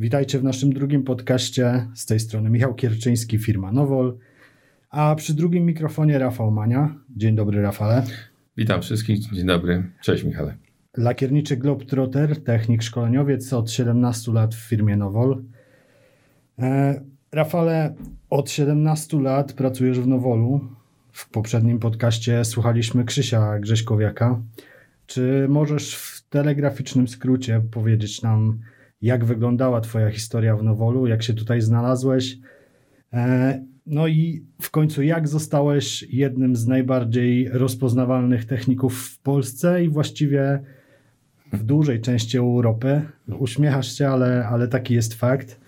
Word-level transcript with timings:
Witajcie 0.00 0.38
w 0.38 0.44
naszym 0.44 0.72
drugim 0.72 1.02
podcaście. 1.02 1.86
Z 1.94 2.06
tej 2.06 2.20
strony 2.20 2.50
Michał 2.50 2.74
Kierczyński, 2.74 3.38
firma 3.38 3.72
Nowol. 3.72 4.18
A 4.90 5.14
przy 5.14 5.34
drugim 5.34 5.66
mikrofonie 5.66 6.18
Rafał 6.18 6.50
Mania. 6.50 6.94
Dzień 7.16 7.34
dobry, 7.34 7.62
Rafale. 7.62 8.02
Witam 8.56 8.82
wszystkich. 8.82 9.18
Dzień 9.32 9.46
dobry. 9.46 9.90
Cześć, 10.02 10.24
Michale. 10.24 10.54
Lakierniczy 10.96 11.56
Globetrotter, 11.56 12.44
technik 12.44 12.82
szkoleniowiec 12.82 13.52
od 13.52 13.70
17 13.70 14.32
lat 14.32 14.54
w 14.54 14.68
firmie 14.68 14.96
Nowol. 14.96 15.42
E, 16.58 17.00
Rafale, 17.32 17.94
od 18.30 18.50
17 18.50 19.20
lat 19.20 19.52
pracujesz 19.52 20.00
w 20.00 20.06
Nowolu. 20.06 20.60
W 21.12 21.30
poprzednim 21.30 21.78
podcaście 21.78 22.44
słuchaliśmy 22.44 23.04
Krzysia 23.04 23.58
Grześkowiaka. 23.58 24.42
Czy 25.06 25.46
możesz 25.48 25.94
w 25.94 26.28
telegraficznym 26.28 27.08
skrócie 27.08 27.62
powiedzieć 27.70 28.22
nam, 28.22 28.60
jak 29.02 29.24
wyglądała 29.24 29.80
Twoja 29.80 30.10
historia 30.10 30.56
w 30.56 30.62
Nowolu, 30.62 31.06
jak 31.06 31.22
się 31.22 31.34
tutaj 31.34 31.60
znalazłeś? 31.60 32.38
E, 33.12 33.64
no 33.86 34.06
i 34.06 34.44
w 34.60 34.70
końcu, 34.70 35.02
jak 35.02 35.28
zostałeś 35.28 36.02
jednym 36.02 36.56
z 36.56 36.66
najbardziej 36.66 37.48
rozpoznawalnych 37.48 38.44
techników 38.44 38.98
w 38.98 39.18
Polsce 39.18 39.84
i 39.84 39.88
właściwie 39.88 40.62
w 41.52 41.62
dużej 41.64 42.00
części 42.00 42.38
Europy? 42.38 43.02
Uśmiechasz 43.38 43.98
się, 43.98 44.08
ale, 44.08 44.46
ale 44.46 44.68
taki 44.68 44.94
jest 44.94 45.14
fakt. 45.14 45.60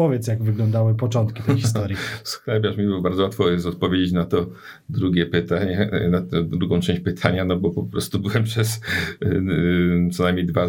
Powiedz, 0.00 0.26
jak 0.26 0.42
wyglądały 0.42 0.94
początki 0.94 1.42
tej 1.42 1.56
historii. 1.62 1.96
Sklepiasz 2.24 2.76
mi, 2.76 2.86
bo 2.86 3.00
bardzo 3.00 3.22
łatwo 3.22 3.50
jest 3.50 3.66
odpowiedzieć 3.66 4.12
na 4.12 4.24
to 4.24 4.46
drugie 4.88 5.26
pytanie, 5.26 5.90
na 6.10 6.22
tę 6.22 6.44
drugą 6.44 6.80
część 6.80 7.00
pytania, 7.00 7.44
no 7.44 7.56
bo 7.56 7.70
po 7.70 7.82
prostu 7.82 8.18
byłem 8.18 8.44
przez 8.44 8.80
y, 9.22 9.26
y, 9.26 10.08
co 10.12 10.22
najmniej 10.22 10.46
dwa, 10.46 10.68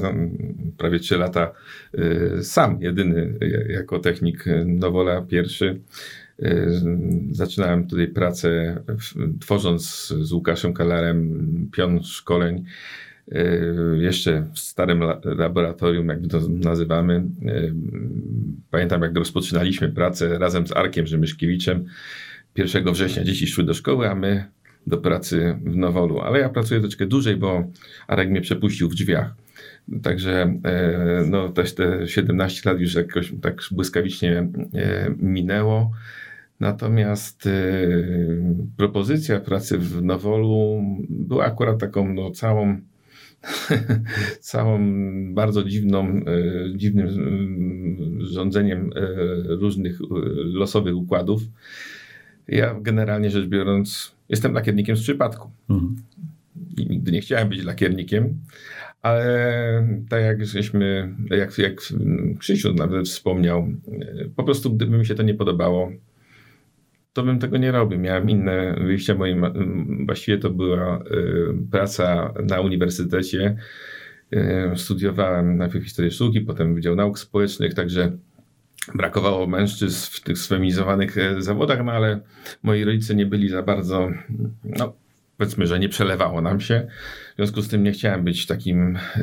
prawie 0.78 1.00
trzy 1.00 1.18
lata 1.18 1.52
y, 1.96 2.44
sam, 2.44 2.82
jedyny 2.82 3.34
jako 3.70 4.00
technik 4.00 4.46
Nowola, 4.66 5.22
pierwszy. 5.22 5.80
Zaczynałem 7.32 7.88
tutaj 7.88 8.08
pracę 8.08 8.82
tworząc 9.40 10.08
z 10.08 10.32
Łukaszem 10.32 10.74
Kalarem 10.74 11.70
pion 11.72 12.04
szkoleń 12.04 12.64
jeszcze 14.00 14.48
w 14.54 14.60
starym 14.60 15.04
laboratorium, 15.24 16.08
jak 16.08 16.20
to 16.30 16.40
nazywamy. 16.50 17.24
E, 18.62 18.72
pamiętam, 18.72 19.02
jak 19.02 19.18
rozpoczynaliśmy 19.18 19.90
pracę 19.90 20.40
razem 20.40 20.68
z 20.68 20.72
Arkiem 20.72 21.08
Rzemyszkiewiczem. 21.08 21.86
1 22.56 22.94
września 22.94 23.24
dzieci 23.24 23.48
szły 23.48 23.64
do 23.64 23.74
szkoły, 23.74 24.10
a 24.10 24.16
my 24.16 24.46
do 24.88 24.98
pracy 24.98 25.60
w 25.66 25.76
Nowolu. 25.76 26.20
Ale 26.20 26.40
ja 26.40 26.50
pracuję 26.50 26.80
troszeczkę 26.80 27.06
dłużej, 27.06 27.36
bo 27.36 27.64
Arek 28.08 28.30
mnie 28.30 28.42
przepuścił 28.42 28.90
w 28.90 28.96
drzwiach. 28.96 29.36
Także 30.04 30.60
e, 30.64 31.26
no, 31.30 31.50
też 31.50 31.76
te 31.76 32.08
17 32.08 32.70
lat 32.70 32.80
już 32.80 32.94
jakoś 32.94 33.34
tak 33.42 33.62
błyskawicznie 33.72 34.48
minęło. 35.18 35.92
Natomiast 36.60 37.50
propozycja 38.78 39.40
pracy 39.40 39.78
w 39.78 40.02
Nowolu 40.02 40.84
była 41.10 41.46
akurat 41.46 41.80
taką 41.80 42.14
no, 42.14 42.32
całą 42.32 42.82
całą 44.40 44.80
bardzo 45.34 45.64
dziwną, 45.64 46.08
e, 46.08 46.24
dziwnym 46.78 47.08
e, 47.08 48.26
rządzeniem 48.26 48.90
e, 48.96 49.02
różnych 49.56 50.00
losowych 50.44 50.96
układów. 50.96 51.42
Ja 52.48 52.76
generalnie 52.82 53.30
rzecz 53.30 53.48
biorąc 53.48 54.16
jestem 54.30 54.54
lakiernikiem 54.54 54.98
z 54.98 55.02
przypadku. 55.02 55.52
Mhm. 55.70 55.96
I 56.78 56.90
nigdy 56.90 57.12
nie 57.12 57.22
chciałem 57.22 57.50
być 57.50 57.64
lakiernikiem, 57.64 58.40
ale 59.02 59.88
tak 60.10 60.22
jak 60.24 60.46
żeśmy, 60.46 61.16
jak, 61.30 61.58
jak 61.58 61.82
Krzysiu 62.40 62.74
nawet 62.74 63.08
wspomniał, 63.08 63.68
po 64.36 64.44
prostu 64.44 64.76
gdyby 64.76 64.98
mi 64.98 65.06
się 65.06 65.16
to 65.16 65.24
nie 65.24 65.34
podobało, 65.34 65.92
to 67.14 67.24
bym 67.24 67.40
tego 67.40 67.58
nie 67.58 67.72
robił. 67.72 68.00
Miałem 68.00 68.30
inne 68.30 68.76
wyjścia. 68.82 69.16
Moim, 69.16 69.46
właściwie 70.06 70.38
to 70.38 70.50
była 70.50 70.98
y, 70.98 71.04
praca 71.72 72.34
na 72.48 72.62
uniwersytecie. 72.62 73.56
Y, 74.34 74.72
studiowałem 74.76 75.58
najpierw 75.58 75.84
historię 75.84 76.12
sztuki, 76.12 76.42
potem 76.42 76.76
Wydział 76.76 76.96
Nauk 76.96 77.20
Społecznych, 77.20 77.74
także 77.74 78.12
brakowało 78.96 79.48
mężczyzn 79.48 80.12
w 80.12 80.22
tych 80.22 80.38
sfeminizowanych 80.38 81.18
e, 81.18 81.42
zawodach, 81.42 81.86
no 81.86 81.92
ale 81.92 82.20
moi 82.64 82.84
rodzice 82.84 83.16
nie 83.16 83.26
byli 83.26 83.50
za 83.50 83.64
bardzo, 83.64 84.10
no 84.64 84.94
powiedzmy, 85.38 85.68
że 85.68 85.80
nie 85.80 85.90
przelewało 85.90 86.42
nam 86.42 86.62
się. 86.62 86.88
W 87.34 87.36
związku 87.36 87.62
z 87.62 87.68
tym 87.68 87.84
nie 87.84 87.92
chciałem 87.92 88.24
być 88.24 88.46
takim 88.46 88.98
e, 89.16 89.22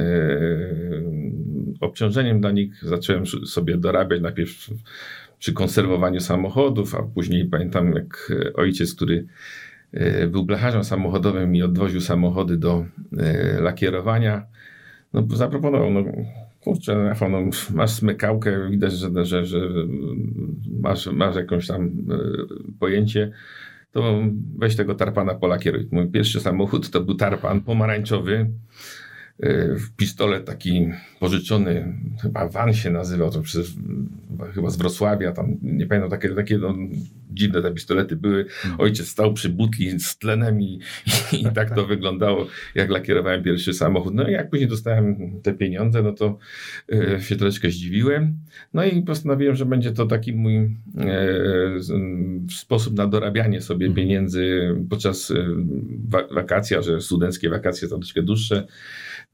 obciążeniem 1.81 2.41
dla 2.41 2.51
nich. 2.51 2.85
Zacząłem 2.85 3.27
sobie 3.27 3.77
dorabiać 3.77 4.21
najpierw 4.21 4.71
przy 5.39 5.53
konserwowaniu 5.53 6.21
samochodów, 6.21 6.95
a 6.95 7.03
później 7.03 7.45
pamiętam 7.45 7.93
jak 7.93 8.31
e, 8.31 8.53
ojciec, 8.53 8.95
który 8.95 9.27
e, 9.93 10.27
był 10.27 10.45
blecharzem 10.45 10.85
samochodowym 10.85 11.57
i 11.57 11.63
odwoził 11.63 12.01
samochody 12.01 12.57
do 12.57 12.85
e, 13.19 13.61
lakierowania, 13.61 14.47
no, 15.13 15.27
zaproponował, 15.35 15.91
no 15.91 16.05
kurczę, 16.61 16.95
Rafał, 16.95 17.31
no, 17.31 17.39
masz 17.75 17.91
smykałkę, 17.91 18.71
widać, 18.71 18.93
że, 18.93 19.25
że, 19.25 19.45
że 19.45 19.61
masz, 20.81 21.07
masz 21.07 21.37
jakąś 21.37 21.67
tam 21.67 21.91
pojęcie, 22.81 23.33
to 23.93 24.23
weź 24.59 24.77
tego 24.77 24.95
tarpana 24.95 25.35
polakieruj. 25.35 25.89
Mój 25.93 26.09
pierwszy 26.09 26.41
samochód 26.41 26.91
to 26.91 27.01
był 27.01 27.15
tarpan 27.15 27.61
pomarańczowy, 27.61 28.51
pistolet 29.97 30.45
taki 30.45 30.89
pożyczony, 31.21 31.95
chyba 32.23 32.49
Van 32.49 32.75
się 32.75 32.91
nazywał, 32.91 33.31
to 33.31 33.43
chyba 34.55 34.71
z 34.71 34.77
Wrocławia, 34.77 35.33
tam 35.33 35.57
nie 35.63 35.87
pamiętam, 35.87 36.11
takie, 36.11 36.29
takie 36.29 36.59
no, 36.59 36.75
dziwne 37.31 37.63
te 37.63 37.73
pistolety 37.73 38.17
były. 38.17 38.41
Mhm. 38.41 38.81
Ojciec 38.81 39.09
stał 39.09 39.35
przy 39.35 39.49
butli 39.49 40.01
z 40.01 40.19
tlenem 40.19 40.63
i, 40.63 40.81
i, 41.33 41.45
tak 41.55 41.75
to 41.75 41.87
wyglądało, 41.87 42.47
jak 42.75 42.91
lakierowałem 42.91 43.43
pierwszy 43.43 43.73
samochód. 43.73 44.15
No 44.15 44.29
i 44.29 44.33
jak 44.33 44.51
później 44.51 44.69
dostałem 44.69 45.17
te 45.43 45.55
pieniądze, 45.55 46.03
no 46.03 46.13
to 46.13 46.39
e, 46.93 47.21
się 47.21 47.37
troszeczkę 47.37 47.71
zdziwiłem. 47.71 48.39
No 48.75 48.85
i 48.85 49.03
postanowiłem, 49.03 49.57
że 49.57 49.67
będzie 49.67 49.93
to 49.93 50.07
taki 50.07 50.33
mój 50.33 50.57
e, 50.57 50.71
sposób 52.51 52.97
na 52.97 53.07
dorabianie 53.07 53.61
sobie 53.61 53.87
mhm. 53.87 53.97
pieniędzy 54.07 54.75
podczas 54.91 55.31
e, 55.31 55.35
wakacji, 56.35 56.77
a 56.77 56.83
że 56.83 57.01
studenckie 57.01 57.51
wakacje 57.51 57.89
to 57.89 57.97
troszeczkę 57.97 58.23
dłuższe 58.23 58.67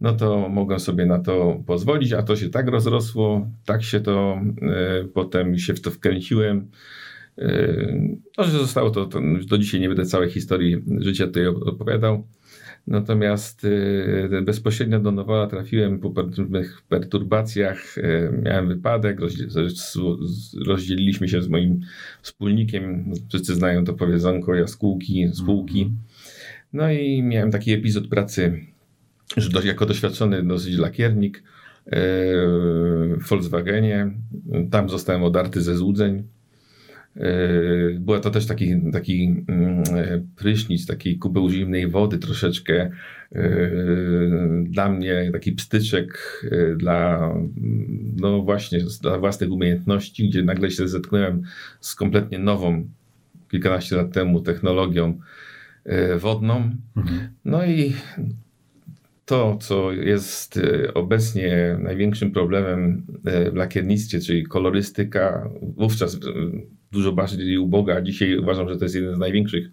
no 0.05 0.13
to 0.13 0.49
mogłem 0.49 0.81
sobie 0.81 1.07
na 1.07 1.19
to 1.19 1.63
pozwolić, 1.67 2.13
a 2.13 2.23
to 2.23 2.37
się 2.37 2.49
tak 2.49 2.69
rozrosło, 2.69 3.51
tak 3.65 3.83
się 3.83 4.01
to 4.01 4.41
y, 5.03 5.09
potem 5.09 5.59
się 5.59 5.75
w 5.75 5.81
to 5.81 5.91
wkręciłem. 5.91 6.71
Y, 7.39 8.17
no, 8.39 8.45
że 8.45 8.51
zostało 8.51 8.91
to, 8.91 9.07
to, 9.07 9.21
do 9.49 9.59
dzisiaj 9.59 9.81
nie 9.81 9.89
będę 9.89 10.07
całej 10.07 10.31
historii 10.31 10.85
życia 10.99 11.27
tutaj 11.27 11.47
opowiadał. 11.47 12.27
Natomiast 12.87 13.65
y, 13.65 14.43
bezpośrednio 14.45 15.01
do 15.01 15.13
Nowola 15.13 15.47
trafiłem 15.47 15.99
po 15.99 16.11
pewnych 16.11 16.83
perturbacjach. 16.89 17.97
Miałem 18.43 18.69
wypadek, 18.69 19.19
rozdzieliliśmy 20.67 21.29
się 21.29 21.43
z 21.43 21.49
moim 21.49 21.81
wspólnikiem. 22.23 23.13
Wszyscy 23.29 23.55
znają 23.55 23.85
to 23.85 23.95
powiedzonko 23.95 24.55
jaskółki, 24.55 25.29
spółki. 25.33 25.83
Mhm. 25.83 25.99
No 26.73 26.93
i 26.93 27.23
miałem 27.23 27.51
taki 27.51 27.73
epizod 27.73 28.09
pracy 28.09 28.74
że 29.37 29.51
do, 29.51 29.63
jako 29.63 29.87
doświadczony 29.87 30.43
dosyć 30.43 30.77
lakiernik 30.77 31.39
e, 31.39 31.91
w 33.17 33.29
Volkswagenie, 33.29 34.11
tam 34.71 34.89
zostałem 34.89 35.23
odarty 35.23 35.63
ze 35.63 35.77
złudzeń. 35.77 36.23
E, 37.17 37.29
była 38.01 38.21
to 38.21 38.31
też 38.31 38.47
taki, 38.47 38.91
taki 38.93 39.45
mm, 39.49 39.83
prysznic, 40.37 40.87
takiej 40.87 41.19
kubeł 41.19 41.51
zimnej 41.51 41.89
wody 41.89 42.19
troszeczkę. 42.19 42.91
E, 43.33 43.71
dla 44.63 44.89
mnie 44.89 45.31
taki 45.33 45.53
pstyczek 45.53 46.43
dla, 46.77 47.31
no 48.17 48.43
właśnie, 48.43 48.79
dla 49.03 49.19
własnych 49.19 49.53
umiejętności, 49.53 50.29
gdzie 50.29 50.43
nagle 50.43 50.71
się 50.71 50.89
zetknąłem 50.89 51.43
z 51.81 51.95
kompletnie 51.95 52.39
nową, 52.39 52.89
kilkanaście 53.51 53.97
lat 53.97 54.13
temu, 54.13 54.41
technologią 54.41 55.19
wodną. 56.19 56.71
Mhm. 56.97 57.29
No 57.45 57.65
i 57.65 57.93
to, 59.25 59.59
co 59.61 59.93
jest 59.93 60.57
e, 60.57 60.95
obecnie 60.95 61.77
największym 61.81 62.31
problemem 62.31 63.07
e, 63.25 63.51
w 63.51 63.55
lakiernictwie, 63.55 64.21
czyli 64.21 64.45
kolorystyka, 64.45 65.51
wówczas 65.63 66.15
e, 66.15 66.19
dużo 66.93 67.13
bardziej 67.13 67.59
uboga, 67.59 68.03
dzisiaj 68.03 68.39
uważam, 68.39 68.69
że 68.69 68.77
to 68.77 68.85
jest 68.85 68.95
jeden 68.95 69.15
z 69.15 69.19
największych 69.19 69.71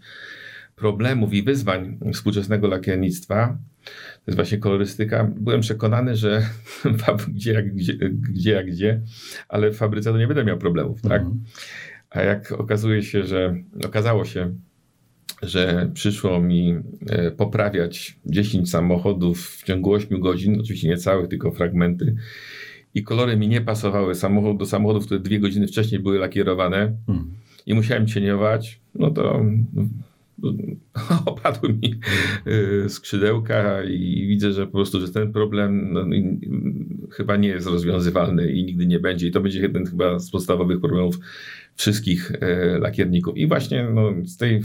problemów 0.75 1.33
i 1.33 1.44
wyzwań 1.44 2.00
współczesnego 2.13 2.68
lakiernictwa, 2.68 3.57
to 3.86 4.24
jest 4.27 4.36
właśnie 4.36 4.57
kolorystyka. 4.57 5.31
Byłem 5.39 5.62
przekonany, 5.62 6.15
że 6.15 6.45
gdzie 7.33 7.54
jak 7.54 7.75
gdzie, 7.75 7.94
gdzie, 8.09 8.51
jak 8.51 8.68
gdzie 8.68 9.01
ale 9.50 9.71
w 9.71 9.77
fabryce 9.77 10.12
to 10.12 10.18
nie 10.18 10.27
będę 10.27 10.44
miał 10.44 10.57
problemów, 10.57 11.01
tak? 11.01 11.21
Mhm. 11.21 11.44
A 12.09 12.21
jak 12.21 12.51
okazuje 12.51 13.04
się, 13.04 13.24
że 13.24 13.56
okazało 13.86 14.25
się, 14.25 14.56
że 15.41 15.91
przyszło 15.93 16.41
mi 16.41 16.75
e, 17.09 17.31
poprawiać 17.31 18.19
10 18.25 18.69
samochodów 18.69 19.47
w 19.47 19.63
ciągu 19.63 19.93
8 19.93 20.19
godzin, 20.19 20.59
oczywiście 20.59 20.88
nie 20.88 20.97
całych, 20.97 21.27
tylko 21.27 21.51
fragmenty. 21.51 22.15
i 22.93 23.03
kolory 23.03 23.38
mi 23.38 23.47
nie 23.47 23.61
pasowały 23.61 24.15
samochód, 24.15 24.57
do 24.57 24.65
samochodów, 24.65 25.05
które 25.05 25.19
dwie 25.19 25.39
godziny 25.39 25.67
wcześniej 25.67 26.01
były 26.01 26.19
lakierowane 26.19 26.95
Hmm. 27.07 27.31
i 27.65 27.73
musiałem 27.73 28.07
cieniować, 28.07 28.79
no 28.95 29.11
to 29.11 29.45
opadły 31.25 31.69
mi 31.69 31.95
y, 32.86 32.89
skrzydełka 32.89 33.83
i 33.83 34.28
widzę, 34.28 34.51
że 34.51 34.66
po 34.66 34.72
prostu, 34.72 35.00
że 35.00 35.10
ten 35.10 35.33
problem 35.33 35.94
no, 35.94 36.06
chyba 37.12 37.36
nie 37.36 37.50
jest 37.50 37.68
rozwiązywalny 37.68 38.51
i 38.51 38.63
nigdy 38.63 38.86
nie 38.86 39.00
będzie. 39.00 39.28
I 39.28 39.31
to 39.31 39.42
będzie 39.42 39.62
jeden 39.62 39.86
chyba 39.86 40.19
z 40.19 40.31
podstawowych 40.31 40.80
problemów 40.80 41.19
wszystkich 41.75 42.31
e, 42.31 42.80
lakierników. 42.80 43.38
I 43.38 43.48
właśnie 43.48 43.89
no, 43.94 44.13
z 44.25 44.38
tej 44.38 44.56
e, 44.56 44.62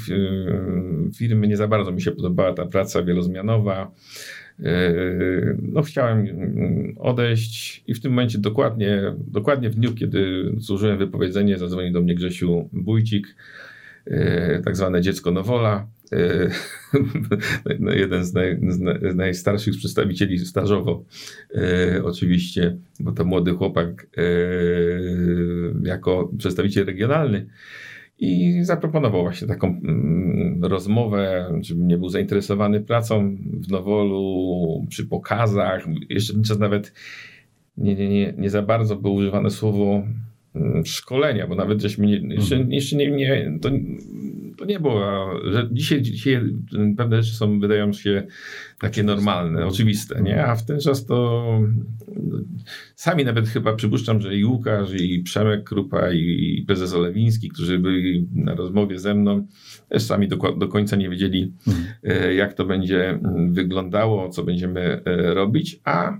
firmy 1.15 1.49
nie 1.49 1.57
za 1.57 1.69
bardzo 1.69 1.93
mi 1.93 2.03
się 2.03 2.11
podobała 2.11 2.53
ta 2.53 2.67
praca 2.67 3.03
wielozmianowa. 3.03 3.93
No, 5.63 5.83
chciałem 5.83 6.27
odejść 6.99 7.85
i 7.87 7.95
w 7.95 8.01
tym 8.01 8.13
momencie 8.13 8.39
dokładnie, 8.39 9.03
dokładnie 9.19 9.71
w 9.71 9.75
dniu, 9.75 9.95
kiedy 9.95 10.53
złożyłem 10.57 10.99
wypowiedzenie, 10.99 11.59
zadzwonił 11.59 11.93
do 11.93 12.03
mnie 12.03 12.15
Grzesiu 12.15 12.69
Bójcik, 12.73 13.37
tak 14.65 14.77
zwane 14.77 15.01
dziecko 15.01 15.31
Nowola. 15.31 15.87
e, 16.13 16.51
no, 17.81 17.93
jeden 17.93 18.25
z, 18.25 18.35
naj, 18.35 18.59
z 18.69 18.81
naj- 18.81 19.13
z 19.13 19.15
najstarszych 19.15 19.77
przedstawicieli 19.77 20.39
stażowo, 20.39 21.05
e, 21.55 22.05
oczywiście, 22.05 22.77
bo 23.01 23.13
to 23.13 23.25
młody 23.25 23.53
chłopak 23.53 24.07
e, 24.17 24.23
jako 25.83 26.31
przedstawiciel 26.39 26.87
regionalny. 26.87 27.47
I 28.19 28.59
zaproponował 28.63 29.23
właśnie 29.23 29.49
taką 29.49 29.67
mm, 29.69 30.65
rozmowę, 30.65 31.53
nie 31.77 31.99
był 31.99 32.09
zainteresowany 32.09 32.81
pracą 32.81 33.37
w 33.53 33.71
Nowolu, 33.71 34.87
przy 34.89 35.07
pokazach. 35.07 35.87
Jeszcze 36.09 36.43
czas 36.43 36.59
nawet 36.59 36.93
nie, 37.77 37.95
nie, 37.95 38.09
nie, 38.09 38.35
nie 38.39 38.51
za 38.51 38.63
bardzo 38.63 38.97
było 38.97 39.15
używane 39.15 39.51
słowo 39.51 40.03
szkolenia, 40.85 41.47
bo 41.47 41.55
nawet 41.55 41.83
żeśmy 41.83 42.07
nie, 42.07 42.35
jeszcze, 42.35 42.67
jeszcze 42.69 42.97
nie, 42.97 43.11
nie 43.11 43.59
to, 43.63 43.71
to 44.59 44.65
nie 44.65 44.81
było, 44.81 45.31
że 45.53 45.69
dzisiaj, 45.73 46.03
dzisiaj 46.03 46.43
pewne 46.97 47.23
rzeczy 47.23 47.37
są, 47.37 47.61
wydają 47.61 47.93
się 47.93 48.27
takie 48.79 49.03
normalne, 49.03 49.67
oczywiste, 49.67 50.23
nie? 50.23 50.45
A 50.47 50.57
w 50.57 50.67
ten 50.67 50.81
czas 50.81 51.07
to 51.07 51.45
sami 52.95 53.25
nawet 53.25 53.49
chyba 53.49 53.75
przypuszczam, 53.75 54.21
że 54.21 54.37
i 54.37 54.45
Łukasz, 54.45 54.95
i 55.01 55.23
Przemek 55.23 55.65
Krupa, 55.65 56.13
i 56.13 56.65
prezes 56.67 56.95
Olewiński, 56.95 57.49
którzy 57.49 57.79
byli 57.79 58.29
na 58.35 58.55
rozmowie 58.55 58.99
ze 58.99 59.15
mną, 59.15 59.47
też 59.89 60.03
sami 60.03 60.29
do, 60.29 60.37
do 60.37 60.69
końca 60.69 60.97
nie 60.97 61.11
wiedzieli, 61.11 61.53
Mhm. 61.67 61.87
e, 62.03 62.35
jak 62.35 62.55
to 62.55 62.65
będzie 62.65 63.09
mm, 63.09 63.53
wyglądało, 63.53 64.29
co 64.29 64.43
będziemy 64.43 64.81
e, 65.05 65.35
robić, 65.35 65.81
a 65.85 66.19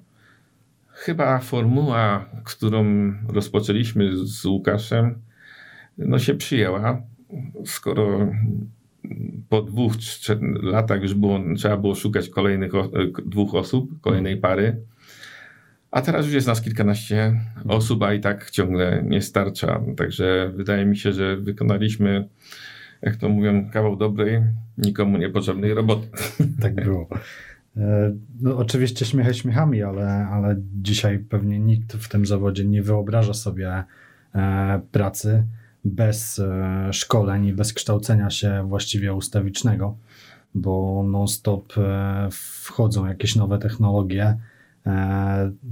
chyba 0.97 1.39
formuła, 1.39 2.27
którą 2.45 3.13
rozpoczęliśmy 3.29 4.17
z 4.17 4.45
Łukaszem, 4.45 5.19
no 5.99 6.19
się 6.19 6.35
przyjęła, 6.35 7.03
skoro 7.65 8.33
po 9.49 9.63
dwóch 9.63 9.93
latach 10.63 11.03
już 11.03 11.15
było, 11.15 11.41
trzeba 11.57 11.77
było 11.77 11.95
szukać 11.95 12.29
kolejnych 12.29 12.73
dwóch 13.27 13.55
osób, 13.55 14.01
kolejnej 14.01 14.37
pary, 14.37 14.77
a 15.91 16.03
teraz 16.03 16.25
już 16.25 16.35
jest 16.35 16.47
nas 16.47 16.63
kilkanaście 16.63 17.41
osób, 17.69 18.03
a 18.03 18.15
i 18.15 18.21
tak 18.21 18.51
ciągle 18.51 19.03
nie 19.07 19.23
starcza. 19.23 19.83
Także 19.97 20.53
wydaje 20.55 20.85
mi 20.85 20.97
się, 20.97 21.13
że 21.13 21.37
wykonaliśmy, 21.37 22.29
jak 23.03 23.17
to 23.17 23.29
mówią, 23.29 23.71
kawał 23.71 23.97
dobrej, 23.97 24.43
nikomu 24.79 25.19
niepotrzebnej 25.19 25.75
roboty. 25.75 26.09
Tak 26.61 26.75
było. 26.75 27.09
E, 27.77 28.13
No, 28.41 28.57
oczywiście 28.57 29.05
śmiechy 29.05 29.35
śmiechami, 29.35 29.83
ale, 29.83 30.09
ale 30.09 30.57
dzisiaj 30.83 31.19
pewnie 31.19 31.61
nikt 31.61 31.93
w 31.93 32.09
tym 32.09 32.27
zawodzie 32.27 32.65
nie 32.65 32.83
wyobraża 32.83 33.35
sobie 33.35 33.85
e, 34.35 34.81
pracy 34.93 35.45
bez 35.85 36.39
e, 36.39 36.93
szkoleń 36.93 37.47
i 37.47 37.53
bez 37.53 37.73
kształcenia 37.73 38.31
się 38.31 38.65
właściwie 38.69 39.15
ustawicznego, 39.15 39.97
bo 40.55 41.05
non-stop 41.09 41.73
wchodzą 42.31 43.07
jakieś 43.07 43.37
nowe 43.37 43.59
technologie. 43.59 44.39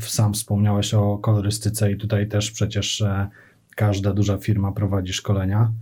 Sam 0.01 0.35
wspomniałeś 0.35 0.95
o 0.95 1.19
kolorystyce 1.19 1.93
i 1.93 1.97
tutaj 1.97 2.29
też 2.29 2.51
przecież 2.51 3.05
każda 3.77 4.13
duża 4.13 4.39
firma 4.39 4.73
prowadzi 4.73 5.13
szkolenia. 5.13 5.73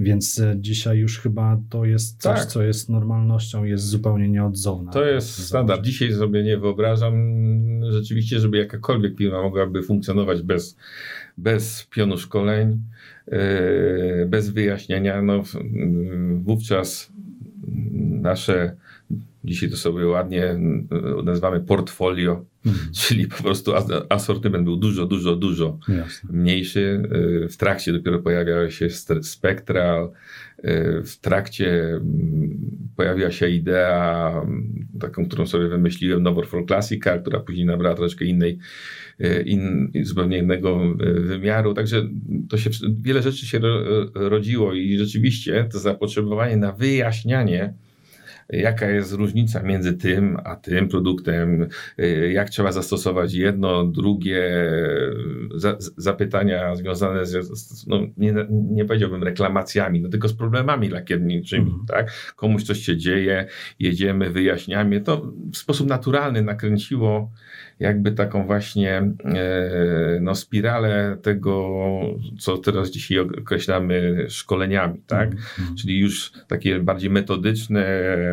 Więc 0.00 0.38
e, 0.38 0.54
dzisiaj 0.58 0.98
już 0.98 1.18
chyba 1.18 1.60
to 1.70 1.84
jest 1.84 2.22
coś, 2.22 2.38
Tak. 2.38 2.46
co 2.48 2.62
jest 2.62 2.88
normalnością, 2.88 3.64
jest 3.64 3.84
zupełnie 3.84 4.28
nieodzowne. 4.28 4.92
To 4.92 5.04
jest 5.04 5.46
standard. 5.46 5.82
Dzisiaj 5.82 6.12
sobie 6.12 6.42
nie 6.42 6.58
wyobrażam 6.58 7.14
rzeczywiście, 7.90 8.40
żeby 8.40 8.58
jakakolwiek 8.58 9.16
firma 9.18 9.42
mogłaby 9.42 9.82
funkcjonować 9.82 10.42
bez, 10.42 10.76
bez 11.38 11.86
pionu 11.90 12.18
szkoleń, 12.18 12.82
yy, 13.26 13.38
bez 14.28 14.50
wyjaśnienia. 14.50 15.22
No, 15.22 15.36
yy, 15.36 16.38
wówczas 16.42 17.12
nasze, 18.20 18.76
dzisiaj 19.44 19.70
to 19.70 19.76
sobie 19.76 20.06
ładnie 20.06 20.38
yy, 21.16 21.22
nazywamy 21.24 21.60
portfolio, 21.60 22.44
Mhm, 22.66 22.92
czyli 22.92 23.26
po 23.28 23.42
prostu 23.42 23.74
as- 23.74 24.04
asortyment 24.08 24.64
był 24.64 24.76
dużo, 24.76 25.06
dużo, 25.06 25.36
dużo 25.36 25.78
jasne. 25.88 26.30
mniejszy. 26.32 27.02
Y, 27.44 27.48
W 27.48 27.56
trakcie 27.56 27.92
dopiero 27.92 28.18
pojawiała 28.18 28.70
się 28.70 28.88
Spectral, 29.22 30.04
y, 30.58 31.02
w 31.04 31.16
trakcie 31.20 31.82
mm, 31.94 32.60
pojawiła 32.96 33.30
się 33.30 33.48
idea, 33.50 34.32
mm, 34.44 34.86
taką, 35.00 35.26
którą 35.26 35.46
sobie 35.46 35.68
wymyśliłem, 35.68 36.22
Nowor 36.22 36.46
for 36.46 36.66
Classica, 36.66 37.18
która 37.18 37.40
później 37.40 37.66
nabrała 37.66 37.94
troszkę 37.96 38.24
innej, 38.24 38.58
y, 39.20 39.42
in, 39.46 39.90
zupełnie 40.02 40.38
innego 40.38 40.80
wymiaru. 41.20 41.74
Także 41.74 42.08
to 42.48 42.58
się, 42.58 42.70
wiele 43.00 43.22
rzeczy 43.22 43.46
się 43.46 43.58
ro, 43.58 43.80
rodziło 44.14 44.74
i 44.74 44.98
rzeczywiście 44.98 45.68
to 45.72 45.78
zapotrzebowanie 45.78 46.56
na 46.56 46.72
wyjaśnianie, 46.72 47.74
jaka 48.52 48.90
jest 48.90 49.12
różnica 49.12 49.62
między 49.62 49.92
tym 49.92 50.36
a 50.44 50.56
tym 50.56 50.88
produktem, 50.88 51.68
y, 52.00 52.32
jak 52.32 52.50
trzeba 52.50 52.72
zastosować 52.72 53.34
jedno, 53.34 53.84
drugie, 53.84 54.50
za, 55.54 55.76
zapytania 55.96 56.76
związane 56.76 57.26
z, 57.26 57.86
no, 57.86 58.00
nie, 58.16 58.34
nie 58.50 58.84
powiedziałbym 58.84 59.22
reklamacjami, 59.22 60.00
no 60.00 60.08
tylko 60.08 60.28
z 60.28 60.34
problemami 60.34 60.88
lakierniczymi, 60.88 61.70
Mhm. 61.70 61.86
tak? 61.86 62.32
Komuś 62.36 62.62
coś 62.62 62.78
się 62.78 62.96
dzieje, 62.96 63.46
jedziemy, 63.78 64.30
wyjaśniamy. 64.30 65.00
To 65.00 65.32
w 65.52 65.56
sposób 65.56 65.88
naturalny 65.88 66.42
nakręciło 66.42 67.30
jakby 67.80 68.12
taką 68.12 68.46
właśnie 68.46 68.96
e, 69.24 70.18
no, 70.20 70.34
spiralę 70.34 71.16
tego, 71.22 71.80
co 72.38 72.58
teraz 72.58 72.90
dzisiaj 72.90 73.18
określamy 73.18 74.26
szkoleniami, 74.28 75.00
tak? 75.06 75.32
Mhm. 75.32 75.76
czyli 75.76 75.98
już 75.98 76.32
takie 76.48 76.80
bardziej 76.80 77.10
metodyczne, 77.10 77.86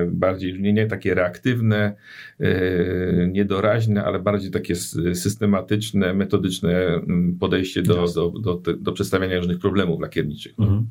bardziej 0.07 0.61
nie, 0.61 0.73
nie 0.73 0.87
takie 0.87 1.13
reaktywne, 1.13 1.95
e, 2.39 2.47
niedoraźne, 3.27 4.03
ale 4.03 4.19
bardziej 4.19 4.51
takie 4.51 4.75
systematyczne, 5.13 6.13
metodyczne 6.13 6.71
mm, 6.85 7.37
podejście 7.39 7.81
do, 7.81 8.05
do, 8.15 8.29
do, 8.29 8.55
te- 8.55 8.77
do 8.77 8.91
przedstawiania 8.91 9.37
różnych 9.37 9.59
problemów 9.59 10.01
lakierniczych. 10.01 10.53
Mhm. 10.59 10.87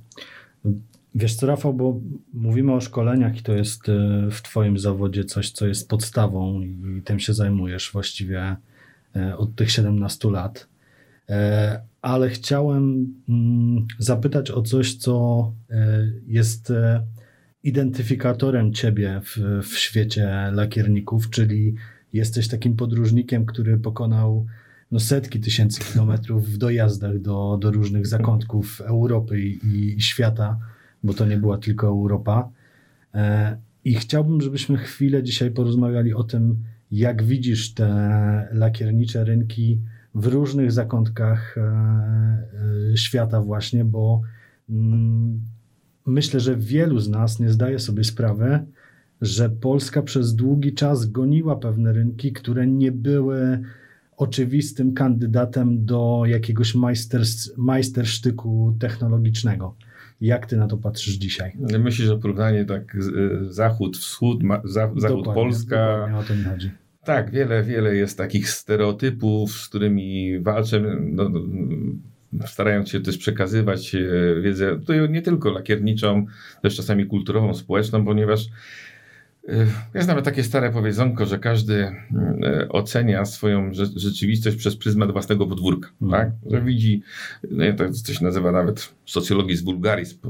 Wiesz 1.18 1.34
co, 1.34 1.46
Rafał, 1.46 1.74
bo 1.74 2.00
mówimy 2.32 2.72
o 2.72 2.80
szkoleniach 2.80 3.38
i 3.38 3.42
to 3.42 3.52
jest 3.52 3.88
e, 3.88 3.92
w 4.30 4.42
Twoim 4.42 4.78
zawodzie 4.78 5.24
coś, 5.24 5.50
co 5.50 5.66
jest 5.66 5.88
podstawą 5.88 6.60
i 6.60 7.02
tym 7.04 7.20
się 7.20 7.34
zajmujesz 7.34 7.92
właściwie 7.92 8.56
e, 9.16 9.36
od 9.36 9.54
tych 9.54 9.70
17 9.70 10.30
lat. 10.30 10.68
E, 11.28 11.80
Ale 12.02 12.28
chciałem 12.28 13.14
mm, 13.28 13.86
zapytać 13.98 14.50
o 14.50 14.62
coś, 14.62 14.94
co 14.94 15.52
jest 16.26 16.72
identyfikatorem 17.62 18.72
Ciebie 18.72 19.20
w, 19.24 19.62
w 19.62 19.78
świecie 19.78 20.50
lakierników, 20.52 21.30
czyli 21.30 21.74
jesteś 22.12 22.48
takim 22.48 22.76
podróżnikiem, 22.76 23.46
który 23.46 23.78
pokonał 23.78 24.46
no, 24.90 25.00
setki 25.00 25.40
tysięcy 25.40 25.92
kilometrów 25.92 26.48
w 26.48 26.58
dojazdach 26.58 27.18
do, 27.18 27.58
do 27.60 27.70
różnych 27.70 28.06
zakątków 28.06 28.80
Europy 28.80 29.40
i, 29.40 29.96
i 29.96 30.00
świata, 30.00 30.58
bo 31.02 31.14
to 31.14 31.26
nie 31.26 31.36
była 31.36 31.58
tylko 31.58 31.86
Europa. 31.86 32.50
E, 33.14 33.56
I 33.84 33.94
chciałbym, 33.94 34.40
żebyśmy 34.40 34.76
chwilę 34.76 35.22
dzisiaj 35.22 35.50
porozmawiali 35.50 36.14
o 36.14 36.24
tym, 36.24 36.56
jak 36.90 37.22
widzisz 37.22 37.74
te 37.74 38.48
lakiernicze 38.52 39.24
rynki 39.24 39.80
w 40.14 40.26
różnych 40.26 40.72
zakątkach 40.72 41.58
e, 41.58 41.62
e, 42.92 42.96
świata 42.96 43.40
właśnie, 43.40 43.84
bo 43.84 44.20
mm, 44.70 45.40
myślę, 46.06 46.40
że 46.40 46.56
wielu 46.56 46.98
z 46.98 47.08
nas 47.08 47.40
nie 47.40 47.50
zdaje 47.50 47.78
sobie 47.78 48.04
sprawy, 48.04 48.66
że 49.20 49.50
Polska 49.50 50.02
przez 50.02 50.34
długi 50.34 50.74
czas 50.74 51.06
goniła 51.06 51.56
pewne 51.56 51.92
rynki, 51.92 52.32
które 52.32 52.66
nie 52.66 52.92
były 52.92 53.60
oczywistym 54.16 54.94
kandydatem 54.94 55.84
do 55.84 56.22
jakiegoś 56.26 56.74
majsters, 56.74 57.56
majstersztyku 57.56 58.76
technologicznego. 58.78 59.74
Jak 60.20 60.46
ty 60.46 60.56
na 60.56 60.66
to 60.66 60.76
patrzysz 60.76 61.14
dzisiaj? 61.14 61.52
Myślę, 61.78 62.06
że 62.06 62.18
porównanie 62.18 62.64
tak 62.64 62.96
z- 62.98 63.54
zachód, 63.54 63.96
wschód, 63.96 64.42
ma, 64.42 64.60
za, 64.64 64.90
zachód, 64.96 65.24
Dokładnie, 65.24 66.16
o 66.18 66.22
to 66.22 66.34
mi 66.34 66.44
chodzi. 66.44 66.70
Tak, 67.04 67.30
wiele, 67.30 67.62
wiele 67.62 67.96
jest 67.96 68.18
takich 68.18 68.50
stereotypów, 68.50 69.52
z 69.52 69.68
którymi 69.68 70.40
walczę. 70.40 70.80
No, 71.00 71.28
no, 71.28 71.40
starając 72.46 72.88
się 72.88 73.00
też 73.00 73.18
przekazywać 73.18 73.94
e, 73.94 74.40
wiedzę, 74.42 74.80
to 74.86 75.06
nie 75.06 75.22
tylko 75.22 75.50
lakierniczą, 75.50 76.26
też 76.62 76.76
czasami 76.76 77.06
kulturową, 77.06 77.54
społeczną, 77.54 78.04
ponieważ 78.04 78.46
jest 79.94 80.08
nawet 80.08 80.24
takie 80.24 80.42
stare 80.42 80.70
powiedzonko, 80.70 81.26
że 81.26 81.38
każdy 81.38 81.74
e, 81.74 81.94
ocenia 82.68 83.24
swoją 83.24 83.74
rzeczywistość 83.96 84.56
przez 84.56 84.76
pryzmat 84.76 85.12
własnego 85.12 85.46
podwórka, 85.46 85.90
mm. 86.02 86.12
tak? 86.12 86.30
Że 86.50 86.62
widzi, 86.62 87.02
no 87.50 87.64
to 87.76 87.92
coś 87.92 88.20
nazywa 88.20 88.52
nawet 88.52 88.94
socjologii 89.04 89.56
z 89.56 89.62
vulgarizm 89.62 90.18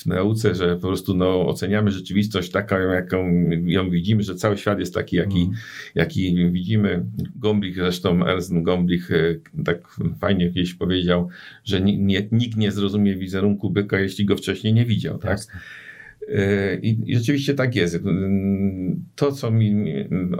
w 0.00 0.06
nauce, 0.06 0.54
że 0.54 0.76
po 0.76 0.86
prostu 0.86 1.14
no, 1.14 1.46
oceniamy 1.46 1.90
rzeczywistość 1.90 2.50
taką, 2.50 2.76
jaką 2.76 3.50
ją 3.64 3.90
widzimy, 3.90 4.22
że 4.22 4.34
cały 4.34 4.58
świat 4.58 4.78
jest 4.78 4.94
taki, 4.94 5.16
jaki, 5.16 5.42
mm. 5.42 5.54
jaki 5.94 6.50
widzimy. 6.52 7.04
Gombrich, 7.36 7.74
zresztą 7.74 8.26
Ernst 8.26 8.52
Gombrich 8.62 9.10
tak 9.64 9.78
fajnie 10.20 10.52
kiedyś 10.52 10.74
powiedział, 10.74 11.28
że 11.64 11.80
nikt 12.32 12.56
nie 12.56 12.72
zrozumie 12.72 13.16
wizerunku 13.16 13.70
byka, 13.70 14.00
jeśli 14.00 14.24
go 14.24 14.36
wcześniej 14.36 14.74
nie 14.74 14.84
widział, 14.84 15.18
tak? 15.18 15.30
Jasne. 15.30 15.60
I, 16.82 16.98
I, 17.06 17.16
rzeczywiście 17.16 17.54
tak 17.54 17.74
jest. 17.74 17.98
To, 19.14 19.32
co 19.32 19.50
mi 19.50 19.92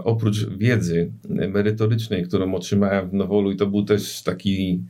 oprócz 0.03 0.45
wiedzy 0.45 1.11
merytorycznej, 1.29 2.23
którą 2.23 2.55
otrzymałem 2.55 3.09
w 3.09 3.13
Nowolu, 3.13 3.51
i 3.51 3.55
to 3.55 3.67
był 3.67 3.85
też 3.85 4.21
taki 4.23 4.83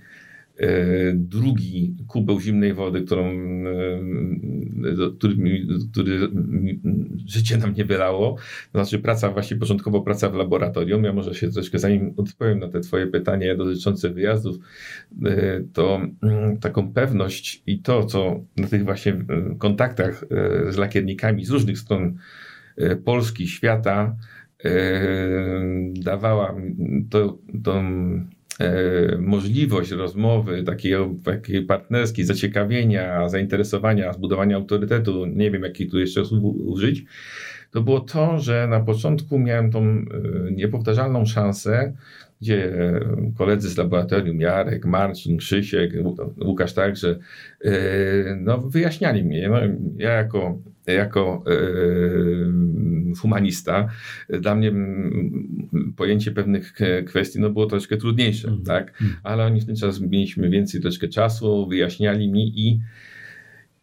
drugi 1.13 1.95
kubeł 2.07 2.39
zimnej 2.41 2.73
wody, 2.73 3.01
którą, 3.01 3.25
e, 3.25 3.99
który, 5.17 5.35
który 5.91 6.29
życie 7.25 7.57
nam 7.57 7.73
nie 7.73 7.85
wylało, 7.85 8.35
to 8.71 8.79
znaczy 8.79 8.99
praca, 8.99 9.31
właśnie 9.31 9.57
początkowo 9.57 10.01
praca 10.01 10.29
w 10.29 10.35
laboratorium. 10.35 11.03
Ja 11.03 11.13
może 11.13 11.35
się 11.35 11.49
troszkę, 11.49 11.79
zanim 11.79 12.13
odpowiem 12.17 12.59
na 12.59 12.69
te 12.69 12.79
twoje 12.79 13.07
pytanie 13.07 13.55
dotyczące 13.55 14.09
wyjazdów, 14.09 14.55
e, 15.25 15.61
to 15.73 16.01
mm, 16.23 16.57
taką 16.57 16.93
pewność 16.93 17.63
i 17.67 17.79
to, 17.79 18.05
co 18.05 18.39
na 18.57 18.67
tych 18.67 18.83
właśnie 18.83 19.25
kontaktach 19.57 20.25
z 20.69 20.77
lakiernikami 20.77 21.45
z 21.45 21.49
różnych 21.49 21.79
stron 21.79 22.17
Polski, 23.05 23.47
świata, 23.47 24.15
dawała 26.03 26.55
to, 27.09 27.37
tą 27.63 27.83
E, 27.83 28.34
możliwość 29.19 29.91
rozmowy, 29.91 30.63
takiej, 30.63 30.93
takiej 31.23 31.65
partnerskiej, 31.65 32.25
zaciekawienia, 32.25 33.29
zainteresowania, 33.29 34.13
zbudowania 34.13 34.55
autorytetu, 34.55 35.25
nie 35.25 35.51
wiem 35.51 35.63
jaki 35.63 35.87
tu 35.87 35.99
jeszcze 35.99 36.25
słów 36.25 36.55
użyć, 36.59 37.03
to 37.75 37.81
było 37.81 37.99
to, 37.99 38.39
że 38.39 38.67
na 38.67 38.79
początku 38.79 39.39
miałem 39.39 39.71
tą 39.71 39.83
e, 39.83 40.05
niepowtarzalną 40.51 41.25
szansę, 41.25 41.93
gdzie 42.41 42.71
koledzy 43.37 43.69
z 43.69 43.77
laboratorium, 43.77 44.39
Jarek, 44.39 44.85
Marcin, 44.85 45.37
Krzysiek, 45.37 45.93
Łukasz 46.45 46.73
także, 46.73 47.19
e, 47.65 47.71
no, 48.35 48.57
wyjaśniali 48.57 49.23
mnie. 49.23 49.49
No, 49.49 49.57
ja 49.97 50.11
jako 50.11 50.57
jako 50.87 51.43
e, 51.47 51.55
humanista, 53.21 53.87
dla 54.29 54.55
mnie 54.55 54.71
pojęcie 55.95 56.31
pewnych 56.31 56.73
kwestii 57.05 57.39
no, 57.39 57.49
było 57.49 57.65
troszkę 57.65 57.97
trudniejsze, 57.97 58.47
mm. 58.47 58.63
tak? 58.63 59.01
Mm. 59.01 59.13
Ale 59.23 59.45
oni 59.45 59.61
w 59.61 59.65
ten 59.65 59.75
czas 59.75 60.01
mieliśmy 60.01 60.49
więcej 60.49 60.81
troszkę 60.81 61.07
czasu, 61.07 61.67
wyjaśniali 61.67 62.31
mi 62.31 62.59
i 62.59 62.79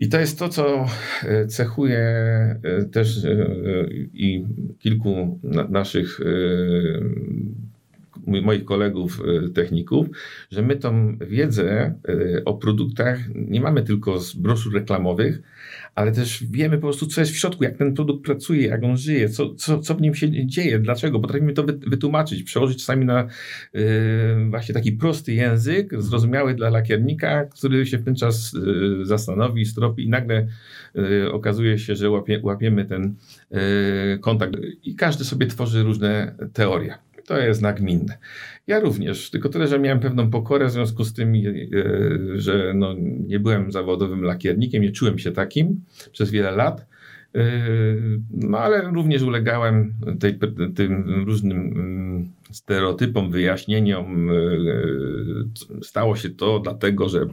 i 0.02 0.08
to 0.08 0.20
jest 0.20 0.38
to, 0.38 0.48
co 0.48 0.86
e, 1.24 1.46
cechuje 1.46 1.98
e, 1.98 2.84
też 2.92 3.26
i 4.14 4.44
kilku 4.78 5.40
naszych 5.68 6.20
moich 8.26 8.64
kolegów 8.64 9.22
techników, 9.54 10.06
że 10.50 10.62
my 10.62 10.76
tą 10.76 11.18
wiedzę 11.18 11.94
o 12.44 12.54
produktach 12.54 13.18
nie 13.34 13.60
mamy 13.60 13.82
tylko 13.82 14.20
z 14.20 14.34
broszur 14.34 14.74
reklamowych, 14.74 15.42
ale 15.94 16.12
też 16.12 16.44
wiemy 16.50 16.76
po 16.76 16.82
prostu, 16.82 17.06
co 17.06 17.20
jest 17.20 17.32
w 17.32 17.36
środku, 17.36 17.64
jak 17.64 17.76
ten 17.76 17.94
produkt 17.94 18.24
pracuje, 18.24 18.66
jak 18.66 18.84
on 18.84 18.96
żyje, 18.96 19.28
co, 19.28 19.54
co, 19.54 19.78
co 19.78 19.94
w 19.94 20.00
nim 20.00 20.14
się 20.14 20.46
dzieje, 20.46 20.78
dlaczego. 20.78 21.20
Potrafimy 21.20 21.52
to 21.52 21.64
wytłumaczyć, 21.86 22.42
przełożyć 22.42 22.78
czasami 22.78 23.04
na 23.04 23.28
yy, 23.74 23.82
właśnie 24.50 24.74
taki 24.74 24.92
prosty 24.92 25.32
język, 25.32 26.02
zrozumiały 26.02 26.54
dla 26.54 26.70
lakiernika, 26.70 27.44
który 27.44 27.86
się 27.86 27.98
w 27.98 28.04
ten 28.04 28.16
czas 28.16 28.52
yy, 28.52 29.06
zastanowi, 29.06 29.66
stropi 29.66 30.04
i 30.04 30.08
nagle 30.08 30.46
yy, 30.94 31.32
okazuje 31.32 31.78
się, 31.78 31.96
że 31.96 32.10
łapie, 32.10 32.40
łapiemy 32.42 32.84
ten 32.84 33.14
yy, 33.50 33.58
kontakt. 34.20 34.52
I 34.84 34.94
każdy 34.94 35.24
sobie 35.24 35.46
tworzy 35.46 35.82
różne 35.82 36.34
teorie. 36.52 36.98
To 37.32 37.38
jest 37.38 37.62
nagminne. 37.62 38.18
Ja 38.66 38.80
również, 38.80 39.30
tylko 39.30 39.48
tyle, 39.48 39.68
że 39.68 39.78
miałem 39.78 40.00
pewną 40.00 40.30
pokorę 40.30 40.66
w 40.66 40.70
związku 40.70 41.04
z 41.04 41.12
tym, 41.12 41.34
e, 41.34 41.40
że 42.34 42.72
no, 42.74 42.94
nie 43.26 43.40
byłem 43.40 43.72
zawodowym 43.72 44.22
lakiernikiem, 44.22 44.82
nie 44.82 44.92
czułem 44.92 45.18
się 45.18 45.32
takim 45.32 45.84
przez 46.12 46.30
wiele 46.30 46.50
lat. 46.50 46.86
E, 47.34 47.42
no 48.30 48.58
ale 48.58 48.90
również 48.90 49.22
ulegałem 49.22 49.94
tej, 50.20 50.38
tym 50.74 51.24
różnym 51.24 51.58
mm, 51.58 52.28
stereotypom, 52.50 53.30
wyjaśnieniom. 53.30 54.30
E, 54.30 54.34
stało 55.82 56.16
się 56.16 56.30
to 56.30 56.58
dlatego, 56.58 57.08
że, 57.08 57.26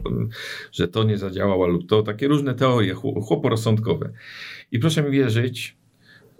że 0.72 0.88
to 0.88 1.04
nie 1.04 1.18
zadziałało 1.18 1.66
lub 1.66 1.88
to. 1.88 2.02
Takie 2.02 2.28
różne 2.28 2.54
teorie 2.54 2.94
chłoporozsądkowe. 2.94 4.10
I 4.72 4.78
proszę 4.78 5.02
mi 5.02 5.10
wierzyć, 5.10 5.79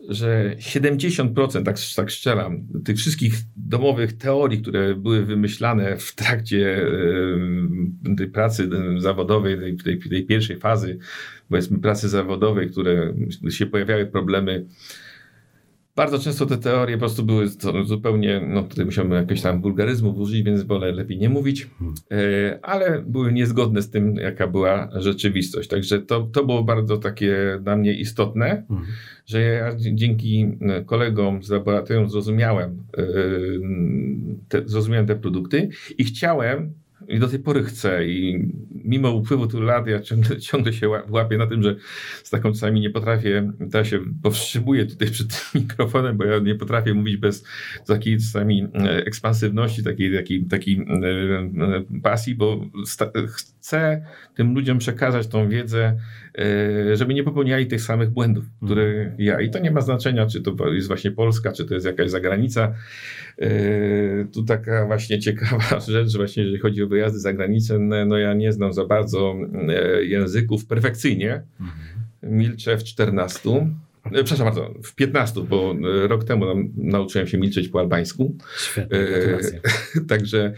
że 0.08 0.56
70%, 0.58 1.62
tak, 1.64 1.76
tak 1.96 2.12
strzelam, 2.12 2.66
tych 2.84 2.96
wszystkich 2.96 3.34
domowych 3.56 4.12
teorii, 4.16 4.62
które 4.62 4.94
były 4.94 5.24
wymyślane 5.24 5.96
w 5.96 6.14
trakcie 6.14 6.86
tej 8.16 8.26
pracy 8.26 8.68
zawodowej, 8.98 9.58
tej, 9.58 9.76
tej, 9.76 9.98
tej 9.98 10.26
pierwszej 10.26 10.58
fazy, 10.58 10.98
powiedzmy 11.48 11.78
pracy 11.78 12.08
zawodowej, 12.08 12.70
które 12.70 13.14
się 13.50 13.66
pojawiały 13.66 14.06
problemy 14.06 14.66
bardzo 15.96 16.18
często 16.18 16.46
te 16.46 16.58
teorie 16.58 16.96
po 16.96 17.00
prostu 17.00 17.22
były 17.22 17.48
zupełnie, 17.84 18.46
no 18.48 18.62
tutaj 18.62 18.84
musiałbym 18.84 19.14
jakiegoś 19.14 19.42
tam 19.42 19.62
wulgaryzmu 19.62 20.10
użyć, 20.10 20.42
więc 20.42 20.62
wolę 20.62 20.92
lepiej 20.92 21.18
nie 21.18 21.28
mówić, 21.28 21.68
hmm. 21.78 21.94
e, 22.10 22.58
ale 22.62 23.02
były 23.06 23.32
niezgodne 23.32 23.82
z 23.82 23.90
tym, 23.90 24.14
jaka 24.14 24.46
była 24.46 24.88
rzeczywistość. 24.94 25.68
Także 25.68 26.02
to, 26.02 26.22
to 26.22 26.44
było 26.44 26.64
bardzo 26.64 26.96
takie 26.96 27.58
dla 27.62 27.76
mnie 27.76 27.94
istotne, 27.94 28.64
hmm. 28.68 28.86
że 29.26 29.40
ja 29.40 29.76
dzięki 29.76 30.56
e, 30.60 30.84
kolegom 30.84 31.42
z 31.42 31.50
laboratorium 31.50 32.10
zrozumiałem, 32.10 32.82
e, 32.98 33.02
te, 34.48 34.62
zrozumiałem 34.68 35.06
te 35.06 35.16
produkty 35.16 35.68
i 35.98 36.04
chciałem 36.04 36.72
i 37.10 37.18
do 37.18 37.28
tej 37.28 37.38
pory 37.38 37.64
chcę. 37.64 38.06
I 38.06 38.48
mimo 38.84 39.10
upływu 39.10 39.46
tylu 39.46 39.62
lat 39.62 39.86
ja 39.86 40.00
ciągle, 40.00 40.38
ciągle 40.38 40.72
się 40.72 40.88
łapię 41.08 41.38
na 41.38 41.46
tym, 41.46 41.62
że 41.62 41.76
z 42.22 42.30
taką 42.30 42.52
czasami 42.52 42.80
nie 42.80 42.90
potrafię, 42.90 43.52
ja 43.74 43.84
się 43.84 44.00
powstrzymuję 44.22 44.86
tutaj 44.86 45.10
przed 45.10 45.28
tym 45.28 45.62
mikrofonem, 45.62 46.16
bo 46.16 46.24
ja 46.24 46.38
nie 46.38 46.54
potrafię 46.54 46.94
mówić 46.94 47.16
bez 47.16 47.44
takiej 47.86 48.18
czasami 48.18 48.68
e, 48.74 49.06
ekspansywności, 49.06 49.84
takiej, 49.84 50.16
takiej, 50.16 50.44
takiej 50.44 50.78
e, 50.78 50.84
e, 50.86 52.00
pasji, 52.02 52.34
bo 52.34 52.66
chcę 53.28 54.06
tym 54.34 54.54
ludziom 54.54 54.78
przekazać 54.78 55.26
tą 55.26 55.48
wiedzę, 55.48 55.96
żeby 56.94 57.14
nie 57.14 57.24
popełniali 57.24 57.66
tych 57.66 57.82
samych 57.82 58.10
błędów, 58.10 58.44
które 58.64 58.82
mhm. 58.82 59.14
ja. 59.18 59.40
I 59.40 59.50
to 59.50 59.58
nie 59.58 59.70
ma 59.70 59.80
znaczenia, 59.80 60.26
czy 60.26 60.40
to 60.40 60.72
jest 60.72 60.88
właśnie 60.88 61.10
Polska, 61.10 61.52
czy 61.52 61.64
to 61.64 61.74
jest 61.74 61.86
jakaś 61.86 62.10
zagranica. 62.10 62.74
Tu 64.32 64.44
taka 64.44 64.86
właśnie 64.86 65.18
ciekawa 65.18 65.80
rzecz, 65.88 66.16
właśnie 66.16 66.42
jeżeli 66.42 66.60
chodzi 66.60 66.82
o 66.82 66.86
wyjazdy 66.86 67.18
zagraniczne, 67.18 68.06
no 68.06 68.18
ja 68.18 68.34
nie 68.34 68.52
znam 68.52 68.72
za 68.72 68.84
bardzo 68.84 69.36
e, 69.68 70.04
języków 70.04 70.66
perfekcyjnie. 70.66 71.42
Mhm. 71.60 72.38
Milczę 72.38 72.76
w 72.76 72.84
14. 72.84 73.50
E, 74.04 74.24
przepraszam 74.24 74.46
bardzo, 74.46 74.74
w 74.84 74.94
15, 74.94 75.40
bo 75.40 75.74
e, 76.04 76.08
rok 76.08 76.24
temu 76.24 76.44
nauczyłem 76.76 77.26
się 77.26 77.38
milczeć 77.38 77.68
po 77.68 77.80
albańsku. 77.80 78.36
Świetnie, 78.58 78.98
Także, 80.08 80.52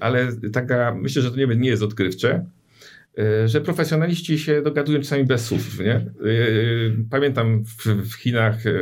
ale 0.00 0.28
taka, 0.52 0.94
myślę, 0.94 1.22
że 1.22 1.30
to 1.30 1.36
nie, 1.36 1.46
nie 1.46 1.68
jest 1.68 1.82
odkrywcze. 1.82 2.44
E, 3.18 3.48
że 3.48 3.60
profesjonaliści 3.60 4.38
się 4.38 4.62
dogadują 4.62 5.00
czasami 5.00 5.24
bez 5.24 5.46
słów. 5.46 5.78
Nie? 5.80 5.94
E, 5.94 6.04
pamiętam 7.10 7.64
w, 8.04 8.14
Chinach 8.14 8.66
e, 8.66 8.72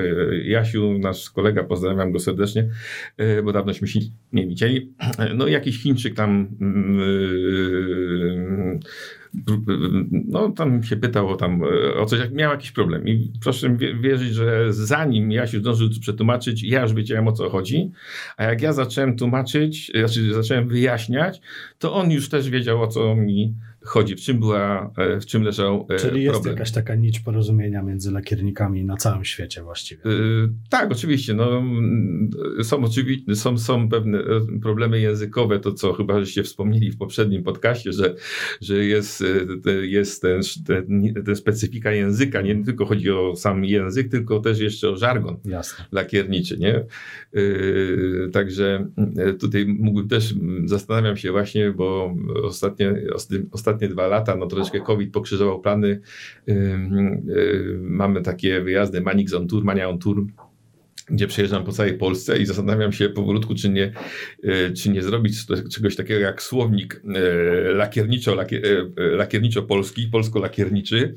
Jasiu, 0.44 0.98
nasz 0.98 1.30
kolega, 1.30 1.64
pozdrawiam 1.64 2.12
go 2.12 2.18
serdecznie, 2.18 2.68
bo 3.44 3.52
dawnośmy 3.52 3.88
się 3.88 4.00
nie 4.32 4.46
widzieli. 4.46 4.92
No 5.34 5.46
jakiś 5.46 5.82
Chińczyk 5.82 6.14
tam 6.14 6.48
no 10.28 10.50
tam 10.50 10.82
się 10.82 10.96
pytał 10.96 11.28
o, 11.28 11.36
tam, 11.36 11.62
o 11.98 12.06
coś, 12.06 12.20
jak 12.20 12.32
miał 12.32 12.50
jakiś 12.50 12.72
problem. 12.72 13.08
I 13.08 13.32
proszę 13.42 13.76
wierzyć, 14.00 14.34
że 14.34 14.72
zanim 14.72 15.32
ja 15.32 15.46
się 15.46 15.58
zdążył 15.58 15.88
przetłumaczyć, 16.00 16.62
ja 16.62 16.82
już 16.82 16.94
wiedziałem 16.94 17.28
o 17.28 17.32
co 17.32 17.50
chodzi, 17.50 17.90
a 18.36 18.44
jak 18.44 18.62
ja 18.62 18.72
zacząłem 18.72 19.16
tłumaczyć, 19.16 19.92
znaczy 19.94 20.34
zacząłem 20.34 20.68
wyjaśniać, 20.68 21.40
to 21.78 21.94
on 21.94 22.10
już 22.10 22.28
też 22.28 22.50
wiedział 22.50 22.82
o 22.82 22.86
co 22.86 23.16
mi 23.16 23.54
chodzi, 23.86 24.16
w 24.16 24.20
czym 24.20 24.38
była, 24.40 24.92
e, 24.96 25.20
w 25.20 25.26
czym 25.26 25.42
leżał 25.42 25.86
e, 25.90 25.96
Czyli 25.96 26.22
jest 26.22 26.34
problem. 26.34 26.54
jakaś 26.54 26.72
taka 26.72 26.94
nić 26.94 27.20
porozumienia 27.20 27.82
między 27.82 28.12
lakiernikami 28.12 28.84
na 28.84 28.96
całym 28.96 29.24
świecie 29.24 29.62
właściwie. 29.62 30.02
E, 30.04 30.08
Tak, 30.70 30.92
oczywiście. 30.92 31.34
No, 31.34 31.62
są, 32.62 32.80
oczywi- 32.80 33.34
są, 33.34 33.58
są 33.58 33.88
pewne 33.88 34.18
problemy 34.62 35.00
językowe, 35.00 35.58
to 35.60 35.72
co 35.72 35.92
chyba 35.92 36.20
żeście 36.20 36.42
wspomnieli 36.42 36.90
w 36.90 36.98
poprzednim 36.98 37.42
podcaście, 37.42 37.92
że, 37.92 38.14
że 38.60 38.84
jest, 38.84 39.24
jest 39.82 40.22
ten, 40.22 40.40
ten, 40.66 41.14
ten 41.24 41.36
specyfika 41.36 41.92
języka. 41.92 42.42
Nie 42.42 42.64
tylko 42.64 42.86
chodzi 42.86 43.10
o 43.10 43.36
sam 43.36 43.64
język, 43.64 44.08
tylko 44.10 44.40
też 44.40 44.58
jeszcze 44.60 44.90
o 44.90 44.96
żargon. 44.96 45.36
Jasne. 45.44 45.84
lakierniczy, 45.92 46.58
nie? 46.58 46.84
Yy, 47.32 48.30
także 48.32 48.86
yy, 49.16 49.34
tutaj 49.34 49.66
mógłbym 49.66 50.08
też, 50.08 50.34
zastanawiam 50.64 51.16
się 51.16 51.32
właśnie, 51.32 51.70
bo 51.72 52.14
ostatnie, 52.42 52.92
osty- 53.14 53.46
ostatnie 53.76 53.94
dwa 53.94 54.06
lata, 54.06 54.36
no 54.36 54.46
troszeczkę 54.46 54.80
COVID 54.80 55.12
pokrzyżował 55.12 55.60
plany. 55.60 56.00
Yy, 56.46 57.78
mamy 57.80 58.22
takie 58.22 58.60
wyjazdy 58.60 59.00
Manix 59.00 59.34
on 59.34 59.48
Tour, 59.48 59.64
Mania 59.64 59.88
on 59.88 59.98
Tour, 59.98 60.24
gdzie 61.10 61.26
przejeżdżam 61.26 61.64
po 61.64 61.72
całej 61.72 61.94
Polsce 61.98 62.38
i 62.38 62.46
zastanawiam 62.46 62.92
się 62.92 63.08
powolutku, 63.08 63.54
czy 63.54 63.68
nie, 63.68 63.92
e, 64.42 64.72
czy 64.72 64.90
nie 64.90 65.02
zrobić 65.02 65.46
czegoś 65.74 65.96
takiego 65.96 66.20
jak 66.20 66.42
słownik 66.42 67.02
e, 67.14 67.20
lakierniczo, 67.72 68.34
lakier, 68.34 68.62
e, 68.96 69.16
lakierniczo-polski, 69.16 70.06
polsko-lakierniczy, 70.06 71.14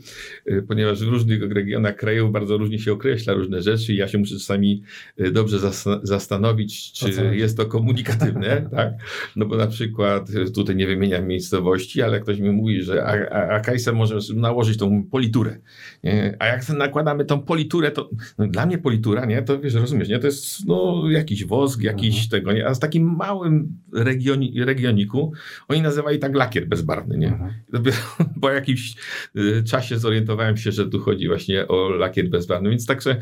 ponieważ 0.67 1.03
w 1.03 1.07
różnych 1.07 1.51
regionach 1.51 1.95
kraju 1.95 2.29
bardzo 2.29 2.57
różnie 2.57 2.79
się 2.79 2.93
określa 2.93 3.33
różne 3.33 3.61
rzeczy 3.61 3.93
i 3.93 3.95
ja 3.95 4.07
się 4.07 4.17
muszę 4.17 4.33
czasami 4.33 4.83
dobrze 5.31 5.57
zas- 5.57 5.99
zastanowić, 6.03 6.91
czy 6.91 7.35
jest 7.35 7.57
to 7.57 7.65
komunikatywne, 7.65 8.61
tak? 8.75 8.93
No 9.35 9.45
bo 9.45 9.55
na 9.55 9.67
przykład, 9.67 10.29
tutaj 10.55 10.75
nie 10.75 10.87
wymieniam 10.87 11.27
miejscowości, 11.27 12.01
ale 12.01 12.19
ktoś 12.19 12.39
mi 12.39 12.51
mówi, 12.51 12.83
że 12.83 13.05
a, 13.05 13.35
a, 13.35 13.55
a 13.55 13.59
Kajsa 13.59 13.91
możesz 13.91 14.29
nałożyć 14.29 14.77
tą 14.77 15.03
politurę, 15.03 15.57
nie? 16.03 16.35
a 16.39 16.45
jak 16.45 16.69
nakładamy 16.69 17.25
tą 17.25 17.41
politurę, 17.41 17.91
to 17.91 18.09
no, 18.37 18.47
dla 18.47 18.65
mnie 18.65 18.77
politura, 18.77 19.25
nie, 19.25 19.41
to 19.41 19.59
wiesz, 19.59 19.78
rozumiesz, 19.79 20.09
nie, 20.09 20.19
to 20.19 20.27
jest 20.27 20.65
no, 20.67 21.03
jakiś 21.11 21.45
wosk, 21.45 21.81
jakiś 21.81 22.15
Mhm. 22.23 22.29
tego, 22.29 22.53
nie, 22.53 22.67
a 22.67 22.73
z 22.73 22.79
takim 22.79 23.15
małym 23.15 23.77
regioni, 23.93 24.53
regioniku 24.63 25.33
oni 25.67 25.81
nazywali 25.81 26.19
tak 26.19 26.35
lakier 26.35 26.67
bezbarwny, 26.67 27.17
nie. 27.17 27.27
Mhm. 27.27 27.53
Po 28.41 28.49
jakimś 28.49 28.95
y, 29.37 29.63
czasie 29.63 29.99
zorientowałem 29.99 30.57
się, 30.57 30.71
że 30.71 30.89
tu 30.89 30.99
chodzi 30.99 31.27
właśnie 31.27 31.67
o 31.67 31.89
lakier 31.89 32.29
bezbarwny, 32.29 32.69
więc 32.69 32.85
także 32.85 33.15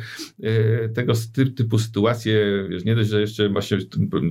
y, 0.43 0.89
tego 0.93 1.13
ty- 1.33 1.51
typu 1.51 1.79
sytuacje, 1.79 2.67
wiesz, 2.69 2.85
nie 2.85 2.95
dość, 2.95 3.09
że 3.09 3.21
jeszcze 3.21 3.49
właśnie 3.49 3.77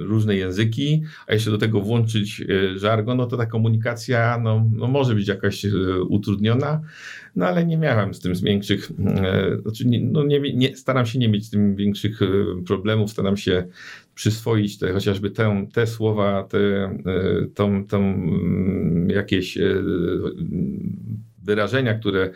różne 0.01 0.37
języki, 0.37 1.03
a 1.27 1.35
jeszcze 1.35 1.51
do 1.51 1.59
tego 1.59 1.81
włączyć 1.81 2.41
y, 2.41 2.79
żargon, 2.79 3.17
no 3.17 3.27
to 3.27 3.37
ta 3.37 3.47
komunikacja 3.47 4.39
no, 4.43 4.71
no 4.73 4.87
może 4.87 5.15
być 5.15 5.29
jakaś 5.29 5.67
utrudniona, 6.09 6.81
no 7.37 7.47
ale 7.47 7.67
nie 7.67 7.77
miałem 7.77 8.15
z 8.15 8.21
tym 8.21 8.35
większych, 8.35 8.91
e, 9.07 9.59
znaczy 9.63 9.89
nie, 9.89 10.01
no 10.01 10.25
nie, 10.25 10.41
nie, 10.41 10.77
staram 10.77 11.07
się 11.07 11.19
nie 11.19 11.29
mieć 11.29 11.47
z 11.47 11.51
tym 11.51 11.77
większych 11.77 12.23
e, 12.23 12.27
problemów, 12.67 13.11
staram 13.11 13.37
się 13.37 13.67
przyswoić 14.15 14.79
te, 14.79 14.93
chociażby 14.93 15.31
tę, 15.31 15.67
te 15.73 15.87
słowa, 15.87 16.45
te, 16.45 16.59
e, 16.59 17.01
tą, 17.55 17.87
tą 17.87 17.99
mm, 17.99 19.11
jakieś 19.11 19.59
wyrażenia, 21.45 21.95
które 21.95 22.31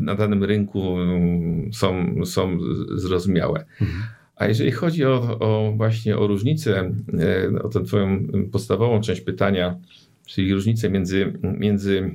na 0.00 0.14
danym 0.14 0.44
rynku 0.44 0.98
mm, 0.98 1.72
są, 1.72 2.14
są 2.24 2.58
zrozumiałe. 2.94 3.64
Mhm. 3.80 4.02
A 4.36 4.46
jeżeli 4.46 4.70
chodzi 4.70 5.04
o, 5.04 5.38
o 5.38 5.72
właśnie 5.76 6.18
o 6.18 6.26
różnicę, 6.26 6.94
o 7.62 7.68
tę 7.68 7.84
twoją 7.84 8.26
podstawową 8.52 9.00
część 9.00 9.20
pytania, 9.20 9.76
czyli 10.26 10.54
różnicę 10.54 10.90
między, 10.90 11.32
między 11.58 12.10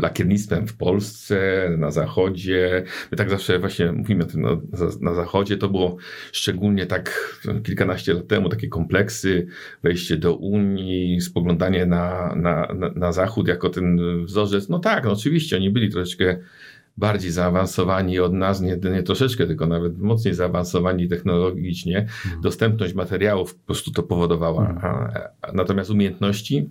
lakiernictwem 0.00 0.66
w 0.66 0.76
Polsce, 0.76 1.68
na 1.78 1.90
zachodzie. 1.90 2.84
My 3.10 3.16
tak 3.16 3.30
zawsze 3.30 3.58
właśnie 3.58 3.92
mówimy 3.92 4.24
o 4.24 4.26
tym 4.26 4.40
na, 4.40 4.56
na 5.00 5.14
zachodzie. 5.14 5.56
To 5.56 5.68
było 5.68 5.96
szczególnie 6.32 6.86
tak 6.86 7.36
kilkanaście 7.62 8.14
lat 8.14 8.26
temu, 8.26 8.48
takie 8.48 8.68
kompleksy, 8.68 9.46
wejście 9.82 10.16
do 10.16 10.36
Unii, 10.36 11.20
spoglądanie 11.20 11.86
na, 11.86 12.34
na, 12.36 12.68
na, 12.74 12.90
na 12.94 13.12
zachód 13.12 13.48
jako 13.48 13.70
ten 13.70 14.00
wzorzec. 14.24 14.68
No 14.68 14.78
tak, 14.78 15.04
no 15.04 15.12
oczywiście, 15.12 15.56
oni 15.56 15.70
byli 15.70 15.90
troszeczkę 15.90 16.36
bardziej 16.96 17.30
zaawansowani 17.30 18.18
od 18.18 18.32
nas, 18.32 18.60
nie, 18.60 18.76
nie 18.92 19.02
troszeczkę, 19.02 19.46
tylko 19.46 19.66
nawet 19.66 19.98
mocniej 19.98 20.34
zaawansowani 20.34 21.08
technologicznie. 21.08 21.98
Mhm. 21.98 22.42
Dostępność 22.42 22.94
materiałów 22.94 23.54
po 23.54 23.66
prostu 23.66 23.90
to 23.90 24.02
powodowała. 24.02 24.68
A, 25.42 25.52
natomiast 25.52 25.90
umiejętności, 25.90 26.70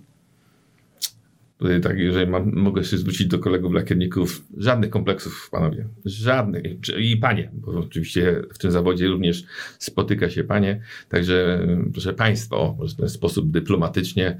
tutaj 1.60 1.80
tak, 1.80 1.98
jeżeli 1.98 2.30
mam, 2.30 2.52
mogę 2.54 2.84
się 2.84 2.98
zwrócić 2.98 3.26
do 3.26 3.38
kolegów 3.38 3.72
lakierników, 3.72 4.44
żadnych 4.56 4.90
kompleksów, 4.90 5.48
panowie. 5.50 5.88
Żadnych. 6.04 6.62
I 6.98 7.16
panie, 7.16 7.50
bo 7.52 7.72
oczywiście 7.72 8.42
w 8.54 8.58
tym 8.58 8.70
zawodzie 8.70 9.08
również 9.08 9.44
spotyka 9.78 10.30
się 10.30 10.44
panie. 10.44 10.80
Także, 11.08 11.66
proszę 11.92 12.12
państwa, 12.12 12.56
o, 12.56 12.74
może 12.78 12.94
w 12.94 12.98
ten 12.98 13.08
sposób 13.08 13.50
dyplomatycznie, 13.50 14.38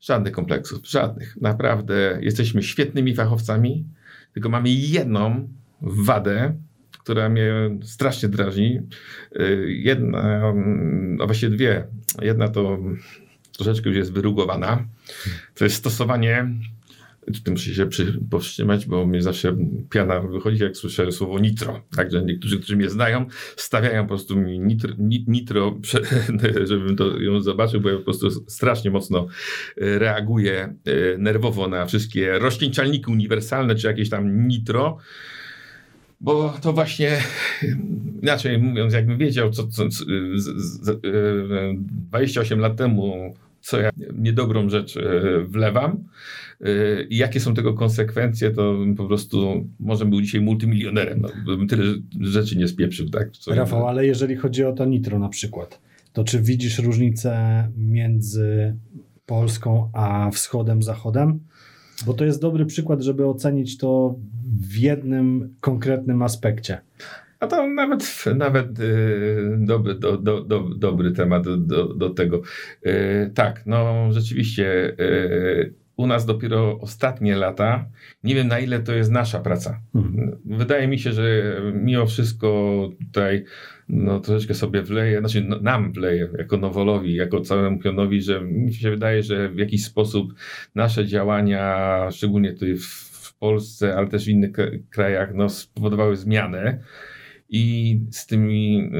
żadnych 0.00 0.32
kompleksów, 0.32 0.86
żadnych. 0.86 1.36
Naprawdę 1.40 2.18
jesteśmy 2.22 2.62
świetnymi 2.62 3.14
fachowcami, 3.14 3.84
tylko 4.32 4.48
mamy 4.48 4.70
jedną 4.70 5.48
wadę, 5.82 6.54
która 6.90 7.28
mnie 7.28 7.52
strasznie 7.82 8.28
drażni. 8.28 8.80
Y, 9.40 9.72
Jedna, 9.72 10.52
a 11.20 11.26
właściwie 11.26 11.56
dwie. 11.56 11.86
Jedna 12.22 12.48
to 12.48 12.78
troszeczkę 13.52 13.88
już 13.88 13.98
jest 13.98 14.12
wyrugowana. 14.12 14.84
To 15.54 15.64
jest 15.64 15.76
stosowanie, 15.76 16.46
tutaj 17.32 17.52
muszę 17.52 17.74
się 17.74 17.86
powstrzymać, 18.30 18.86
bo 18.86 19.06
mnie 19.06 19.22
zawsze 19.22 19.56
piana 19.90 20.20
wychodzi, 20.20 20.62
jak 20.62 20.76
słyszę 20.76 21.12
słowo 21.12 21.38
nitro. 21.38 21.82
Także 21.96 22.22
niektórzy, 22.22 22.58
którzy 22.58 22.76
mnie 22.76 22.90
znają, 22.90 23.26
stawiają 23.56 24.02
po 24.02 24.08
prostu 24.08 24.36
mi 24.36 24.60
nitro, 24.60 24.94
ni- 24.98 25.24
nitro 25.28 25.78
żebym 26.64 26.96
to 26.96 27.20
ją 27.20 27.40
zobaczył, 27.40 27.80
bo 27.80 27.88
ja 27.88 27.96
po 27.96 28.04
prostu 28.04 28.30
strasznie 28.30 28.90
mocno 28.90 29.26
y, 29.82 29.98
reaguję 29.98 30.74
y, 30.88 31.16
nerwowo 31.18 31.68
na 31.68 31.86
wszystkie 31.86 32.38
roślinczalniki 32.38 33.10
uniwersalne, 33.10 33.74
czy 33.74 33.86
jakieś 33.86 34.10
tam 34.10 34.48
nitro. 34.48 34.98
Bo 36.20 36.54
to 36.62 36.72
właśnie, 36.72 37.18
inaczej 38.22 38.58
mówiąc, 38.58 38.94
jakbym 38.94 39.18
wiedział, 39.18 39.50
co, 39.50 39.66
co, 39.66 39.88
co 39.88 40.04
z, 40.34 40.44
z, 40.56 40.88
e, 40.88 40.94
28 41.76 42.58
lat 42.58 42.76
temu, 42.76 43.34
co 43.66 43.80
ja 43.80 43.90
niedobrą 44.14 44.68
rzecz 44.68 44.96
e, 44.96 45.00
wlewam 45.48 46.04
e, 46.60 46.66
jakie 47.10 47.40
są 47.40 47.54
tego 47.54 47.74
konsekwencje, 47.74 48.50
to 48.50 48.76
po 48.96 49.06
prostu 49.06 49.66
może 49.80 50.04
był 50.04 50.20
dzisiaj 50.20 50.40
multimilionerem. 50.40 51.20
No, 51.20 51.56
bym 51.56 51.68
tyle 51.68 51.84
rzeczy 52.20 52.56
nie 52.58 52.68
spieprzył. 52.68 53.10
Tak? 53.10 53.30
Co- 53.30 53.54
Rafał, 53.54 53.88
ale 53.88 54.06
jeżeli 54.06 54.36
chodzi 54.36 54.64
o 54.64 54.72
to 54.72 54.84
nitro 54.84 55.18
na 55.18 55.28
przykład, 55.28 55.80
to 56.12 56.24
czy 56.24 56.42
widzisz 56.42 56.78
różnicę 56.78 57.68
między 57.76 58.76
Polską 59.26 59.90
a 59.92 60.30
wschodem, 60.30 60.82
zachodem? 60.82 61.40
Bo 62.06 62.14
to 62.14 62.24
jest 62.24 62.40
dobry 62.40 62.66
przykład, 62.66 63.02
żeby 63.02 63.26
ocenić 63.26 63.78
to 63.78 64.14
w 64.68 64.76
jednym 64.76 65.54
konkretnym 65.60 66.22
aspekcie. 66.22 66.80
A 67.40 67.46
to 67.46 67.66
nawet, 67.66 68.24
nawet 68.36 68.78
yy, 68.78 69.56
dobry, 69.58 69.94
do, 69.94 70.16
do, 70.16 70.40
do, 70.40 70.60
dobry 70.60 71.12
temat 71.12 71.44
do, 71.44 71.94
do, 71.94 72.10
tego. 72.10 72.42
Yy, 72.84 73.30
tak, 73.34 73.62
no 73.66 74.08
rzeczywiście 74.12 74.96
yy, 74.98 75.74
u 75.96 76.06
nas 76.06 76.26
dopiero 76.26 76.78
ostatnie 76.80 77.36
lata, 77.36 77.86
nie 78.24 78.34
wiem 78.34 78.48
na 78.48 78.58
ile 78.58 78.80
to 78.80 78.94
jest 78.94 79.10
nasza 79.10 79.40
praca. 79.40 79.80
Mhm. 79.94 80.38
Wydaje 80.44 80.88
mi 80.88 80.98
się, 80.98 81.12
że 81.12 81.56
mimo 81.74 82.06
wszystko 82.06 82.90
tutaj 82.98 83.44
no, 83.88 84.20
troszeczkę 84.20 84.54
sobie 84.54 84.82
wleje, 84.82 85.20
znaczy 85.20 85.44
no, 85.48 85.60
nam 85.60 85.92
wleje 85.92 86.28
jako 86.38 86.56
Nowolowi, 86.56 87.14
jako 87.14 87.40
całemu 87.40 87.78
pionowi, 87.78 88.22
że 88.22 88.40
mi 88.40 88.74
się 88.74 88.90
wydaje, 88.90 89.22
że 89.22 89.48
w 89.48 89.58
jakiś 89.58 89.84
sposób 89.84 90.34
nasze 90.74 91.06
działania, 91.06 92.08
szczególnie 92.10 92.52
tutaj 92.52 92.74
w, 92.74 92.86
w 93.12 93.38
Polsce, 93.38 93.96
ale 93.96 94.08
też 94.08 94.24
w 94.24 94.28
innych 94.28 94.50
krajach, 94.90 95.34
no, 95.34 95.48
spowodowały 95.48 96.16
zmianę. 96.16 96.78
I 97.48 98.00
z 98.10 98.26
tymi, 98.26 98.90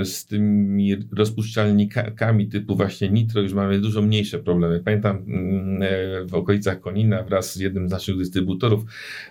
y, 0.00 0.04
z 0.04 0.26
tymi 0.26 0.96
rozpuszczalnikami 1.12 2.48
typu 2.48 2.76
właśnie 2.76 3.10
nitro 3.10 3.42
już 3.42 3.52
mamy 3.52 3.80
dużo 3.80 4.02
mniejsze 4.02 4.38
problemy. 4.38 4.80
Pamiętam 4.84 5.16
mm, 5.16 5.82
e, 5.82 5.86
w 6.26 6.34
okolicach 6.34 6.80
Konina 6.80 7.22
wraz 7.22 7.54
z 7.54 7.56
jednym 7.56 7.88
z 7.88 7.90
naszych 7.90 8.16
dystrybutorów 8.16 8.84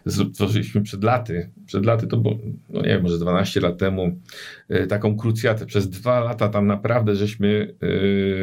stworzyliśmy 0.07 0.81
przed 0.81 1.03
laty, 1.03 1.49
przed 1.65 1.85
laty 1.85 2.07
to 2.07 2.17
było, 2.17 2.37
no 2.69 2.81
nie 2.81 2.87
wiem, 2.87 3.03
może 3.03 3.17
12 3.17 3.61
lat 3.61 3.77
temu, 3.77 4.19
e, 4.69 4.87
taką 4.87 5.17
krucjatę. 5.17 5.65
Przez 5.65 5.89
dwa 5.89 6.19
lata 6.19 6.49
tam 6.49 6.67
naprawdę 6.67 7.15
żeśmy 7.15 7.75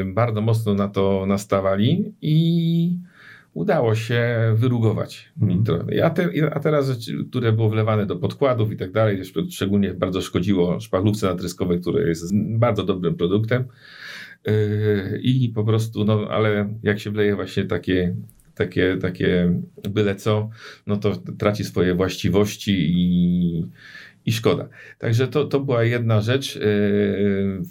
e, 0.01 0.05
bardzo 0.05 0.41
mocno 0.41 0.75
na 0.75 0.89
to 0.89 1.25
nastawali 1.27 2.15
i 2.23 2.99
udało 3.57 3.95
się 3.95 4.37
wyrugować 4.55 5.33
nitro. 5.37 5.85
A, 6.05 6.11
te, 6.11 6.29
a 6.53 6.61
teraz, 6.61 6.91
które 7.31 7.53
było 7.53 7.69
wlewane 7.69 8.07
do 8.07 8.17
podkładów 8.17 8.73
i 8.73 8.77
tak 8.77 8.93
dalej, 8.93 9.23
szczególnie 9.51 9.95
bardzo 9.95 10.21
szkodziło 10.21 10.81
szpachlówce 10.81 11.27
natryskowej, 11.27 11.81
które 11.81 12.09
jest 12.09 12.37
bardzo 12.37 12.85
dobrym 12.85 13.15
produktem. 13.15 13.65
Yy, 14.47 15.21
I 15.23 15.49
po 15.49 15.65
prostu, 15.65 16.05
no 16.05 16.29
ale 16.31 16.75
jak 16.83 17.01
się 17.01 17.11
wleje 17.11 17.37
właśnie 17.37 17.65
takie 17.65 18.17
takie, 18.55 18.97
takie 18.97 19.61
byle 19.91 20.15
co, 20.15 20.51
no 20.87 20.97
to 20.97 21.17
traci 21.39 21.65
swoje 21.65 21.95
właściwości 21.95 22.73
i, 22.73 23.67
i 24.27 24.33
szkoda. 24.33 24.69
Także 24.99 25.29
to, 25.29 25.45
to 25.45 25.61
była 25.61 25.85
jedna 25.85 26.21
rzecz. 26.21 26.57
Yy, 26.57 26.63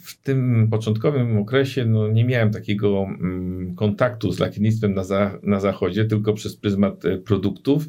w 0.06 0.22
tym 0.24 0.68
początkowym 0.72 1.38
okresie 1.38 1.86
no, 1.86 2.08
nie 2.08 2.26
miałem 2.26 2.52
takiego 2.52 3.04
mm, 3.04 3.76
kontaktu 3.76 4.32
z 4.32 4.40
lakiernictwem 4.40 4.94
na, 4.94 5.04
za, 5.04 5.40
na 5.44 5.60
zachodzie, 5.60 6.06
tylko 6.06 6.34
przez 6.34 6.56
pryzmat 6.56 7.06
e, 7.06 7.18
produktów. 7.18 7.86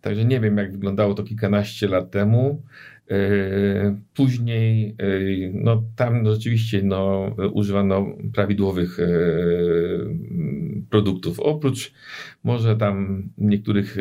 Także 0.00 0.24
nie 0.24 0.40
wiem, 0.40 0.56
jak 0.56 0.72
wyglądało 0.72 1.14
to 1.14 1.22
kilkanaście 1.22 1.88
lat 1.88 2.10
temu. 2.10 2.62
Yy, 3.10 3.16
później, 4.14 4.96
yy, 4.98 5.50
no 5.54 5.82
tam 5.96 6.26
rzeczywiście 6.26 6.82
no, 6.82 7.34
używano 7.52 8.06
prawidłowych 8.34 8.98
produktów. 10.90 11.40
Oprócz 11.40 11.92
może 12.44 12.76
tam 12.76 13.22
niektórych 13.38 13.96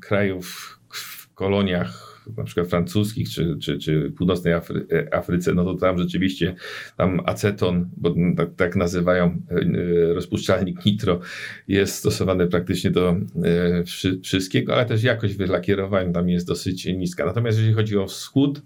krajów 0.00 0.78
w 0.88 1.34
koloniach 1.34 2.05
na 2.36 2.44
przykład 2.44 2.68
francuskich 2.68 3.28
czy, 3.28 3.56
czy, 3.60 3.78
czy 3.78 4.12
północnej 4.16 4.54
Afry, 4.54 4.86
e, 4.92 5.14
Afryce, 5.14 5.54
no 5.54 5.64
to 5.64 5.74
tam 5.74 5.98
rzeczywiście 5.98 6.54
tam 6.96 7.20
aceton, 7.24 7.90
bo 7.96 8.14
tak, 8.36 8.54
tak 8.56 8.76
nazywają 8.76 9.42
e, 9.50 10.14
rozpuszczalnik 10.14 10.84
nitro, 10.84 11.20
jest 11.68 11.94
stosowany 11.94 12.46
praktycznie 12.46 12.90
do 12.90 13.10
e, 13.10 14.18
wszystkiego, 14.22 14.74
ale 14.74 14.86
też 14.86 15.02
jakość 15.02 15.34
wylakierowań 15.34 16.12
tam 16.12 16.28
jest 16.28 16.46
dosyć 16.46 16.86
niska. 16.86 17.26
Natomiast 17.26 17.58
jeżeli 17.58 17.74
chodzi 17.74 17.96
o 17.96 18.06
wschód, 18.06 18.62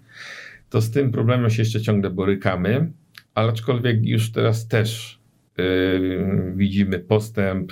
to 0.69 0.81
z 0.81 0.91
tym 0.91 1.11
problemem 1.11 1.49
się 1.49 1.61
jeszcze 1.61 1.81
ciągle 1.81 2.09
borykamy, 2.09 2.91
ale 3.35 3.49
aczkolwiek 3.49 4.05
już 4.05 4.31
teraz 4.31 4.67
też 4.67 5.21
widzimy 6.55 6.99
postęp 6.99 7.71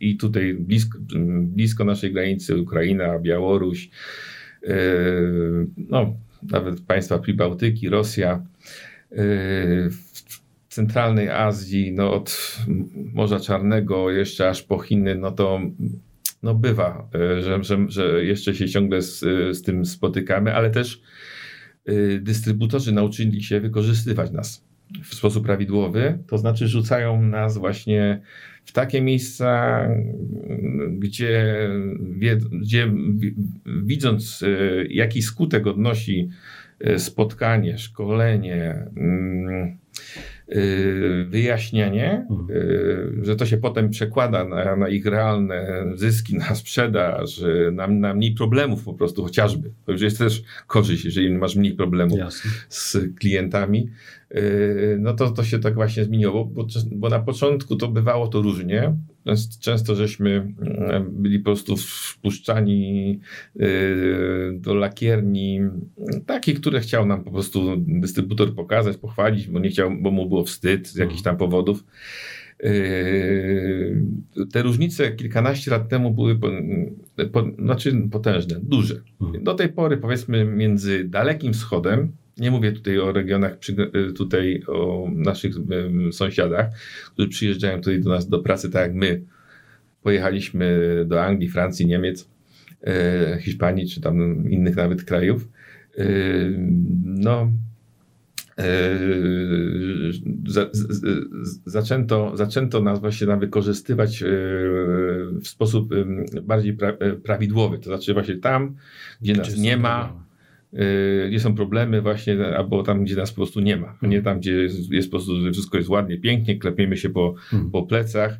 i 0.00 0.16
tutaj 0.16 0.54
blisko, 0.54 0.98
blisko 1.42 1.84
naszej 1.84 2.12
granicy 2.12 2.56
Ukraina, 2.56 3.18
Białoruś, 3.18 3.90
no, 5.76 6.14
nawet 6.42 6.80
państwa 6.80 7.18
Pribałtyki, 7.18 7.88
Rosja, 7.88 8.46
yy, 9.10 9.16
w 9.90 10.22
centralnej 10.68 11.30
Azji, 11.30 11.92
no 11.92 12.12
od 12.12 12.58
Morza 13.12 13.40
Czarnego 13.40 14.10
jeszcze 14.10 14.48
aż 14.48 14.62
po 14.62 14.78
Chiny, 14.78 15.14
no 15.14 15.30
to 15.30 15.60
no 16.42 16.54
bywa, 16.54 17.08
yy, 17.14 17.42
że, 17.42 17.64
że, 17.64 17.78
że 17.88 18.24
jeszcze 18.24 18.54
się 18.54 18.68
ciągle 18.68 19.02
z, 19.02 19.20
z 19.56 19.62
tym 19.62 19.86
spotykamy, 19.86 20.54
ale 20.54 20.70
też 20.70 21.02
dystrybutorzy 22.20 22.92
nauczyli 22.92 23.42
się 23.42 23.60
wykorzystywać 23.60 24.30
nas 24.30 24.64
w 25.04 25.14
sposób 25.14 25.44
prawidłowy, 25.44 26.18
to 26.26 26.38
znaczy 26.38 26.68
rzucają 26.68 27.22
nas 27.22 27.58
właśnie 27.58 28.22
w 28.64 28.72
takie 28.72 29.02
miejsca, 29.02 29.80
gdzie, 30.90 31.68
gdzie 32.52 32.92
widząc, 33.84 34.42
e, 34.42 34.46
jaki 34.86 35.22
skutek 35.22 35.66
odnosi 35.66 36.30
e, 36.80 36.98
spotkanie, 36.98 37.78
szkolenie, 37.78 38.86
mm, 38.96 39.76
e, 40.48 40.54
wyjaśnienie, 41.24 42.26
mhm. 42.30 43.24
że 43.24 43.36
to 43.36 43.46
się 43.46 43.56
potem 43.56 43.90
przekłada 43.90 44.44
na, 44.44 44.76
na, 44.76 44.88
ich 44.88 45.06
realne 45.06 45.84
zyski, 45.94 46.36
na 46.38 46.54
sprzedaż, 46.54 47.42
na, 47.72 47.86
na 47.86 48.14
mniej 48.14 48.34
problemów 48.34 48.84
po 48.84 48.94
prostu 48.94 49.24
chociażby. 49.24 49.70
To 49.84 49.92
już 49.92 50.00
jest 50.00 50.18
też 50.18 50.42
korzyść, 50.66 51.04
jeżeli 51.04 51.30
masz 51.30 51.56
mniej 51.56 51.72
problemów 51.74 52.18
Jasne. 52.18 52.50
z 52.68 52.98
klientami, 53.18 53.88
no 54.98 55.14
to, 55.14 55.30
to 55.30 55.44
się 55.44 55.58
tak 55.58 55.74
właśnie 55.74 56.04
zmieniło, 56.04 56.44
bo, 56.44 56.66
bo 56.92 57.08
na 57.08 57.18
początku 57.18 57.76
to 57.76 57.88
bywało 57.88 58.28
to 58.28 58.42
różnie. 58.42 58.96
Często 59.60 59.94
żeśmy 59.94 60.30
mm, 60.30 61.22
byli 61.22 61.38
po 61.38 61.44
prostu 61.44 61.76
wpuszczani 61.76 63.20
yy, 63.56 64.58
do 64.60 64.74
lakierni, 64.74 65.60
takich, 66.26 66.60
które 66.60 66.80
chciał 66.80 67.06
nam 67.06 67.24
po 67.24 67.30
prostu 67.30 67.76
dystrybutor 67.76 68.54
pokazać, 68.54 68.96
pochwalić, 68.96 69.48
bo 69.48 69.58
nie 69.58 69.70
chciał, 69.70 69.90
bo 70.00 70.10
mu 70.10 70.28
było 70.28 70.44
wstyd 70.44 70.88
z 70.88 70.96
jakichś 70.96 71.22
tam 71.22 71.36
powodów. 71.36 71.84
Yy, 72.62 74.06
te 74.52 74.62
różnice 74.62 75.12
kilkanaście 75.12 75.70
lat 75.70 75.88
temu 75.88 76.10
były 76.10 76.38
po, 76.38 76.48
po, 77.32 77.46
znaczy 77.58 78.08
potężne, 78.10 78.60
duże. 78.62 78.94
Mhm. 79.20 79.44
Do 79.44 79.54
tej 79.54 79.68
pory 79.68 79.96
powiedzmy 79.96 80.44
między 80.44 81.04
Dalekim 81.04 81.52
Wschodem, 81.52 82.12
nie 82.42 82.50
mówię 82.50 82.72
tutaj 82.72 82.98
o 82.98 83.12
regionach, 83.12 83.52
tutaj 84.16 84.62
o 84.66 85.08
naszych 85.14 85.54
sąsiadach, 86.12 86.66
którzy 87.12 87.28
przyjeżdżają 87.28 87.78
tutaj 87.78 88.00
do 88.00 88.10
nas 88.10 88.28
do 88.28 88.38
pracy, 88.38 88.70
tak 88.70 88.82
jak 88.82 88.94
my 88.94 89.22
pojechaliśmy 90.02 90.78
do 91.06 91.24
Anglii, 91.24 91.48
Francji, 91.48 91.86
Niemiec, 91.86 92.28
e, 92.86 93.38
Hiszpanii, 93.40 93.88
czy 93.88 94.00
tam 94.00 94.48
innych 94.50 94.76
nawet 94.76 95.04
krajów. 95.04 95.48
E, 95.98 96.04
no, 97.04 97.50
e, 98.58 98.98
zaczęto, 101.66 102.36
zaczęto 102.36 102.80
nas 102.80 103.00
właśnie 103.00 103.26
nam 103.26 103.40
wykorzystywać 103.40 104.24
w 105.42 105.48
sposób 105.48 105.94
bardziej 106.42 106.76
prawidłowy. 107.24 107.78
To 107.78 107.84
znaczy 107.84 108.14
właśnie 108.14 108.36
tam, 108.36 108.76
gdzie 109.20 109.32
nas 109.32 109.56
nie 109.56 109.76
ma, 109.76 110.24
gdzie 111.28 111.40
są 111.40 111.54
problemy 111.54 112.02
właśnie, 112.02 112.56
albo 112.56 112.82
tam, 112.82 113.04
gdzie 113.04 113.16
nas 113.16 113.30
po 113.30 113.36
prostu 113.36 113.60
nie 113.60 113.76
ma. 113.76 113.98
Nie 114.02 114.22
tam, 114.22 114.40
gdzie 114.40 114.52
jest, 114.52 114.92
jest 114.92 115.08
po 115.08 115.16
prostu, 115.16 115.32
wszystko 115.52 115.78
jest 115.78 115.88
ładnie, 115.88 116.18
pięknie, 116.18 116.58
klepiemy 116.58 116.96
się 116.96 117.10
po, 117.10 117.34
hmm. 117.50 117.70
po 117.70 117.82
plecach. 117.82 118.38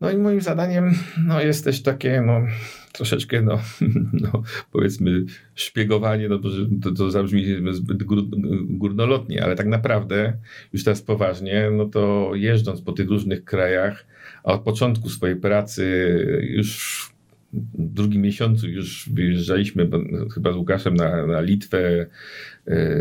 No 0.00 0.10
i 0.10 0.16
moim 0.16 0.40
zadaniem 0.40 0.94
no, 1.26 1.40
jest 1.40 1.64
też 1.64 1.82
takie 1.82 2.22
no, 2.26 2.40
troszeczkę, 2.92 3.42
no, 3.42 3.58
no, 4.22 4.42
powiedzmy, 4.72 5.24
szpiegowanie, 5.54 6.28
no, 6.28 6.38
to, 6.82 6.92
to 6.92 7.10
zabrzmi 7.10 7.44
zbyt 7.70 8.02
gór, 8.02 8.18
górnolotnie, 8.64 9.44
ale 9.44 9.56
tak 9.56 9.66
naprawdę, 9.66 10.38
już 10.72 10.84
teraz 10.84 11.02
poważnie, 11.02 11.70
no 11.76 11.84
to 11.84 12.30
jeżdżąc 12.34 12.82
po 12.82 12.92
tych 12.92 13.08
różnych 13.08 13.44
krajach, 13.44 14.06
a 14.44 14.52
od 14.52 14.62
początku 14.62 15.08
swojej 15.08 15.36
pracy 15.36 16.16
już 16.50 17.12
drugim 17.74 18.22
miesiącu 18.22 18.68
już 18.68 19.10
wyjeżdżaliśmy 19.14 19.90
chyba 20.34 20.52
z 20.52 20.56
Łukaszem 20.56 20.94
na, 20.94 21.26
na 21.26 21.40
Litwę. 21.40 22.06
E, 22.66 22.96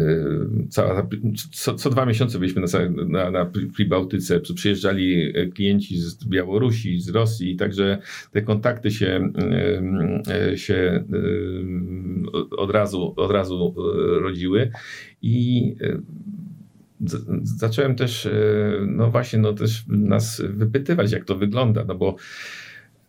cała, 0.69 1.07
co, 1.51 1.75
co, 1.75 1.89
dwa 1.89 2.05
miesiące 2.05 2.39
byliśmy 2.39 2.61
na, 2.61 2.67
na, 3.07 3.31
na 3.31 3.51
Pribałtyce. 3.75 4.39
Przyjeżdżali 4.39 5.33
klienci 5.55 5.99
z 5.99 6.25
Białorusi, 6.25 7.01
z 7.01 7.09
Rosji, 7.09 7.55
także 7.55 7.97
te 8.31 8.41
kontakty 8.41 8.91
się, 8.91 9.33
e, 10.27 10.57
się 10.57 11.03
e, 11.13 12.57
od 12.57 12.71
razu, 12.71 13.13
od 13.15 13.31
razu 13.31 13.75
rodziły. 14.21 14.71
I 15.21 15.75
zacząłem 17.43 17.95
też, 17.95 18.29
no 18.87 19.11
właśnie, 19.11 19.39
no 19.39 19.53
też 19.53 19.83
nas 19.87 20.41
wypytywać, 20.49 21.11
jak 21.11 21.25
to 21.25 21.35
wygląda, 21.35 21.83
no 21.87 21.95
bo 21.95 22.15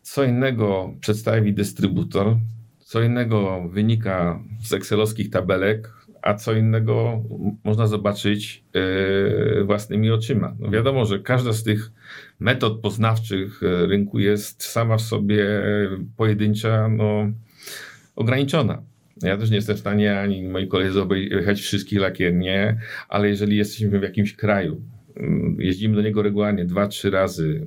co 0.03 0.25
innego 0.25 0.95
przedstawi 1.01 1.55
dystrybutor, 1.55 2.37
co 2.79 3.03
innego 3.03 3.69
wynika 3.69 4.43
z 4.63 4.73
excelowskich 4.73 5.31
tabelek, 5.31 5.93
a 6.23 6.35
co 6.35 6.53
innego 6.53 7.23
można 7.65 7.87
zobaczyć 7.87 8.65
yy, 8.75 9.65
własnymi 9.65 10.11
oczyma. 10.11 10.57
No 10.59 10.71
wiadomo, 10.71 11.05
że 11.05 11.19
każda 11.19 11.53
z 11.53 11.63
tych 11.63 11.93
metod 12.41 12.81
poznawczych 12.81 13.63
e, 13.63 13.87
rynku 13.87 14.19
jest 14.19 14.63
sama 14.63 14.97
w 14.97 15.01
sobie 15.01 15.63
pojedyncza, 16.17 16.89
no, 16.89 17.33
ograniczona. 18.17 18.83
Ja 19.23 19.37
też 19.37 19.51
nie 19.51 19.57
jestem 19.57 19.77
w 19.77 19.81
stanie 19.81 20.21
ani 20.21 20.43
moi 20.43 20.69
koledzy 20.69 21.03
objechać 21.03 21.61
wszystkich 21.61 22.01
lakiernie, 22.01 22.81
ale 23.09 23.29
jeżeli 23.29 23.57
jesteśmy 23.57 24.01
w 24.01 24.03
jakimś 24.03 24.37
kraju, 24.37 24.81
jeździmy 25.59 25.97
do 25.97 26.03
niego 26.03 26.23
regularnie 26.23 26.65
dwa, 26.65 26.89
trzy 26.89 27.11
razy 27.11 27.49
y, 27.49 27.67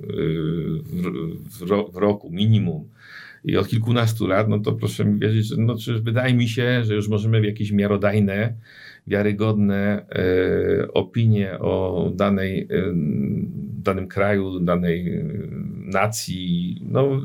w, 1.48 1.92
w, 1.92 1.96
roku 1.96 2.30
minimum 2.30 2.88
i 3.44 3.56
od 3.56 3.68
kilkunastu 3.68 4.26
lat, 4.26 4.48
no 4.48 4.58
to 4.58 4.72
proszę 4.72 5.04
mi 5.04 5.20
wierzyć, 5.20 5.46
że 5.46 5.56
no, 5.56 5.76
czy 5.78 6.00
wydaje 6.00 6.34
mi 6.34 6.48
się, 6.48 6.84
że 6.84 6.94
już 6.94 7.08
możemy 7.08 7.40
w 7.40 7.44
jakieś 7.44 7.72
miarodajne, 7.72 8.54
wiarygodne 9.06 10.06
e, 10.10 10.92
opinie 10.92 11.58
o 11.58 12.10
danej, 12.14 12.60
e, 12.60 12.66
danym 13.82 14.08
kraju, 14.08 14.60
danej 14.60 15.24
nacji 15.84 16.76
no, 16.90 17.20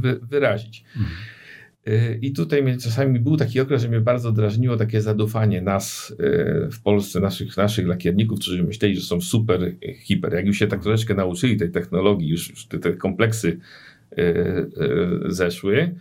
wy, 0.00 0.20
wyrazić. 0.22 0.84
Mhm. 0.96 1.14
Y, 1.88 2.18
I 2.22 2.32
tutaj 2.32 2.78
czasami 2.78 3.20
był 3.20 3.36
taki 3.36 3.60
okres, 3.60 3.82
że 3.82 3.88
mnie 3.88 4.00
bardzo 4.00 4.32
drażniło 4.32 4.76
takie 4.76 5.00
zadufanie 5.00 5.62
nas 5.62 6.10
y, 6.10 6.68
w 6.72 6.82
Polsce, 6.82 7.20
naszych, 7.20 7.56
naszych 7.56 7.86
lakierników, 7.86 8.40
którzy 8.40 8.62
myśleli, 8.62 8.96
że 8.96 9.02
są 9.02 9.20
super, 9.20 9.74
hiper. 10.02 10.34
Jak 10.34 10.46
już 10.46 10.58
się 10.58 10.66
tak 10.66 10.82
troszeczkę 10.82 11.14
nauczyli 11.14 11.56
tej 11.56 11.70
technologii, 11.70 12.28
już 12.28 12.66
te, 12.66 12.78
te 12.78 12.92
kompleksy 12.92 13.58
y, 14.18 14.70
zeszły, 15.26 15.94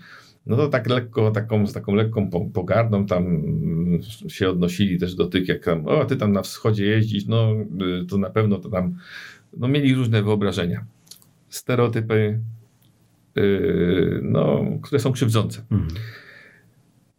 no 0.46 0.58
to 0.58 0.68
tak 0.68 0.90
lekko, 0.90 1.32
taką, 1.32 1.68
z 1.68 1.74
taką 1.74 1.96
lekką 1.96 2.30
pogardą 2.54 3.06
tam 3.06 3.44
się 4.28 4.50
odnosili 4.50 5.00
też 5.00 5.16
do 5.16 5.28
tych, 5.28 5.48
jak 5.48 5.64
tam, 5.64 5.88
o, 5.88 6.06
ty 6.06 6.16
tam 6.16 6.32
na 6.32 6.42
wschodzie 6.42 6.86
jeździsz, 6.86 7.26
no 7.26 7.54
to 8.10 8.18
na 8.18 8.30
pewno 8.30 8.58
to 8.58 8.70
tam, 8.70 8.96
no 9.58 9.68
mieli 9.68 9.96
różne 9.96 10.24
wyobrażenia. 10.24 10.86
Stereotypy 11.50 12.40
no, 14.22 14.66
które 14.82 15.00
są 15.00 15.12
krzywdzące. 15.12 15.62
Mhm. 15.72 15.90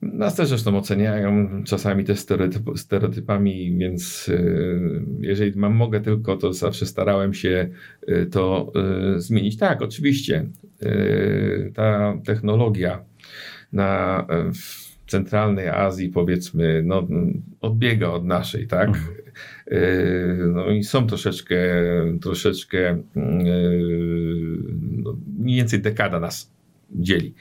Nas 0.02 0.36
też 0.36 0.48
zresztą 0.48 0.78
oceniają 0.78 1.48
czasami 1.64 2.04
też 2.04 2.18
stereotyp, 2.18 2.62
stereotypami, 2.76 3.76
więc 3.78 4.28
y, 4.28 4.80
jeżeli 5.20 5.58
mam 5.58 5.74
mogę 5.74 6.00
tylko, 6.00 6.36
to 6.36 6.52
zawsze 6.52 6.86
starałem 6.86 7.34
się 7.34 7.68
y, 8.08 8.26
to 8.26 8.72
y, 9.16 9.20
zmienić. 9.20 9.56
Tak, 9.56 9.82
oczywiście 9.82 10.46
y, 10.82 11.72
ta 11.74 12.18
technologia 12.24 13.04
na 13.72 14.20
y, 14.48 14.52
w 14.52 14.88
centralnej 15.06 15.68
Azji 15.68 16.08
powiedzmy 16.08 16.82
no, 16.84 17.06
odbiega 17.60 18.08
od 18.08 18.24
naszej, 18.24 18.66
tak? 18.66 18.88
Mhm. 18.88 19.06
Y, 19.72 20.38
No 20.54 20.70
i 20.70 20.84
są 20.84 21.06
troszeczkę, 21.06 21.56
troszeczkę 22.20 22.94
y, 22.94 23.02
no, 24.80 25.16
mniej 25.38 25.56
więcej 25.56 25.80
dekada 25.80 26.20
nas 26.20 26.52
dzieli. 26.90 27.34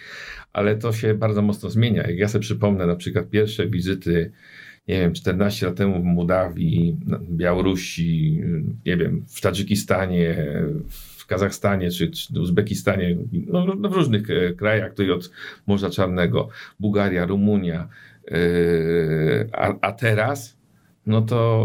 Ale 0.53 0.75
to 0.75 0.93
się 0.93 1.13
bardzo 1.13 1.41
mocno 1.41 1.69
zmienia. 1.69 2.07
Jak 2.07 2.17
ja 2.17 2.27
sobie 2.27 2.41
przypomnę 2.41 2.85
na 2.85 2.95
przykład 2.95 3.29
pierwsze 3.29 3.67
wizyty, 3.67 4.31
nie 4.87 4.99
wiem, 4.99 5.13
14 5.13 5.65
lat 5.65 5.75
temu 5.75 6.01
w 6.01 6.05
Mołdawii, 6.05 6.97
Białorusi, 7.21 8.41
nie 8.85 8.97
wiem, 8.97 9.25
w 9.27 9.41
Tadżykistanie, 9.41 10.53
w 11.17 11.25
Kazachstanie 11.25 11.91
czy, 11.91 12.11
czy 12.11 12.39
Uzbekistanie, 12.41 13.17
no, 13.31 13.65
no 13.79 13.89
w 13.89 13.93
różnych 13.93 14.29
e, 14.29 14.53
krajach, 14.53 14.89
tutaj 14.89 15.11
od 15.11 15.31
Morza 15.67 15.89
Czarnego, 15.89 16.49
Bułgaria, 16.79 17.25
Rumunia, 17.25 17.87
e, 18.31 18.35
a, 19.51 19.75
a 19.81 19.91
teraz 19.91 20.57
no 21.08 21.22
to 21.22 21.63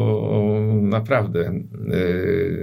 naprawdę 0.83 1.41
e, 1.47 1.63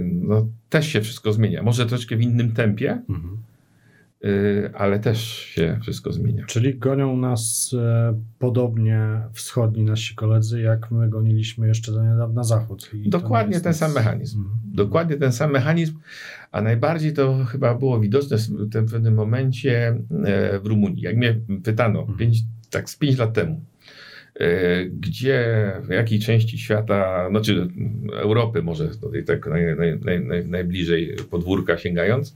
no, 0.03 0.47
też 0.69 0.87
się 0.87 1.01
wszystko 1.01 1.33
zmienia. 1.33 1.63
Może 1.63 1.85
troszkę 1.85 2.15
w 2.15 2.21
innym 2.21 2.51
tempie, 2.51 3.01
Mhm. 3.09 3.37
e, 4.23 4.75
ale 4.75 4.99
też 4.99 5.19
się 5.27 5.77
wszystko 5.81 6.11
zmienia. 6.13 6.45
Czyli 6.45 6.75
gonią 6.75 7.17
nas 7.17 7.75
e, 7.79 8.13
podobnie 8.39 9.21
wschodni 9.33 9.83
nasi 9.83 10.15
koledzy, 10.15 10.61
jak 10.61 10.91
my 10.91 11.09
goniliśmy 11.09 11.67
jeszcze 11.67 11.91
do 11.91 12.03
niedawna 12.03 12.43
zachód. 12.43 12.89
I 12.93 13.09
Dokładnie 13.09 13.59
ten 13.61 13.71
nic- 13.71 13.79
sam 13.79 13.93
mechanizm. 13.93 14.39
Mhm. 14.39 14.57
Dokładnie 14.65 15.15
ten 15.17 15.31
sam 15.31 15.51
mechanizm, 15.51 15.93
a 16.51 16.61
najbardziej 16.61 17.13
to 17.13 17.45
chyba 17.45 17.75
było 17.75 17.99
widoczne 17.99 18.37
w 18.37 18.69
tym 18.71 18.85
pewnym 18.85 19.13
momencie 19.13 19.87
e, 20.25 20.59
w 20.59 20.65
Rumunii. 20.65 21.01
Jak 21.03 21.17
mnie 21.17 21.35
pytano 21.63 21.99
Mhm. 21.99 22.17
pięć, 22.17 22.37
tak 22.69 22.89
z 22.89 22.95
5 22.95 23.17
lat 23.17 23.33
temu, 23.33 23.61
gdzie, 24.91 25.71
w 25.83 25.89
jakiej 25.89 26.19
części 26.19 26.57
świata, 26.57 27.29
znaczy 27.29 27.67
Europy 28.13 28.61
może 28.61 28.87
tutaj 28.87 29.23
tak 29.23 29.47
naj, 29.47 29.75
naj, 29.75 29.99
naj, 29.99 30.19
naj, 30.25 30.45
najbliżej 30.45 31.15
podwórka 31.31 31.77
sięgając, 31.77 32.35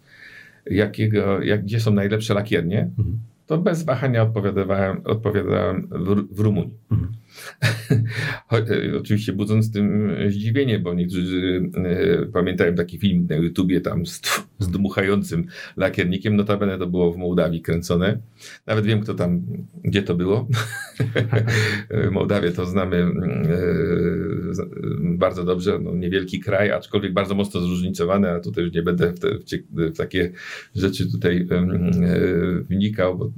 jakiego, 0.66 1.42
jak, 1.42 1.64
gdzie 1.64 1.80
są 1.80 1.94
najlepsze 1.94 2.34
lakiernie, 2.34 2.90
Mhm. 2.98 3.18
to 3.48 3.58
bez 3.58 3.84
wahania 3.84 4.24
odpowiadałem, 4.24 5.02
odpowiadałem 5.04 5.88
w, 5.92 6.36
w 6.36 6.40
Rumunii. 6.40 6.74
Mhm. 6.92 7.12
E, 8.52 8.98
Oczywiście 8.98 9.34
budząc 9.34 9.72
tym 9.72 10.16
zdziwienie, 10.30 10.80
bo 10.80 10.94
niektórzy 10.94 11.70
e, 11.76 12.26
pamiętają 12.26 12.76
taki 12.76 12.98
film 12.98 13.28
na 13.30 13.36
YouTubie 13.36 13.82
tam 13.82 14.06
z, 14.06 14.22
z 14.60 14.68
dmuchającym 14.68 15.46
lakiernikiem. 15.78 16.36
Notabene 16.36 16.78
to 16.78 16.88
było 16.88 17.12
w 17.14 17.18
Mołdawii 17.18 17.62
kręcone. 17.62 18.18
Nawet 18.68 18.86
wiem, 18.86 19.00
kto 19.02 19.14
tam, 19.14 19.42
gdzie 19.84 20.04
to 20.04 20.16
było. 20.16 20.48
Mołdawię 22.12 22.52
to 22.52 22.66
znamy 22.66 22.98
e, 22.98 23.06
z- 24.54 24.60
e, 24.60 24.66
bardzo 25.02 25.44
dobrze. 25.44 25.80
No, 25.84 25.96
niewielki 25.96 26.40
kraj, 26.40 26.72
aczkolwiek 26.72 27.14
bardzo 27.14 27.36
mocno 27.36 27.62
zróżnicowany, 27.62 28.30
a 28.30 28.40
tutaj 28.40 28.64
już 28.64 28.74
nie 28.74 28.82
będę 28.84 29.14
w, 29.14 29.20
te, 29.20 29.36
w, 29.40 29.44
cie- 29.44 29.64
w 29.72 29.98
takie 29.98 30.32
rzeczy 30.76 31.12
tutaj 31.12 31.48
e, 31.52 31.66
wnikał, 32.70 33.18
bo, 33.18 33.32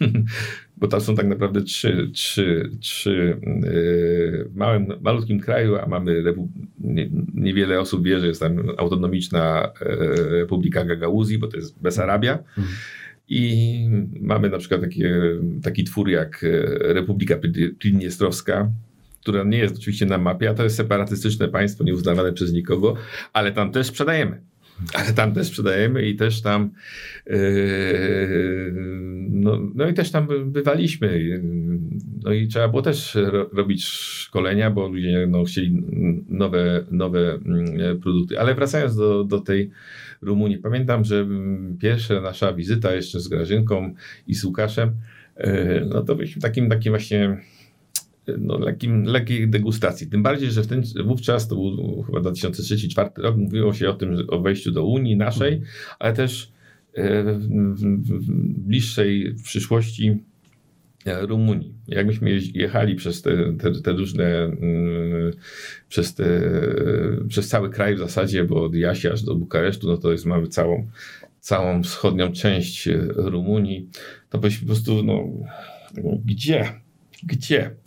bo 0.82 0.88
tam 0.88 1.00
są 1.00 1.16
tak 1.16 1.26
naprawdę 1.26 1.62
trzy, 1.62 2.10
trzy, 2.12 2.70
trzy 2.80 3.36
w 4.46 4.54
małym, 4.54 4.86
malutkim 5.00 5.40
kraju, 5.40 5.76
a 5.76 5.86
mamy 5.86 6.22
niewiele 7.34 7.80
osób 7.80 8.04
wie, 8.04 8.20
że 8.20 8.26
jest 8.26 8.40
tam 8.40 8.56
autonomiczna 8.76 9.72
Republika 10.30 10.84
Gagauzji, 10.84 11.38
bo 11.38 11.48
to 11.48 11.56
jest 11.56 11.82
Besarabia. 11.82 12.32
Mhm. 12.32 12.66
I 13.28 13.88
mamy 14.20 14.50
na 14.50 14.58
przykład 14.58 14.80
takie, 14.80 15.20
taki 15.62 15.84
twór 15.84 16.10
jak 16.10 16.44
e, 16.44 16.92
Republika 16.92 17.36
Prid- 17.36 17.74
Pridniestrowska, 17.78 18.70
która 19.20 19.44
nie 19.44 19.58
jest 19.58 19.76
oczywiście 19.76 20.06
na 20.06 20.18
mapie, 20.18 20.50
a 20.50 20.54
to 20.54 20.64
jest 20.64 20.76
separatystyczne 20.76 21.48
państwo, 21.48 21.84
nieuznawane 21.84 22.32
przez 22.32 22.52
nikogo, 22.52 22.96
ale 23.32 23.52
tam 23.52 23.72
też 23.72 23.86
sprzedajemy. 23.86 24.40
Ale 24.94 25.12
tam 25.12 25.34
też 25.34 25.46
sprzedajemy 25.46 26.08
i 26.08 26.16
też 26.16 26.42
tam 26.42 26.70
e, 27.26 27.38
no, 29.30 29.60
no 29.74 29.88
i 29.88 29.94
też 29.94 30.10
tam 30.10 30.26
by- 30.26 30.46
bywaliśmy. 30.46 31.40
No 32.24 32.32
i 32.32 32.48
trzeba 32.48 32.68
było 32.68 32.82
też 32.82 33.14
ro, 33.14 33.50
robić 33.52 33.84
szkolenia, 33.84 34.70
bo 34.70 34.88
ludzie 34.88 35.26
no, 35.30 35.44
chcieli 35.44 35.82
nowe, 36.28 36.84
nowe 36.90 37.34
mm, 37.34 38.00
produkty. 38.00 38.40
Ale 38.40 38.54
wracając 38.54 38.96
do, 38.96 39.24
do 39.24 39.40
tej 39.40 39.70
Rumunii, 40.22 40.58
pamiętam, 40.58 41.04
że 41.04 41.26
pierwsza 41.80 42.20
nasza 42.20 42.52
wizyta 42.52 42.94
jeszcze 42.94 43.20
z 43.20 43.28
Grażynką 43.28 43.94
i 44.26 44.34
z 44.34 44.44
Łukaszem, 44.44 44.90
e, 45.36 45.80
no 45.84 46.02
to 46.02 46.14
byliśmy 46.14 46.42
takim, 46.42 46.68
takim 46.68 46.92
właśnie 46.92 47.38
no, 48.38 48.58
lekkim, 48.58 49.04
lekkiej 49.04 49.48
degustacji. 49.48 50.06
Tym 50.06 50.22
bardziej, 50.22 50.50
że 50.50 50.62
w 50.62 50.66
ten, 50.66 50.82
wówczas, 51.04 51.48
to 51.48 51.54
był 51.54 52.02
chyba 52.02 52.20
2003-2004 52.20 53.10
rok, 53.16 53.36
mówiło 53.36 53.74
się 53.74 53.90
o 53.90 53.92
tym, 53.92 54.16
o 54.28 54.40
wejściu 54.40 54.70
do 54.70 54.84
Unii 54.84 55.16
naszej, 55.16 55.60
ale 55.98 56.12
też 56.12 56.52
e, 56.94 57.24
w, 57.34 57.48
w, 57.48 57.80
w 58.04 58.30
bliższej 58.60 59.34
przyszłości 59.44 60.18
e, 61.06 61.26
Rumunii. 61.26 61.74
Jak 61.88 62.06
myśmy 62.06 62.38
jechali 62.54 62.94
przez 62.94 63.22
te, 63.22 63.52
te, 63.52 63.72
te 63.72 63.92
różne, 63.92 64.44
mm, 64.44 65.32
przez, 65.88 66.14
te, 66.14 66.24
przez 67.28 67.48
cały 67.48 67.70
kraj 67.70 67.94
w 67.94 67.98
zasadzie, 67.98 68.44
bo 68.44 68.64
od 68.64 68.74
Jasi 68.74 69.08
aż 69.08 69.22
do 69.22 69.34
Bukaresztu, 69.34 69.88
no 69.88 69.96
to 69.96 70.12
jest, 70.12 70.26
mamy 70.26 70.48
całą, 70.48 70.88
całą 71.40 71.82
wschodnią 71.82 72.32
część 72.32 72.88
e, 72.88 73.06
Rumunii, 73.16 73.88
to 74.30 74.38
byśmy 74.38 74.60
po 74.60 74.66
prostu, 74.66 75.02
no, 75.02 75.28
gdzie? 76.24 76.80
Gdzie? 77.22 77.81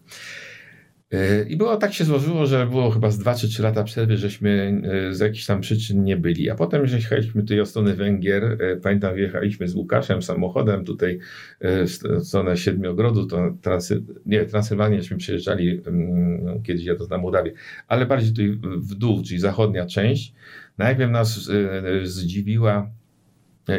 E, 1.15 1.43
I 1.43 1.57
było 1.57 1.77
tak 1.77 1.93
się 1.93 2.05
złożyło, 2.05 2.45
że 2.45 2.67
było 2.67 2.91
chyba 2.91 3.11
z 3.11 3.17
2 3.17 3.35
czy 3.35 3.47
3 3.47 3.63
lata 3.63 3.83
przerwy, 3.83 4.17
żeśmy 4.17 4.81
e, 5.09 5.13
z 5.13 5.19
jakichś 5.19 5.45
tam 5.45 5.61
przyczyn 5.61 6.03
nie 6.03 6.17
byli. 6.17 6.49
A 6.49 6.55
potem, 6.55 6.87
że 6.87 6.97
jechaliśmy 6.97 7.41
tutaj 7.41 7.59
od 7.59 7.69
strony 7.69 7.93
Węgier, 7.93 8.43
e, 8.43 8.75
pamiętam, 8.75 9.17
jechaliśmy 9.17 9.67
z 9.67 9.75
Łukaszem 9.75 10.21
samochodem 10.21 10.85
tutaj 10.85 11.19
w 11.61 12.19
stronę 12.23 12.57
Siedmiogrodu, 12.57 13.25
to 13.25 13.53
transy, 13.61 14.03
nie, 14.25 14.45
Transylwanię 14.45 15.01
żeśmy 15.01 15.17
przejeżdżali 15.17 15.81
mm, 15.85 16.43
no, 16.43 16.59
kiedyś 16.63 16.85
jadąc 16.85 17.09
na 17.09 17.17
Mołdawię, 17.17 17.51
ale 17.87 18.05
bardziej 18.05 18.29
tutaj 18.29 18.71
w 18.77 18.95
dół, 18.95 19.23
czyli 19.23 19.39
zachodnia 19.39 19.85
część. 19.85 20.33
Najpierw 20.77 21.11
nas 21.11 21.49
zdziwiła 22.03 22.91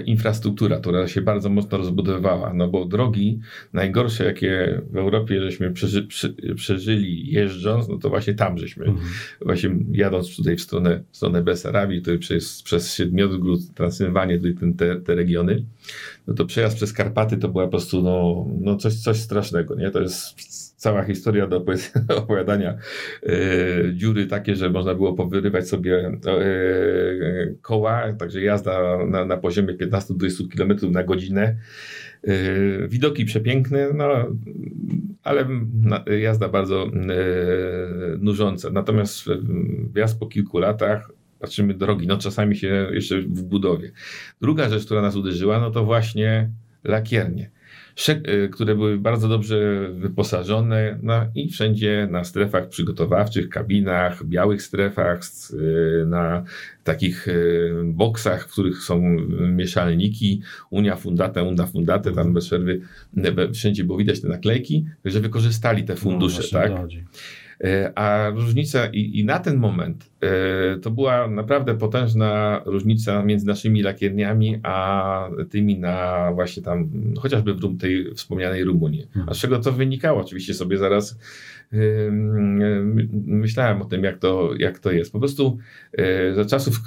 infrastruktura, 0.05 0.77
która 0.81 1.09
się 1.09 1.21
bardzo 1.21 1.49
mocno 1.49 1.79
rozbudowywała, 1.79 2.55
no 2.55 2.69
bo 2.69 2.85
drogi 2.85 3.41
najgorsze, 3.73 4.25
jakie 4.25 4.83
w 4.91 4.97
Europie 4.97 5.41
żeśmy 5.41 5.73
przeży, 5.73 6.03
przy, 6.03 6.35
przeżyli 6.55 7.33
jeżdżąc, 7.33 7.89
no 7.89 7.99
to 7.99 8.09
właśnie 8.09 8.35
tam 8.35 8.59
żeśmy, 8.59 8.85
Mhm. 8.85 9.07
właśnie 9.41 9.71
jadąc 9.93 10.37
tutaj 10.37 10.57
w 10.57 10.61
stronę, 10.63 11.03
w 11.11 11.17
stronę 11.17 11.43
Besarabii, 11.43 11.99
tutaj 11.99 12.19
przez, 12.19 12.63
przez 12.63 12.95
Siedmiogród, 12.95 13.61
Transylwanię, 13.75 14.37
tutaj 14.37 14.55
ten, 14.55 14.75
te, 14.75 14.97
te 14.97 15.15
regiony, 15.15 15.65
no 16.27 16.35
to 16.35 16.45
przejazd 16.45 16.77
przez 16.77 16.93
Karpaty 16.93 17.37
to 17.37 17.49
była 17.49 17.65
po 17.65 17.71
prostu 17.71 18.03
no, 18.03 18.47
no 18.61 18.77
coś, 18.77 18.95
coś 18.95 19.17
strasznego, 19.17 19.75
nie? 19.75 19.91
To 19.91 20.01
jest 20.01 20.66
cała 20.77 21.05
historia 21.05 21.47
do 21.47 21.65
opowiadania. 22.23 22.79
E, 23.23 23.37
dziury 23.95 24.27
takie, 24.27 24.57
że 24.57 24.71
można 24.71 24.95
było 24.95 25.15
powyrywać 25.15 25.69
sobie 25.69 25.97
e, 26.07 26.13
koła, 27.63 28.13
także 28.13 28.43
jazda 28.43 28.99
na, 29.07 29.25
na 29.25 29.37
poziomie 29.37 29.75
15-20 29.75 30.49
km 30.57 30.93
na 30.93 31.05
godzinę. 31.05 31.57
E, 32.25 32.89
widoki 32.89 33.25
przepiękne, 33.25 33.89
no, 33.95 34.05
ale 35.23 35.49
jazda 36.21 36.49
bardzo 36.49 36.91
nużąca. 38.19 38.71
Natomiast 38.71 39.25
wjazd 39.95 40.19
po 40.19 40.27
kilku 40.27 40.59
latach 40.59 41.11
patrzymy 41.39 41.75
drogi, 41.75 42.07
no 42.07 42.17
czasami 42.17 42.57
się 42.57 42.89
jeszcze 42.93 43.21
w 43.21 43.43
budowie. 43.43 43.91
Druga 44.41 44.69
rzecz, 44.69 44.85
która 44.85 45.03
nas 45.03 45.17
uderzyła, 45.17 45.61
no 45.61 45.71
to 45.71 45.85
właśnie 45.85 46.51
lakiernie, 46.85 47.45
y, 47.45 47.56
które 48.53 48.75
były 48.75 48.99
bardzo 48.99 49.29
dobrze 49.29 49.89
wyposażone 49.93 50.99
no 51.03 51.27
i 51.35 51.49
wszędzie 51.49 52.09
na 52.11 52.25
strefach 52.25 52.69
przygotowawczych, 52.69 53.49
kabinach, 53.49 54.25
białych 54.25 54.63
strefach, 54.63 55.21
y, 55.53 56.07
na 56.07 56.45
takich 56.85 57.29
y, 57.29 57.73
boksach, 57.85 58.49
w 58.49 58.53
których 58.53 58.83
są 58.83 59.01
mieszalniki, 59.41 60.43
Unia 60.71 60.97
Fundata, 60.97 61.43
Unda 61.43 61.67
Fundate, 61.67 62.13
tam 62.13 62.35
bez 62.35 62.47
przerwy 62.47 62.81
y, 63.49 63.53
wszędzie 63.53 63.85
było 63.85 63.99
widać 63.99 64.21
te 64.21 64.29
naklejki, 64.29 64.87
że 65.05 65.21
wykorzystali 65.21 65.85
te 65.85 65.97
fundusze, 65.97 66.43
No, 66.43 66.61
właśnie 66.61 66.75
o 66.75 66.79
tak? 66.79 66.91
E, 66.93 67.46
a 67.95 68.31
różnica 68.35 68.87
i, 68.87 69.21
i 69.21 69.25
na 69.25 69.39
ten 69.39 69.57
moment 69.57 70.11
e, 70.21 70.79
to 70.79 70.91
była 70.91 71.29
naprawdę 71.29 71.79
potężna 71.79 72.61
różnica 72.67 73.23
między 73.23 73.47
naszymi 73.47 73.83
lakierniami, 73.83 74.61
a 74.63 75.29
tymi 75.51 75.79
na 75.79 76.29
właśnie 76.35 76.63
tam, 76.63 76.91
chociażby 77.19 77.55
w 77.55 77.79
tej 77.79 78.15
wspomnianej 78.15 78.65
Rumunii. 78.65 79.09
A 79.27 79.35
z 79.35 79.39
czego 79.39 79.59
to 79.59 79.73
wynikało? 79.73 80.21
Oczywiście 80.21 80.55
sobie 80.55 80.79
zaraz 80.79 81.19
myślałem 83.27 83.83
o 83.83 83.85
tym, 83.85 84.05
jak 84.05 84.19
to, 84.19 84.51
jak 84.59 84.79
to 84.79 84.91
jest. 84.91 85.13
Po 85.13 85.19
prostu 85.19 85.59
za 86.35 86.45
czasów 86.45 86.81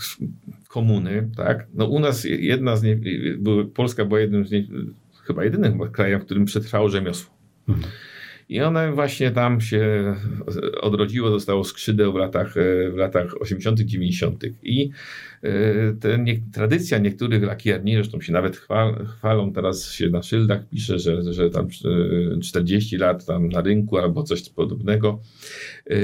komuny, 0.67 1.29
tak, 1.37 1.67
no 1.73 1.85
u 1.85 1.99
nas 1.99 2.23
jedna 2.23 2.75
z 2.75 2.83
nie, 2.83 2.99
Polska 3.73 4.05
była 4.05 4.19
jednym 4.19 4.45
z 4.45 4.51
nie, 4.51 4.67
chyba 5.23 5.43
jedynym 5.43 5.79
krajem, 5.79 6.19
w 6.19 6.25
którym 6.25 6.45
przetrwało 6.45 6.89
rzemiosło. 6.89 7.33
Mhm. 7.69 7.87
I 8.49 8.61
one 8.61 8.91
właśnie 8.91 9.31
tam 9.31 9.61
się 9.61 10.15
odrodziło, 10.81 11.29
dostało 11.29 11.63
skrzydeł 11.63 12.13
w 12.13 12.15
latach, 12.15 12.53
w 12.93 12.95
latach 12.95 13.41
80., 13.41 13.79
90. 13.79 14.43
I 14.63 14.89
e, 15.43 15.51
te 15.99 16.19
nie, 16.19 16.41
tradycja 16.53 16.97
niektórych 16.97 17.43
lakierni, 17.43 17.93
zresztą 17.93 18.21
się 18.21 18.33
nawet 18.33 18.57
chwal, 18.57 19.05
chwalą, 19.05 19.53
teraz 19.53 19.91
się 19.91 20.09
na 20.09 20.23
szyldach 20.23 20.69
pisze, 20.69 20.99
że, 20.99 21.33
że 21.33 21.49
tam 21.49 21.67
40 22.43 22.97
lat 22.97 23.25
tam 23.25 23.49
na 23.49 23.61
rynku 23.61 23.97
albo 23.97 24.23
coś 24.23 24.49
podobnego. 24.49 25.19
E, 25.85 25.95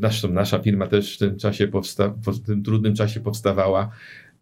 zresztą 0.00 0.32
nasza 0.32 0.58
firma 0.58 0.86
też 0.86 1.14
w 1.14 1.18
tym 1.18 1.36
czasie 1.36 1.68
powsta- 1.68 2.32
w 2.32 2.46
tym 2.46 2.62
trudnym 2.62 2.94
czasie 2.94 3.20
powstawała. 3.20 3.90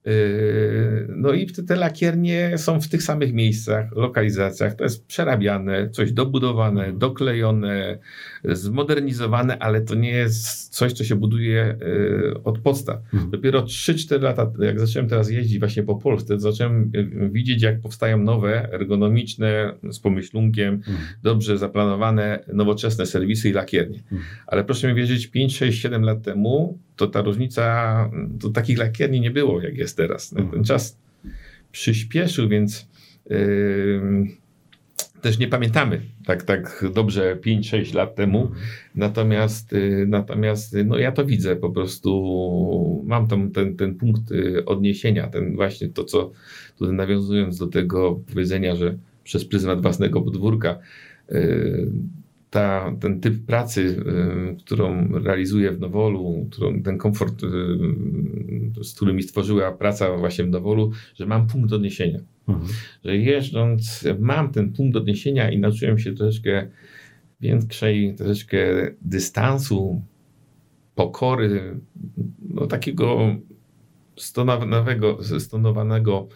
Yy, 0.07 1.07
no 1.09 1.33
i 1.33 1.47
te 1.47 1.77
lakiernie 1.77 2.59
są 2.59 2.81
w 2.81 2.89
tych 2.89 3.03
samych 3.03 3.33
miejscach, 3.33 3.93
lokalizacjach. 3.97 4.75
To 4.75 4.85
jest 4.85 5.07
przerabiane, 5.07 5.91
coś 5.91 6.13
dobudowane, 6.13 6.93
doklejone, 6.93 7.99
zmodernizowane, 8.45 9.59
ale 9.59 9.81
to 9.81 9.95
nie 9.95 10.11
jest 10.11 10.69
coś, 10.69 10.93
co 10.93 11.05
się 11.05 11.17
buduje 11.17 11.77
yy, 11.81 12.35
od 12.45 12.59
podstaw. 12.59 12.97
Mhm. 13.15 13.31
Dopiero 13.31 13.63
3-4 13.63 14.23
lata, 14.23 14.53
jak 14.59 14.81
zacząłem 14.81 15.09
teraz 15.09 15.31
jeździć 15.31 15.59
właśnie 15.59 15.83
po 15.83 15.97
Polsce, 15.97 16.41
zacząłem 16.41 16.91
yy, 16.95 17.31
widzieć, 17.31 17.63
jak 17.63 17.81
powstają 17.81 18.19
nowe, 18.19 18.73
ergonomiczne, 18.73 19.73
z 19.91 19.99
pomyślunkiem, 19.99 20.75
mhm. 20.75 20.97
dobrze 21.23 21.59
zaplanowane, 21.59 22.45
nowoczesne 22.53 23.07
serwisy 23.07 23.49
i 23.49 23.53
lakiernie. 23.53 23.99
Mhm. 23.99 24.23
Ale 24.47 24.65
proszę 24.65 24.89
mi 24.89 24.95
wierzyć, 24.95 25.27
5, 25.27 25.57
6, 25.57 25.83
7 25.83 26.03
lat 26.03 26.23
temu 26.23 26.79
to 26.97 27.07
ta 27.07 27.23
różnica, 27.23 28.11
to 28.41 28.51
takich 28.51 28.79
lakierni 28.79 29.21
nie 29.21 29.31
było, 29.31 29.63
jak 29.63 29.77
jest 29.77 29.97
teraz. 29.97 30.35
Ten 30.53 30.65
czas 30.65 30.99
przyspieszył, 31.73 32.49
więc 32.49 32.89
yy, 33.31 34.27
też 35.21 35.39
nie 35.39 35.49
pamiętamy 35.49 36.01
tak, 36.25 36.43
tak 36.43 36.85
dobrze 36.95 37.37
5-6 37.37 37.95
lat 37.95 38.15
temu. 38.15 38.51
Natomiast, 38.95 39.73
yy, 39.73 40.07
natomiast 40.09 40.77
no 40.85 40.99
ja 40.99 41.13
to 41.13 41.25
widzę 41.25 41.57
po 41.57 41.71
prostu. 41.71 43.05
Mam 43.07 43.27
tam 43.27 43.51
ten, 43.51 43.77
ten 43.77 43.95
punkt 43.95 44.31
yy, 44.31 44.65
odniesienia, 44.65 45.27
ten 45.27 45.57
właśnie 45.57 45.89
to, 45.89 46.05
co 46.05 46.33
tutaj 46.79 46.95
nawiązując 46.95 47.59
do 47.59 47.67
tego 47.67 48.21
powiedzenia, 48.33 48.77
że 48.77 48.99
przez 49.25 49.45
pryzmat 49.45 49.83
własnego 49.83 50.23
podwórka 50.23 50.79
yy, 51.31 51.91
ta, 52.57 52.93
ten 53.01 53.21
typ 53.21 53.47
pracy, 53.47 53.81
y, 53.81 54.57
którą 54.65 55.09
realizuję 55.09 55.73
w 55.73 55.81
Nowolu, 55.81 56.49
którą, 56.51 56.83
ten 56.83 56.99
komfort, 56.99 57.43
y, 57.43 58.85
z 58.85 58.95
którym 58.95 59.17
mi 59.17 59.23
stworzyła 59.23 59.73
praca 59.73 60.17
właśnie 60.17 60.45
w 60.45 60.49
Nowolu, 60.49 60.91
że 61.15 61.27
mam 61.27 61.47
punkt 61.47 61.73
odniesienia. 61.73 62.19
Mhm. 62.49 62.69
Że 63.05 63.17
jeżdżąc, 63.17 64.05
mam 64.19 64.53
ten 64.53 64.73
punkt 64.73 64.97
odniesienia 64.97 65.51
i 65.51 65.59
nauczyłem 65.59 65.99
się 65.99 66.15
troszeczkę 66.15 66.69
większej, 67.41 68.15
troszeczkę 68.15 68.59
dystansu, 69.03 70.03
pokory, 70.95 71.81
no 72.41 72.67
takiego 72.67 73.37
stonowanego, 74.17 75.19
stonowanego 75.41 76.29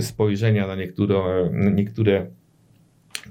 spojrzenia 0.00 0.66
na 0.66 0.76
niektóre, 0.76 1.50
niektóre 1.74 2.30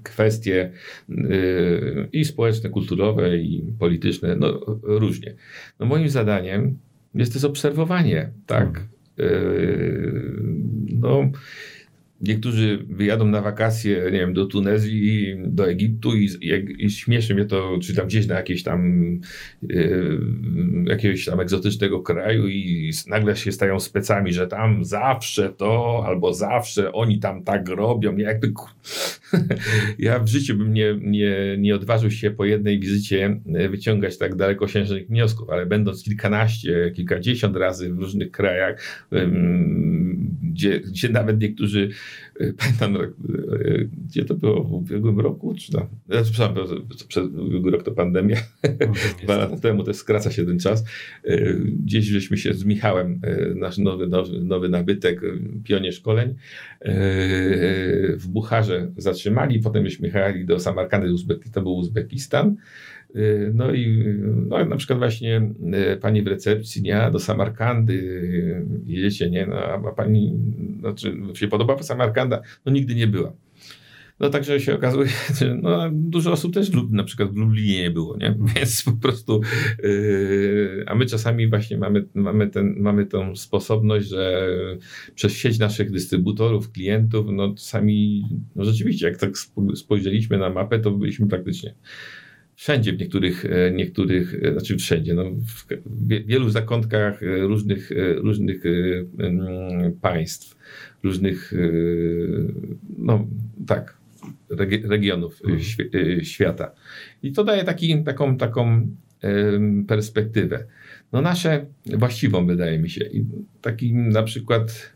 kwestie 0.03 0.71
y, 1.09 2.09
i 2.13 2.25
społeczne, 2.25 2.69
kulturowe, 2.69 3.37
i 3.37 3.73
polityczne, 3.79 4.35
no 4.35 4.59
różnie. 4.83 5.35
No 5.79 5.85
moim 5.85 6.09
zadaniem 6.09 6.77
jest 7.15 7.41
to 7.41 7.47
obserwowanie, 7.47 8.31
tak. 8.45 8.83
Y, 9.19 10.39
no, 10.99 11.31
Niektórzy 12.21 12.85
wyjadą 12.89 13.27
na 13.27 13.41
wakacje, 13.41 14.03
nie 14.05 14.19
wiem, 14.19 14.33
do 14.33 14.45
Tunezji, 14.45 15.35
do 15.45 15.69
Egiptu 15.69 16.15
i, 16.15 16.25
i, 16.41 16.85
i 16.85 16.89
śmieszy 16.89 17.35
mnie 17.35 17.45
to, 17.45 17.79
czy 17.81 17.95
tam 17.95 18.07
gdzieś 18.07 18.27
na 18.27 18.35
jakieś 18.35 18.63
tam 18.63 19.03
yy, 19.61 20.19
jakiegoś 20.85 21.25
tam 21.25 21.39
egzotycznego 21.39 22.01
kraju 22.01 22.47
i 22.47 22.91
nagle 23.07 23.35
się 23.35 23.51
stają 23.51 23.79
specami, 23.79 24.33
że 24.33 24.47
tam 24.47 24.85
zawsze 24.85 25.49
to, 25.49 26.03
albo 26.05 26.33
zawsze 26.33 26.91
oni 26.91 27.19
tam 27.19 27.43
tak 27.43 27.69
robią. 27.69 28.17
Jakby 28.17 28.53
ja 29.99 30.19
w 30.19 30.27
życiu 30.27 30.55
bym 30.55 30.73
nie, 30.73 30.95
nie, 31.01 31.55
nie 31.57 31.75
odważył 31.75 32.11
się 32.11 32.31
po 32.31 32.45
jednej 32.45 32.79
wizycie 32.79 33.41
e, 33.55 33.69
wyciągać 33.69 34.17
tak 34.17 34.35
dalekosiężnych 34.35 35.07
wniosków, 35.07 35.49
ale 35.49 35.65
będąc 35.65 36.03
kilkanaście, 36.03 36.91
kilkadziesiąt 36.95 37.55
razy 37.55 37.93
w 37.93 37.99
różnych 37.99 38.31
krajach, 38.31 39.07
yy, 39.11 39.29
gdzie, 40.43 40.79
gdzie 40.79 41.09
nawet 41.09 41.41
niektórzy 41.41 41.89
Pamiętam, 42.57 42.95
e, 42.95 43.09
gdzie 44.07 44.25
to 44.25 44.35
było 44.35 44.63
w 44.63 44.73
ubiegłym 44.73 45.19
roku, 45.19 45.55
czy 45.55 45.71
tam, 45.71 45.87
ja, 46.09 46.23
przepraszam, 46.23 46.55
przed 47.07 47.25
ubiegły 47.25 47.71
rok 47.71 47.83
to 47.83 47.91
pandemia, 47.91 48.37
dwa 49.23 49.37
lata 49.37 49.57
temu, 49.57 49.83
to 49.83 49.93
skraca 49.93 50.31
się 50.31 50.45
ten 50.45 50.59
czas. 50.59 50.83
E, 51.23 51.53
gdzieś 51.53 52.05
żeśmy 52.05 52.37
się 52.37 52.53
z 52.53 52.65
Michałem, 52.65 53.21
nasz 53.55 53.77
nowy, 53.77 54.07
nowy, 54.07 54.43
nowy 54.43 54.69
nabytek, 54.69 55.21
pionie 55.63 55.91
szkoleń, 55.91 56.35
w 58.15 58.27
Bucharze 58.27 58.91
zatrzymali, 58.97 59.59
potem 59.59 59.85
żeśmy 59.85 60.07
jechali 60.07 60.45
do 60.45 60.59
Samarkandy, 60.59 61.07
to 61.53 61.61
był 61.61 61.75
Uzbekistan. 61.75 62.55
Y, 63.15 63.51
no 63.55 63.73
i 63.73 64.05
no, 64.47 64.65
na 64.65 64.75
przykład 64.75 64.99
właśnie 64.99 65.51
y, 65.93 65.97
pani 65.97 66.23
w 66.23 66.27
recepcji, 66.27 66.81
nie, 66.81 67.09
do 67.11 67.19
Samarkandy 67.19 67.93
y, 67.93 68.65
jedziecie, 68.85 69.29
nie, 69.29 69.45
no, 69.45 69.55
a 69.55 69.91
pani, 69.91 70.39
znaczy 70.79 71.17
się 71.33 71.47
podoba 71.47 71.83
Samarkanda? 71.83 72.41
No 72.65 72.71
nigdy 72.71 72.95
nie 72.95 73.07
była. 73.07 73.33
No 74.19 74.29
także 74.29 74.59
się 74.59 74.75
okazuje, 74.75 75.09
że 75.39 75.55
no, 75.55 75.89
dużo 75.91 76.31
osób 76.31 76.53
też 76.53 76.71
w, 76.71 76.93
na 76.93 77.03
przykład 77.03 77.33
w 77.33 77.35
Lublinie 77.35 77.81
nie 77.81 77.91
było, 77.91 78.17
nie? 78.17 78.35
Więc 78.55 78.83
po 78.83 78.91
prostu, 78.91 79.41
yy, 79.83 80.83
a 80.87 80.95
my 80.95 81.05
czasami 81.05 81.47
właśnie 81.47 81.77
mamy, 81.77 82.05
mamy, 82.13 82.47
ten, 82.47 82.75
mamy 82.79 83.05
tą 83.05 83.35
sposobność, 83.35 84.07
że 84.07 84.47
przez 85.15 85.33
sieć 85.33 85.59
naszych 85.59 85.91
dystrybutorów, 85.91 86.71
klientów, 86.71 87.25
no 87.31 87.53
czasami, 87.53 88.25
no 88.55 88.65
rzeczywiście, 88.65 89.07
jak 89.07 89.17
tak 89.17 89.31
spojrzeliśmy 89.75 90.37
na 90.37 90.49
mapę, 90.49 90.79
to 90.79 90.91
byliśmy 90.91 91.27
praktycznie 91.27 91.75
wszędzie 92.59 92.93
w 92.93 92.99
niektórych, 92.99 93.45
e, 93.45 93.71
niektórych 93.71 94.35
e, 94.43 94.51
znaczy 94.51 94.77
wszędzie, 94.77 95.13
no, 95.13 95.23
w 95.85 96.25
wielu 96.25 96.49
zakątkach 96.49 97.23
e, 97.23 97.39
różnych, 97.39 97.89
różnych 98.15 98.63
państw, 100.01 100.57
różnych, 101.03 101.53
no 102.97 103.27
tak, 103.67 103.97
regionów 104.83 105.41
mhm. 105.43 105.61
świata. 106.23 106.71
I 107.23 107.31
to 107.31 107.43
daje 107.43 107.63
taki, 107.63 108.03
taką, 108.03 108.37
taką 108.37 108.87
perspektywę. 109.87 110.65
No 111.11 111.21
nasze 111.21 111.65
właściwą 111.85 112.45
wydaje 112.47 112.79
mi 112.79 112.89
się. 112.89 113.05
I 113.05 113.25
taki 113.61 113.93
na 113.93 114.23
przykład, 114.23 114.93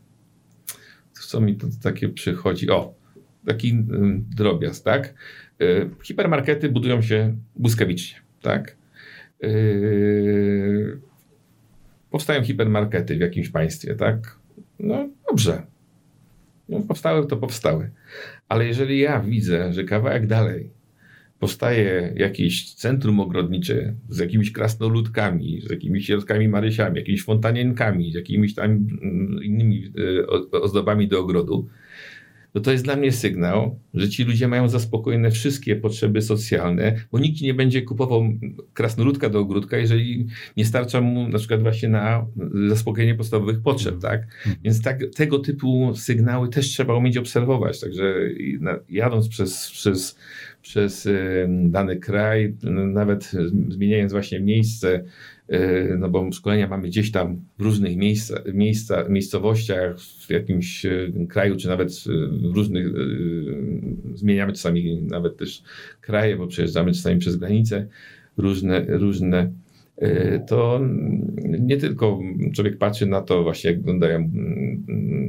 co 1.13 1.41
mi 1.41 1.55
to 1.55 1.67
takie 1.83 2.09
przychodzi, 2.09 2.69
o, 2.69 2.93
taki 3.45 3.73
drobiazg, 4.35 4.83
tak? 4.83 5.13
E, 5.63 5.89
hipermarkety 6.03 6.69
budują 6.69 7.01
się 7.01 7.37
błyskawicznie, 7.55 8.19
tak? 8.41 8.75
E, 9.43 9.47
powstają 12.11 12.43
hipermarkety 12.43 13.17
w 13.17 13.19
jakimś 13.19 13.49
państwie, 13.49 13.95
tak? 13.95 14.39
No 14.79 15.09
dobrze. 15.29 15.63
No, 16.69 16.79
powstały 16.79 17.27
to 17.27 17.37
powstały. 17.37 17.91
Ale 18.49 18.65
jeżeli 18.67 18.99
ja 18.99 19.19
widzę, 19.19 19.73
że 19.73 19.83
kawałek 19.83 20.27
dalej 20.27 20.69
powstaje 21.39 22.13
jakieś 22.15 22.73
centrum 22.73 23.19
ogrodnicze 23.19 23.93
z 24.09 24.19
jakimiś 24.19 24.51
krasnoludkami, 24.51 25.61
z 25.61 25.71
jakimiś 25.71 26.05
środkami 26.05 26.47
marysiami, 26.47 26.97
jakimiś 26.97 27.23
fontanienkami, 27.23 28.11
z 28.11 28.15
jakimiś 28.15 28.55
tam 28.55 28.71
mm, 28.71 29.43
innymi 29.43 29.93
e, 30.51 30.61
ozdobami 30.61 31.07
do 31.07 31.19
ogrodu, 31.19 31.69
no 32.55 32.61
to 32.61 32.71
jest 32.71 32.83
dla 32.83 32.95
mnie 32.95 33.11
sygnał, 33.11 33.79
że 33.93 34.09
ci 34.09 34.23
ludzie 34.23 34.47
mają 34.47 34.69
zaspokojone 34.69 35.31
wszystkie 35.31 35.75
potrzeby 35.75 36.21
socjalne, 36.21 36.95
bo 37.11 37.19
nikt 37.19 37.41
nie 37.41 37.53
będzie 37.53 37.81
kupował 37.81 38.23
krasnoludka 38.73 39.29
do 39.29 39.39
ogródka, 39.39 39.77
jeżeli 39.77 40.27
nie 40.57 40.65
starcza 40.65 41.01
mu 41.01 41.29
na 41.29 41.37
przykład 41.37 41.61
właśnie 41.61 41.89
na 41.89 42.25
zaspokojenie 42.67 43.15
podstawowych 43.15 43.61
potrzeb, 43.61 43.99
tak? 44.01 44.27
Więc 44.63 44.81
tak, 44.81 44.99
tego 45.15 45.39
typu 45.39 45.91
sygnały 45.95 46.49
też 46.49 46.65
trzeba 46.65 46.95
umieć 46.95 47.17
obserwować, 47.17 47.79
także 47.79 48.15
jadąc 48.89 49.27
przez, 49.27 49.71
przez, 49.71 50.17
przez 50.63 51.09
dany 51.47 51.97
kraj, 51.99 52.55
nawet 52.93 53.31
zmieniając 53.69 54.11
właśnie 54.11 54.39
miejsce, 54.39 55.03
E, 55.47 55.97
no 55.97 56.09
bo 56.09 56.31
szkolenia 56.31 56.67
mamy 56.67 56.87
gdzieś 56.87 57.11
tam 57.11 57.41
w 57.59 57.61
różnych 57.61 57.97
miejsca, 57.97 58.41
miejsca, 58.53 59.09
miejscowościach, 59.09 59.99
w 59.99 60.29
jakimś 60.29 60.85
e, 60.85 61.11
kraju, 61.29 61.55
czy 61.55 61.67
nawet 61.67 61.91
w 62.41 62.55
różnych, 62.55 62.87
zmieniamy 64.13 64.53
czasami 64.53 65.01
nawet 65.01 65.37
też 65.37 65.63
kraje, 66.01 66.37
bo 66.37 66.47
przejeżdżamy 66.47 66.91
czasami 66.91 67.19
przez 67.19 67.35
granice 67.35 67.87
różne, 68.37 68.85
różne 68.87 69.51
to 70.47 70.81
nie 71.59 71.77
tylko 71.77 72.19
człowiek 72.53 72.77
patrzy 72.77 73.05
na 73.05 73.21
to 73.21 73.43
właśnie, 73.43 73.69
jak 73.69 73.79
wyglądają 73.79 74.31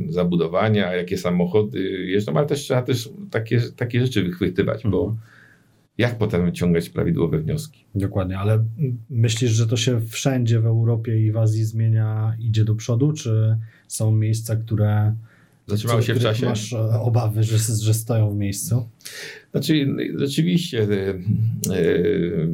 zabudowania, 0.09 0.95
jakie 0.95 1.19
samochody 1.19 1.81
jeżdżą, 2.07 2.37
ale 2.37 2.47
też 2.47 2.61
trzeba 2.61 2.83
też 2.83 3.11
takie, 3.31 3.61
takie 3.77 4.01
rzeczy 4.01 4.23
wychwytywać, 4.23 4.83
bo 4.85 5.05
mhm 5.05 5.35
jak 5.99 6.19
potem 6.19 6.45
wyciągać 6.45 6.89
prawidłowe 6.89 7.39
wnioski. 7.39 7.85
Dokładnie, 7.95 8.39
ale 8.39 8.65
myślisz, 9.11 9.51
że 9.51 9.67
to 9.67 9.77
się 9.77 10.01
wszędzie 10.01 10.61
w 10.61 10.67
Europie 10.67 11.27
i 11.27 11.33
w 11.33 11.37
Azji 11.37 11.65
zmienia, 11.65 12.37
idzie 12.41 12.65
do 12.65 12.75
przodu, 12.75 13.13
czy 13.13 13.59
są 13.89 14.13
miejsca, 14.13 14.57
które 14.57 15.17
zatrzymały 15.67 16.03
się 16.03 16.15
w 16.15 16.23
czasie? 16.23 16.47
Masz 16.47 16.73
e, 16.73 17.01
obawy, 17.01 17.43
że, 17.43 17.59
że 17.83 17.95
stoją 17.95 18.31
w 18.31 18.37
miejscu? 18.37 18.89
Znaczy, 19.51 19.97
rzeczywiście 20.17 20.79
yy, 20.79 21.23
yy, 21.77 22.49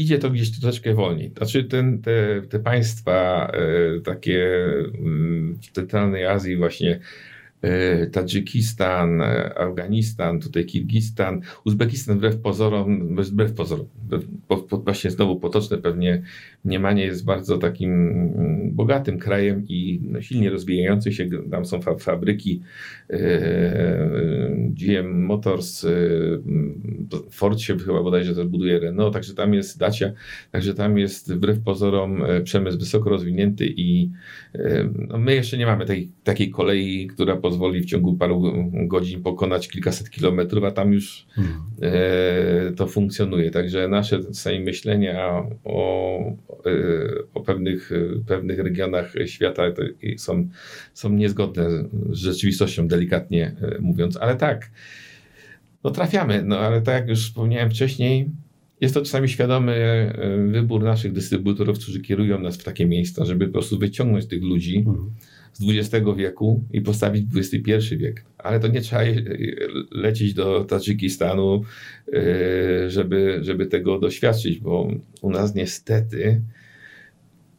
idzie 0.00 0.18
to 0.18 0.30
gdzieś 0.30 0.60
troszeczkę 0.60 0.94
wolniej. 0.94 1.30
Znaczy, 1.36 1.64
ten, 1.64 2.02
te, 2.02 2.42
te 2.48 2.58
państwa 2.58 3.50
yy, 3.54 4.00
takie 4.00 4.66
w 5.62 5.72
centralnej 5.72 6.26
Azji 6.26 6.56
właśnie 6.56 6.90
E, 6.94 7.00
Tadżykistan, 8.12 9.22
e, 9.22 9.58
Afganistan, 9.58 10.40
tutaj 10.40 10.66
Kirgistan, 10.66 11.40
Uzbekistan 11.64 12.16
wbrew 12.16 12.40
pozorom, 12.40 13.16
wbrew 13.16 13.52
pozorom, 13.52 13.86
właśnie 14.84 15.10
znowu 15.10 15.40
potoczne 15.40 15.78
pewnie 15.78 16.22
mniemanie 16.64 17.04
jest 17.04 17.24
bardzo 17.24 17.58
takim 17.58 17.92
mm, 17.92 18.70
bogatym 18.74 19.18
krajem 19.18 19.64
i 19.68 20.00
no, 20.02 20.20
silnie 20.20 20.50
rozwijający 20.50 21.12
się, 21.12 21.28
tam 21.50 21.64
są 21.64 21.80
fabryki 21.98 22.62
e, 23.10 23.18
GM 24.70 25.22
Motors, 25.24 25.86
Ford 27.30 27.60
się 27.60 27.78
chyba 27.78 28.02
bodajże 28.02 28.34
też 28.34 28.46
buduje 28.46 28.78
Renault, 28.78 29.14
także 29.14 29.34
tam 29.34 29.54
jest 29.54 29.78
Dacia, 29.78 30.12
także 30.52 30.74
tam 30.74 30.98
jest 30.98 31.34
wbrew 31.34 31.60
pozorom 31.60 32.22
przemysł 32.44 32.78
wysoko 32.78 33.10
rozwinięty 33.10 33.66
i 33.66 34.10
no, 35.08 35.18
my 35.18 35.34
jeszcze 35.34 35.58
nie 35.58 35.66
mamy 35.66 35.86
tej, 35.86 36.10
takiej 36.24 36.50
kolei, 36.50 37.06
która 37.06 37.36
pozwoli 37.48 37.80
w 37.80 37.86
ciągu 37.86 38.16
paru 38.16 38.42
godzin 38.72 39.22
pokonać 39.22 39.68
kilkaset 39.68 40.10
kilometrów, 40.10 40.64
a 40.64 40.70
tam 40.70 40.92
już 40.92 41.26
hmm. 41.30 41.54
e, 41.82 42.72
to 42.72 42.86
funkcjonuje. 42.86 43.50
Także 43.50 43.88
nasze 43.88 44.24
czasami 44.24 44.60
myślenia 44.60 45.46
o, 45.64 46.20
e, 46.20 46.72
o 47.34 47.40
pewnych, 47.40 47.90
pewnych 48.26 48.58
regionach 48.58 49.12
świata 49.26 49.62
są, 50.16 50.48
są 50.94 51.12
niezgodne 51.12 51.68
z 52.10 52.18
rzeczywistością, 52.18 52.88
delikatnie 52.88 53.56
e, 53.62 53.78
mówiąc. 53.80 54.16
Ale 54.16 54.36
tak, 54.36 54.70
no 55.84 55.90
trafiamy, 55.90 56.42
no 56.44 56.58
ale 56.58 56.82
tak 56.82 56.94
jak 56.94 57.08
już 57.08 57.24
wspomniałem 57.24 57.70
wcześniej, 57.70 58.30
jest 58.80 58.94
to 58.94 59.00
czasami 59.00 59.28
świadomy 59.28 59.72
e, 59.72 60.46
wybór 60.52 60.82
naszych 60.82 61.12
dystrybutorów, 61.12 61.78
którzy 61.78 62.00
kierują 62.00 62.40
nas 62.40 62.56
w 62.56 62.64
takie 62.64 62.86
miejsca, 62.86 63.24
żeby 63.24 63.46
po 63.46 63.52
prostu 63.52 63.78
wyciągnąć 63.78 64.26
tych 64.26 64.42
ludzi. 64.42 64.84
Hmm 64.84 65.10
z 65.52 65.70
XX 65.70 66.06
wieku 66.16 66.64
i 66.72 66.80
postawić 66.80 67.26
XXI 67.36 67.96
wiek. 67.96 68.24
Ale 68.38 68.60
to 68.60 68.68
nie 68.68 68.80
trzeba 68.80 69.02
lecieć 69.90 70.34
do 70.34 70.64
Tadżykistanu, 70.64 71.62
e, 72.12 72.90
żeby, 72.90 73.38
żeby 73.42 73.66
tego 73.66 73.98
doświadczyć, 73.98 74.58
bo 74.58 74.88
u 75.22 75.30
nas 75.30 75.54
niestety 75.54 76.40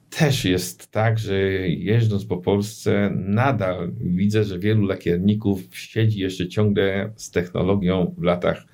też 0.10 0.46
jest 0.46 0.92
tak, 0.92 1.20
że 1.20 1.42
jeżdżąc 1.68 2.26
po 2.26 2.38
Polsce, 2.38 3.12
nadal 3.16 3.92
widzę, 4.02 4.44
że 4.44 4.60
wielu 4.60 4.86
lakierników 4.86 5.62
siedzi 5.72 6.20
jeszcze 6.20 6.48
ciągle 6.48 7.12
z 7.16 7.32
technologią 7.32 8.16
w 8.18 8.24
latach 8.24 8.66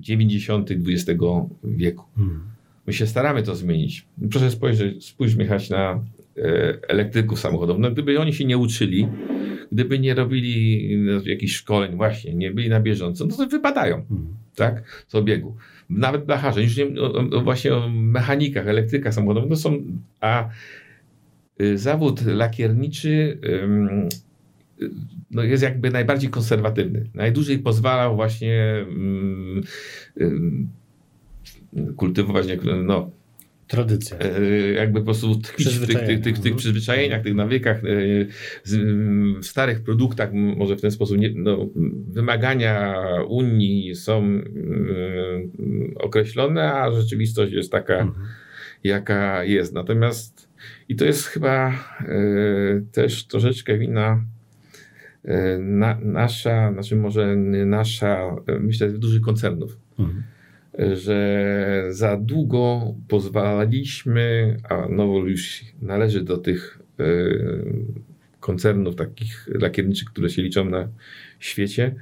90. 0.00 0.70
E, 0.70 0.74
XX 0.74 1.20
wieku. 1.64 2.04
Hmm. 2.16 2.40
My 2.86 2.92
się 2.92 3.06
staramy 3.06 3.42
to 3.42 3.56
zmienić. 3.56 4.06
Proszę 4.30 4.50
spojrzeć, 4.50 5.04
spójrz 5.04 5.36
Michać 5.36 5.70
na 5.70 6.04
E, 6.15 6.15
elektryków 6.88 7.40
samochodowych. 7.40 7.82
No, 7.82 7.90
gdyby 7.90 8.20
oni 8.20 8.32
się 8.32 8.44
nie 8.44 8.58
uczyli, 8.58 9.08
gdyby 9.72 9.98
nie 9.98 10.14
robili 10.14 10.88
no, 10.98 11.20
jakichś 11.24 11.54
szkoleń, 11.54 11.96
właśnie, 11.96 12.34
nie 12.34 12.50
byli 12.50 12.68
na 12.68 12.80
bieżąco, 12.80 13.26
no 13.26 13.36
to 13.36 13.46
wypadają, 13.46 14.04
hmm. 14.08 14.26
tak, 14.54 15.04
z 15.08 15.14
obiegu. 15.14 15.56
Nawet 15.90 16.24
blacharze, 16.24 16.62
już 16.62 16.76
nie 16.76 16.86
o, 17.00 17.36
o, 17.36 17.40
właśnie 17.40 17.74
o 17.74 17.88
mechanikach, 17.88 18.68
elektrykach 18.68 19.14
samochodowych, 19.14 19.50
no 19.50 19.56
są, 19.56 19.82
a 20.20 20.48
y, 21.60 21.78
zawód 21.78 22.26
lakierniczy 22.26 23.38
no 25.30 25.42
jest 25.42 25.62
jakby 25.62 25.90
najbardziej 25.90 26.30
konserwatywny. 26.30 27.04
Najdłużej 27.14 27.58
pozwalał 27.58 28.16
właśnie 28.16 28.86
kultywować 31.96 32.46
no, 32.84 33.10
Tradycja. 33.66 34.18
E, 34.18 34.72
jakby 34.72 34.98
po 34.98 35.04
prostu 35.04 35.34
tkwić 35.34 35.68
w 35.68 35.86
tych, 35.86 35.98
tych, 35.98 36.06
tych, 36.06 36.20
tych 36.20 36.36
mhm. 36.36 36.56
przyzwyczajeniach, 36.56 37.22
tych 37.22 37.34
nawykach, 37.34 37.76
e, 37.76 37.80
w 39.40 39.46
starych 39.46 39.80
produktach, 39.80 40.32
może 40.32 40.76
w 40.76 40.80
ten 40.80 40.90
sposób 40.90 41.18
nie, 41.18 41.30
no, 41.34 41.68
wymagania 42.08 42.94
Unii 43.28 43.94
są 43.94 44.24
e, 44.24 44.42
określone, 45.96 46.72
a 46.72 46.92
rzeczywistość 46.92 47.52
jest 47.52 47.72
taka, 47.72 47.98
mhm. 47.98 48.26
jaka 48.84 49.44
jest. 49.44 49.74
Natomiast 49.74 50.48
i 50.88 50.96
to 50.96 51.04
jest 51.04 51.26
chyba 51.26 51.72
też 52.92 53.26
troszeczkę 53.26 53.78
wina 53.78 54.24
na, 55.58 55.98
nasza, 56.02 56.72
znaczy 56.72 56.96
może 56.96 57.36
nasza, 57.66 58.36
myślę, 58.60 58.88
dużych 58.88 59.22
koncernów. 59.22 59.78
Mhm 59.98 60.22
że 60.94 61.86
za 61.90 62.16
długo 62.16 62.94
pozwalaliśmy, 63.08 64.56
a 64.68 64.88
Nowol 64.88 65.28
już 65.28 65.64
należy 65.82 66.24
do 66.24 66.38
tych 66.38 66.78
e, 67.00 67.04
koncernów 68.40 68.96
takich 68.96 69.48
lakierniczych, 69.60 70.08
które 70.08 70.30
się 70.30 70.42
liczą 70.42 70.64
na 70.64 70.88
świecie, 71.40 71.94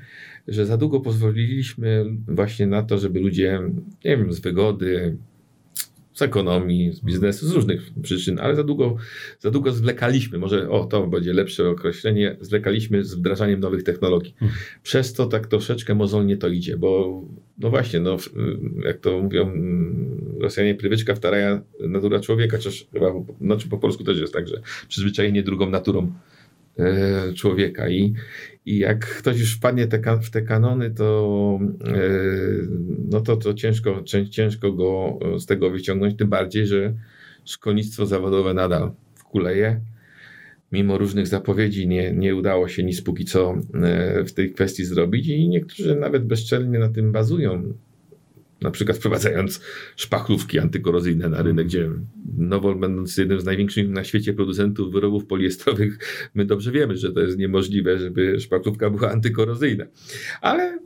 że 0.49 0.67
za 0.67 0.77
długo 0.77 1.01
pozwoliliśmy 1.01 2.05
właśnie 2.29 2.67
na 2.67 2.83
to, 2.83 2.99
żeby 2.99 3.21
ludzie, 3.21 3.61
nie 4.05 4.17
wiem, 4.17 4.33
z 4.33 4.41
wygody, 4.41 5.17
z 6.15 6.23
ekonomii, 6.23 6.93
z 6.93 7.01
biznesu, 7.01 7.47
z 7.47 7.53
różnych 7.53 7.91
przyczyn, 8.03 8.39
ale 8.39 8.57
za 8.57 8.65
długo, 8.65 8.97
za 9.41 9.51
długo 9.51 9.73
zwlekaliśmy, 9.73 10.39
może 10.39 10.71
o 10.71 10.85
to 10.85 11.07
będzie 11.07 11.33
lepsze 11.33 11.69
określenie, 11.69 12.37
zwlekaliśmy 12.41 13.05
z 13.05 13.15
wdrażaniem 13.15 13.61
nowych 13.61 13.83
technologii. 13.83 14.35
Hmm. 14.39 14.59
Przez 14.83 15.13
to 15.13 15.27
tak 15.27 15.47
troszeczkę 15.47 15.95
mozolnie 15.95 16.37
to 16.37 16.49
idzie, 16.49 16.77
bo 16.77 17.23
no 17.59 17.71
właśnie, 17.71 18.01
no, 18.01 18.17
jak 18.85 18.99
to 18.99 19.23
mówią 19.23 19.53
Rosjanie, 20.41 20.75
prywyczka 20.75 21.15
wtaraja 21.15 21.63
natura 21.81 22.21
człowieka, 22.21 22.59
czy 22.59 22.71
chyba, 22.93 23.13
znaczy 23.41 23.69
po 23.69 23.79
polsku 23.79 24.05
też 24.05 24.19
jest 24.19 24.33
tak, 24.33 24.49
że 24.49 24.61
przyzwyczajenie 24.89 25.43
drugą 25.43 25.71
naturą 25.71 26.13
e, 26.79 27.33
człowieka 27.33 27.89
i, 27.89 28.15
i 28.67 28.79
jak 28.79 29.07
ktoś 29.07 29.41
już 29.41 29.57
wpadnie 29.57 29.87
te, 29.87 30.19
w 30.23 30.31
te 30.31 30.43
kanony, 30.43 30.91
to, 30.91 31.59
e, 31.87 32.11
no 33.11 33.21
to, 33.21 33.37
to 33.37 33.55
ciężko, 33.55 34.03
ciężko 34.31 34.73
go 34.73 35.19
z 35.39 35.47
tego 35.47 35.71
wyciągnąć, 35.71 36.17
tym 36.17 36.29
bardziej, 36.29 36.67
że 36.67 36.95
szkolnictwo 37.45 38.07
zawodowe 38.07 38.55
nadal 38.55 38.93
kuleje. 39.25 39.81
Mimo 40.73 40.99
różnych 40.99 41.27
zapowiedzi 41.27 41.89
nie, 41.89 42.13
nie 42.13 42.37
udało 42.37 42.69
się 42.69 42.83
nic 42.83 43.03
póki 43.03 43.25
co 43.25 43.55
e, 43.75 44.25
w 44.25 44.33
tej 44.33 44.53
kwestii 44.53 44.85
zrobić 44.85 45.29
i 45.29 45.49
niektórzy 45.49 45.97
nawet 45.97 46.25
bezczelnie 46.25 46.79
na 46.79 46.89
tym 46.89 47.13
bazują 47.13 47.75
na 48.65 48.71
przykład 48.71 48.99
wprowadzając 48.99 49.61
szpachlówki 49.97 50.59
antykorozyjne 50.59 51.29
na 51.29 51.43
rynek, 51.43 51.67
gdzie 51.67 51.91
Nowol, 52.37 52.77
będąc 52.77 53.17
jednym 53.17 53.41
z 53.41 53.45
największych 53.45 53.89
na 53.89 54.05
świecie 54.05 54.33
producentów 54.33 54.93
wyrobów 54.93 55.27
poliestrowych, 55.27 55.99
my 56.35 56.45
dobrze 56.45 56.73
wiemy, 56.73 56.97
że 56.97 57.13
to 57.13 57.21
jest 57.21 57.39
niemożliwe, 57.39 57.99
żeby 57.99 58.41
szpachlówka 58.41 58.91
była 58.91 59.11
antykorozyjna. 59.11 59.85
Ale 60.41 60.79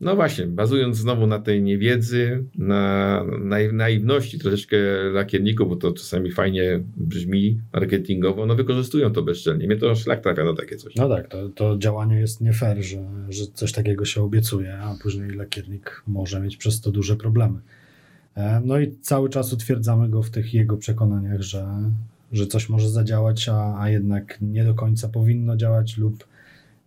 No 0.00 0.16
właśnie, 0.16 0.46
bazując 0.46 0.96
znowu 0.96 1.26
na 1.26 1.38
tej 1.38 1.62
niewiedzy, 1.62 2.44
na 2.58 3.22
naiw- 3.44 3.72
naiwności 3.72 4.38
troszeczkę 4.38 4.76
lakierników, 5.12 5.68
bo 5.68 5.76
to 5.76 5.92
czasami 5.92 6.32
fajnie 6.32 6.80
brzmi 6.96 7.60
marketingowo, 7.72 8.46
no 8.46 8.54
wykorzystują 8.54 9.12
to 9.12 9.22
bezczelnie. 9.22 9.66
Mnie 9.66 9.76
to 9.76 9.94
szlak 9.94 10.20
trafia 10.22 10.44
na 10.44 10.54
takie 10.54 10.76
coś. 10.76 10.94
No 10.96 11.08
tak, 11.08 11.28
to, 11.28 11.48
to 11.48 11.78
działanie 11.78 12.20
jest 12.20 12.40
nie 12.40 12.52
fair, 12.52 12.82
że, 12.82 13.04
że 13.28 13.44
coś 13.54 13.72
takiego 13.72 14.04
się 14.04 14.22
obiecuje, 14.22 14.78
a 14.78 14.94
później 15.02 15.30
lakiernik 15.30 16.02
może 16.06 16.40
mieć 16.40 16.56
przez 16.56 16.80
to 16.80 16.90
duże 16.90 17.16
problemy. 17.16 17.58
E, 18.36 18.60
No 18.64 18.78
i 18.80 18.92
cały 19.00 19.28
czas 19.30 19.52
utwierdzamy 19.52 20.08
go 20.08 20.22
w 20.22 20.30
tych 20.30 20.54
jego 20.54 20.76
przekonaniach, 20.76 21.40
że, 21.42 21.66
że 22.32 22.46
coś 22.46 22.68
może 22.68 22.88
zadziałać, 22.90 23.48
a, 23.48 23.78
a 23.80 23.90
jednak 23.90 24.38
nie 24.40 24.64
do 24.64 24.74
końca 24.74 25.08
powinno 25.08 25.56
działać 25.56 25.96
lub 25.98 26.24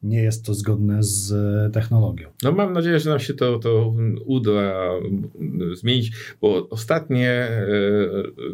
nie 0.04 0.24
jest 0.24 0.46
to 0.46 0.54
zgodne 0.54 1.04
z 1.04 1.32
e, 1.32 1.70
technologią. 1.70 2.28
No 2.44 2.52
mam 2.52 2.74
nadzieję, 2.74 3.00
że 3.00 3.10
nam 3.10 3.20
się 3.20 3.34
to, 3.34 3.60
to 3.60 3.94
uda 4.26 4.52
mm, 4.52 5.76
zmienić, 5.76 6.12
bo 6.42 6.70
ostatnie 6.70 7.30
e, 7.30 7.68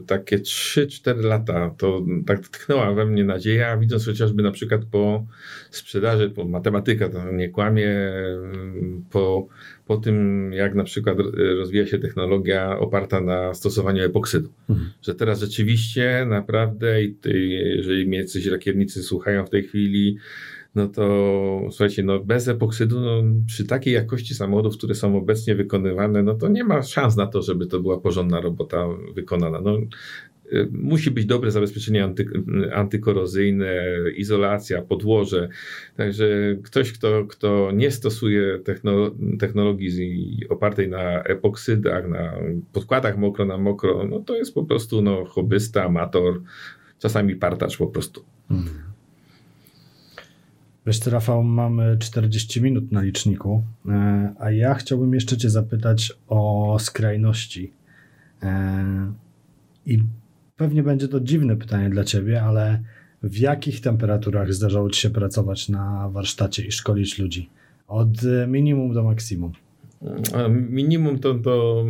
takie 0.07 0.39
3-4 0.39 1.23
lata 1.23 1.75
to 1.77 2.05
tak 2.25 2.47
tknęła 2.47 2.93
we 2.93 3.05
mnie 3.05 3.23
nadzieja, 3.23 3.77
widząc 3.77 4.05
chociażby 4.05 4.43
na 4.43 4.51
przykład 4.51 4.85
po 4.85 5.25
sprzedaży, 5.71 6.29
po 6.29 6.45
matematyka 6.45 7.09
to 7.09 7.31
nie 7.31 7.49
kłamie, 7.49 7.89
mm, 7.89 9.05
po, 9.11 9.47
po 9.85 9.97
tym 9.97 10.49
jak 10.53 10.75
na 10.75 10.83
przykład 10.83 11.17
rozwija 11.57 11.87
się 11.87 11.99
technologia 11.99 12.79
oparta 12.79 13.21
na 13.21 13.53
stosowaniu 13.53 14.03
epoksydu. 14.03 14.49
Mhm. 14.69 14.89
Że 15.01 15.15
teraz 15.15 15.39
rzeczywiście 15.39 16.25
naprawdę, 16.29 16.97
jeżeli 17.75 18.07
mnie 18.07 18.17
jacyś 18.17 18.45
lakiernicy 18.45 19.03
słuchają 19.03 19.45
w 19.45 19.49
tej 19.49 19.63
chwili, 19.63 20.17
no 20.79 20.87
to 20.87 21.67
słuchajcie, 21.69 22.03
no 22.03 22.19
bez 22.19 22.47
epoksydu, 22.47 22.99
no, 22.99 23.23
przy 23.47 23.65
takiej 23.65 23.93
jakości 23.93 24.35
samochodów, 24.35 24.77
które 24.77 24.95
są 24.95 25.17
obecnie 25.17 25.55
wykonywane, 25.55 26.23
no 26.23 26.33
to 26.33 26.47
nie 26.47 26.63
ma 26.63 26.83
szans 26.83 27.15
na 27.15 27.27
to, 27.27 27.41
żeby 27.41 27.67
to 27.67 27.79
była 27.79 27.99
porządna 27.99 28.41
robota 28.41 28.87
wykonana. 29.15 29.61
No, 29.61 29.77
y, 30.53 30.67
musi 30.71 31.11
być 31.11 31.25
dobre 31.25 31.51
zabezpieczenie 31.51 32.03
anty, 32.03 32.25
antykorozyjne, 32.73 33.75
izolacja, 34.15 34.81
podłoże. 34.81 35.49
Także 35.95 36.27
ktoś, 36.63 36.91
kto, 36.91 37.25
kto 37.25 37.71
nie 37.73 37.91
stosuje 37.91 38.59
techno, 38.59 39.11
technologii 39.39 40.47
opartej 40.49 40.89
na 40.89 41.23
epoksydach, 41.23 42.09
na 42.09 42.33
podkładach 42.73 43.17
mokro 43.17 43.45
na 43.45 43.57
mokro, 43.57 44.07
no 44.09 44.19
to 44.19 44.35
jest 44.35 44.53
po 44.53 44.63
prostu 44.63 45.01
no, 45.01 45.25
hobbysta, 45.25 45.83
amator, 45.83 46.41
czasami 46.99 47.35
partacz 47.35 47.77
po 47.77 47.87
prostu. 47.87 48.25
Wiesz 50.89 50.99
co, 50.99 51.09
Rafał, 51.09 51.43
mamy 51.43 51.97
40 51.97 52.61
minut 52.61 52.91
na 52.91 53.01
liczniku, 53.01 53.63
e, 53.89 54.33
a 54.39 54.51
ja 54.51 54.73
chciałbym 54.73 55.13
jeszcze 55.13 55.37
Cię 55.37 55.49
zapytać 55.49 56.13
o 56.27 56.77
skrajności. 56.79 57.73
E, 58.43 59.13
I 59.85 60.03
pewnie 60.55 60.83
będzie 60.83 61.07
to 61.07 61.19
dziwne 61.19 61.57
pytanie 61.57 61.89
dla 61.89 62.03
Ciebie, 62.03 62.43
ale 62.43 62.83
w 63.23 63.37
jakich 63.37 63.81
temperaturach 63.81 64.53
zdarzało 64.53 64.89
Ci 64.89 65.01
się 65.01 65.09
pracować 65.09 65.69
na 65.69 66.09
warsztacie 66.09 66.65
i 66.65 66.71
szkolić 66.71 67.19
ludzi? 67.19 67.49
Od 67.87 68.23
e, 68.23 68.47
minimum 68.47 68.93
do 68.93 69.03
maksimum. 69.03 69.51
Minimum 70.69 71.19
to, 71.19 71.33
to, 71.35 71.85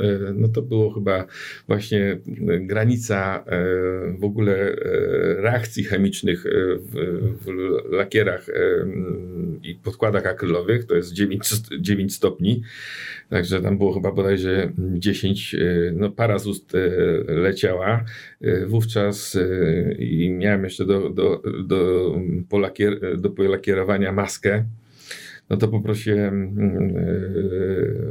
e, 0.00 0.32
no 0.34 0.48
to 0.48 0.62
było 0.62 0.90
chyba 0.90 1.26
właśnie 1.66 2.18
granica 2.60 3.44
e, 3.46 3.64
w 4.18 4.24
ogóle 4.24 4.52
e, 4.52 4.76
reakcji 5.42 5.84
chemicznych 5.84 6.44
w, 6.78 6.94
w 7.40 7.46
lakierach 7.92 8.46
i 9.62 9.74
podkładach 9.74 10.26
akrylowych. 10.26 10.84
To 10.84 10.94
jest 10.94 11.12
9, 11.12 11.50
9 11.80 12.14
stopni. 12.14 12.62
Także 13.28 13.60
tam 13.60 13.78
było 13.78 13.92
chyba 13.92 14.12
bodajże 14.12 14.72
10, 14.78 15.54
e, 15.54 15.58
no 15.94 16.10
para 16.10 16.38
z 16.38 16.46
ust 16.46 16.72
leciała. 17.28 18.04
Wówczas 18.66 19.38
i 19.98 20.30
miałem 20.30 20.64
jeszcze 20.64 20.84
do, 20.84 21.10
do, 21.10 21.42
do, 21.64 22.14
polakier, 22.48 23.20
do 23.20 23.30
polakierowania 23.30 24.12
maskę 24.12 24.64
no 25.52 25.58
to 25.58 25.68
poprosiłem 25.68 26.56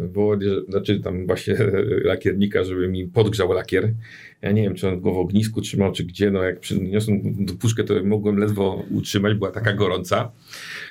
yy, 0.04 0.08
Wołodzie, 0.08 0.50
znaczy 0.70 1.00
tam 1.00 1.28
właśnie 1.28 1.56
lakiernika, 2.12 2.64
żeby 2.64 2.88
mi 2.88 3.08
podgrzał 3.08 3.54
lakier. 3.54 3.94
Ja 4.42 4.52
nie 4.52 4.62
wiem, 4.62 4.76
czy 4.76 4.88
on 4.88 5.02
go 5.02 5.14
w 5.14 5.18
ognisku 5.18 5.62
trzymał, 5.62 5.92
czy 5.92 6.04
gdzie, 6.04 6.32
no 6.32 6.44
jak 6.44 6.60
przyniosłem 6.60 7.46
tą 7.46 7.58
puszkę, 7.58 7.84
to 7.84 8.04
mogłem 8.04 8.38
ledwo 8.38 8.86
utrzymać, 8.92 9.38
była 9.38 9.52
taka 9.52 9.74
gorąca. 9.74 10.32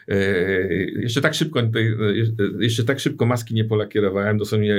Yy, 0.08 0.16
jeszcze 1.02 1.20
tak 1.20 1.34
szybko, 1.34 1.60
yy, 1.60 2.34
jeszcze 2.60 2.84
tak 2.84 3.00
szybko 3.00 3.26
maski 3.26 3.54
nie 3.54 3.64
polakierowałem, 3.64 4.38
dosłownie 4.38 4.76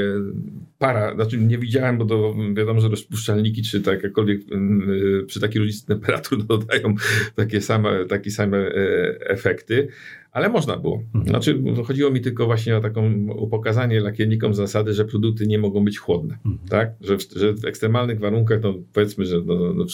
para, 0.80 1.16
znaczy 1.16 1.38
nie 1.38 1.58
widziałem, 1.58 1.98
bo 1.98 2.06
to 2.06 2.36
wiadomo, 2.54 2.82
że 2.82 2.90
rozpuszczalniki, 2.90 3.64
czy 3.64 3.82
tak 3.82 4.04
jakkolwiek 4.04 4.42
yy, 4.50 5.24
przy 5.28 5.40
takiej 5.40 5.60
różnicy 5.60 5.86
temperatur 5.86 6.44
dodają 6.46 6.96
takie 7.36 7.62
same, 7.62 8.06
takie 8.06 8.32
same 8.32 8.72
efekty. 9.20 9.88
Ale 10.32 10.50
można 10.50 10.78
było. 10.78 11.04
Znaczy, 11.26 11.64
chodziło 11.88 12.12
mi 12.12 12.22
tylko 12.22 12.46
właśnie 12.46 12.78
o 12.78 12.82
taką 12.82 13.28
o 13.30 13.48
pokazanie 13.48 14.00
lakiernikom 14.00 14.54
zasady, 14.54 14.94
że 14.94 15.06
produkty 15.06 15.48
nie 15.48 15.60
mogą 15.60 15.86
być 15.86 15.98
chłodne. 15.98 16.38
Mhm. 16.46 16.70
Tak? 16.70 16.92
Że, 17.02 17.18
w, 17.18 17.22
że 17.36 17.54
w 17.54 17.66
ekstremalnych 17.66 18.20
warunkach, 18.20 18.60
no 18.64 18.74
powiedzmy, 18.94 19.26
że 19.26 19.42
no, 19.46 19.74
no, 19.74 19.86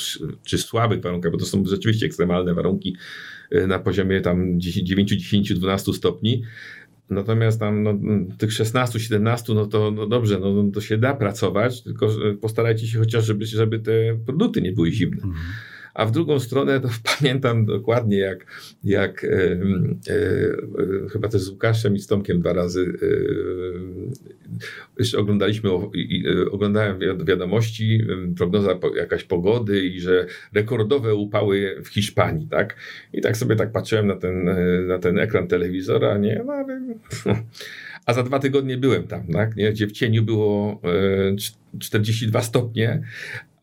czy, 0.43 0.57
słabych 0.57 1.01
warunkach, 1.01 1.31
bo 1.31 1.38
to 1.38 1.45
są 1.45 1.65
rzeczywiście 1.65 2.05
ekstremalne 2.05 2.53
warunki 2.53 2.95
y, 3.53 3.67
na 3.67 3.79
poziomie 3.79 4.21
tam 4.21 4.59
9, 4.59 5.09
10, 5.09 5.53
12 5.53 5.93
stopni. 5.93 6.43
Natomiast 7.09 7.59
tam 7.59 7.83
no, 7.83 7.93
tych 8.38 8.53
16, 8.53 8.99
17, 8.99 9.53
no 9.53 9.65
to 9.65 9.91
no 9.91 10.07
dobrze, 10.07 10.39
no, 10.39 10.63
no 10.63 10.71
to 10.71 10.81
się 10.81 10.97
da 10.97 11.13
pracować, 11.13 11.83
tylko 11.83 12.09
postarajcie 12.41 12.88
się 12.88 12.99
chociaż, 12.99 13.25
żeby, 13.25 13.45
żeby 13.45 13.79
te 13.79 14.19
produkty 14.25 14.61
nie 14.61 14.71
były 14.71 14.91
zimne. 14.91 15.23
Mhm. 15.23 15.43
A 15.97 16.05
w 16.05 16.11
drugą 16.11 16.39
stronę 16.39 16.79
to 16.79 16.89
pamiętam 17.19 17.65
dokładnie, 17.65 18.17
jak, 18.17 18.45
jak 18.83 19.23
e, 19.23 19.27
e, 19.27 19.57
e, 21.05 21.09
chyba 21.09 21.27
też 21.27 21.41
z 21.41 21.49
Łukaszem 21.49 21.95
i 21.95 21.99
z 21.99 22.07
Tomkiem 22.07 22.39
dwa 22.39 22.53
razy 22.53 22.93
jeszcze 24.99 25.17
oglądaliśmy, 25.17 25.69
e, 25.69 26.51
oglądałem 26.51 26.99
wi- 26.99 27.25
wiadomości, 27.25 28.01
prognoza 28.37 28.79
jakaś 28.95 29.23
pogody 29.23 29.85
i 29.85 29.99
że 29.99 30.25
rekordowe 30.53 31.15
upały 31.15 31.81
w 31.83 31.87
Hiszpanii, 31.87 32.47
tak? 32.47 32.75
I 33.13 33.21
tak 33.21 33.37
sobie 33.37 33.55
tak 33.55 33.71
patrzyłem 33.71 34.07
na 34.07 34.15
ten, 34.15 34.49
e, 34.49 34.55
na 34.87 34.99
ten 34.99 35.19
ekran 35.19 35.47
telewizora, 35.47 36.17
nie? 36.17 36.43
No 36.45 36.53
ale... 36.53 36.81
A 38.05 38.13
za 38.13 38.23
dwa 38.23 38.39
tygodnie 38.39 38.77
byłem 38.77 39.03
tam, 39.03 39.27
tak? 39.27 39.55
Nie? 39.55 39.71
Gdzie 39.71 39.87
w 39.87 39.91
cieniu 39.91 40.23
było 40.23 40.81
e, 40.83 41.31
cz- 41.35 41.57
42 41.79 42.41
stopnie, 42.41 43.01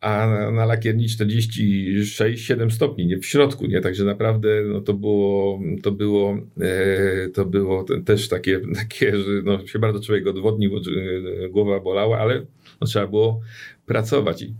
a 0.05 0.27
na- 0.51 0.65
lakierni 0.65 1.09
46-7 1.09 2.71
stopni, 2.71 3.07
nie 3.07 3.19
w 3.19 3.27
środku, 3.27 3.67
nie? 3.67 3.81
Także 3.81 4.05
naprawdę 4.05 4.49
no 4.65 4.81
to 4.81 4.95
było, 4.95 5.61
to 5.83 5.93
było, 5.93 6.39
e, 6.61 7.29
to 7.29 7.45
było 7.45 7.85
te- 7.85 8.03
też 8.03 8.29
takie, 8.29 8.61
takie 8.81 9.17
że 9.17 9.43
no, 9.45 9.67
się 9.67 9.79
bardzo 9.79 10.01
człowiek 10.01 10.27
odwodnił, 10.27 10.77
e, 10.77 11.49
głowa 11.49 11.81
bolała, 11.81 12.19
ale 12.19 12.47
no, 12.81 12.87
trzeba 12.87 13.07
było 13.07 13.41
pracować. 13.87 14.43
I, 14.43 14.55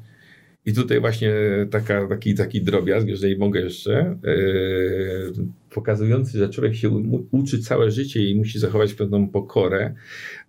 i 0.67 0.73
tutaj 0.73 1.01
właśnie 1.01 1.33
taka, 1.71 2.07
taki, 2.07 2.35
taki 2.35 2.63
drobiazg, 2.63 3.09
jeżeli 3.09 3.39
mogę 3.39 3.61
jeszcze, 3.61 3.99
e, 4.01 4.19
pokazujący, 5.71 6.39
że 6.39 6.49
człowiek 6.49 6.75
się 6.75 6.91
uczy 7.31 7.59
całe 7.59 7.91
życie 7.91 8.25
i 8.25 8.37
musi 8.37 8.59
zachować 8.59 8.95
pewną 8.95 9.29
pokorę, 9.29 9.95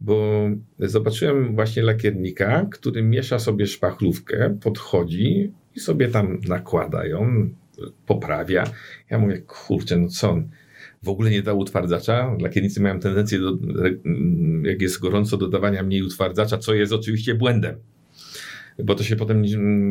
bo 0.02 0.48
zobaczyłem 0.80 1.56
właśnie 1.56 1.84
lakiernika, 1.84 2.68
który 2.72 3.04
miesza 3.04 3.40
sobie 3.40 3.68
szpachlówkę, 3.68 4.58
podchodzi 4.62 5.52
i 5.76 5.80
sobie 5.80 6.08
tam 6.08 6.40
nakłada 6.48 7.06
ją, 7.06 7.50
poprawia. 8.06 8.64
Ja 9.10 9.20
mówię, 9.20 9.38
kurczę, 9.38 9.98
no 9.98 10.08
co 10.08 10.32
on? 10.32 10.50
W 11.04 11.10
ogóle 11.10 11.32
nie 11.32 11.42
dał 11.42 11.60
utwardzacza. 11.60 12.36
Lakiernicy 12.42 12.82
mają 12.82 13.00
tendencję, 13.00 13.40
do, 13.40 13.58
jak 14.64 14.82
jest 14.82 15.00
gorąco, 15.00 15.38
dodawania 15.38 15.84
mniej 15.84 16.02
utwardzacza, 16.02 16.58
co 16.58 16.74
jest 16.74 16.94
oczywiście 16.94 17.36
błędem. 17.36 17.76
Bo 18.84 18.96
to 18.96 19.04
się 19.04 19.16
potem 19.16 19.42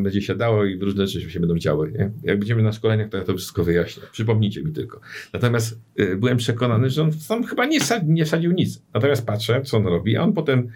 będzie 0.02 0.22
siadało 0.22 0.64
i 0.64 0.78
różne 0.78 1.06
rzeczy 1.06 1.30
się 1.30 1.40
będą 1.40 1.58
działy. 1.58 1.92
Nie? 1.98 2.10
Jak 2.22 2.38
będziemy 2.38 2.62
na 2.62 2.72
szkoleniach, 2.72 3.08
to 3.08 3.16
ja 3.16 3.24
to 3.24 3.34
wszystko 3.36 3.64
wyjaśnię. 3.64 4.02
Przypomnijcie 4.12 4.62
mi 4.62 4.72
tylko. 4.72 5.00
Natomiast 5.32 5.80
y, 6.00 6.16
byłem 6.16 6.36
przekonany, 6.36 6.90
że 6.90 7.02
on 7.02 7.10
tam 7.28 7.44
chyba 7.44 7.66
nie, 7.66 7.80
sa- 7.80 8.02
nie 8.06 8.24
wsadził 8.24 8.52
nic. 8.52 8.82
Natomiast 8.94 9.26
patrzę, 9.26 9.62
co 9.62 9.76
on 9.76 9.86
robi, 9.86 10.16
a 10.16 10.22
on 10.22 10.32
potem 10.32 10.68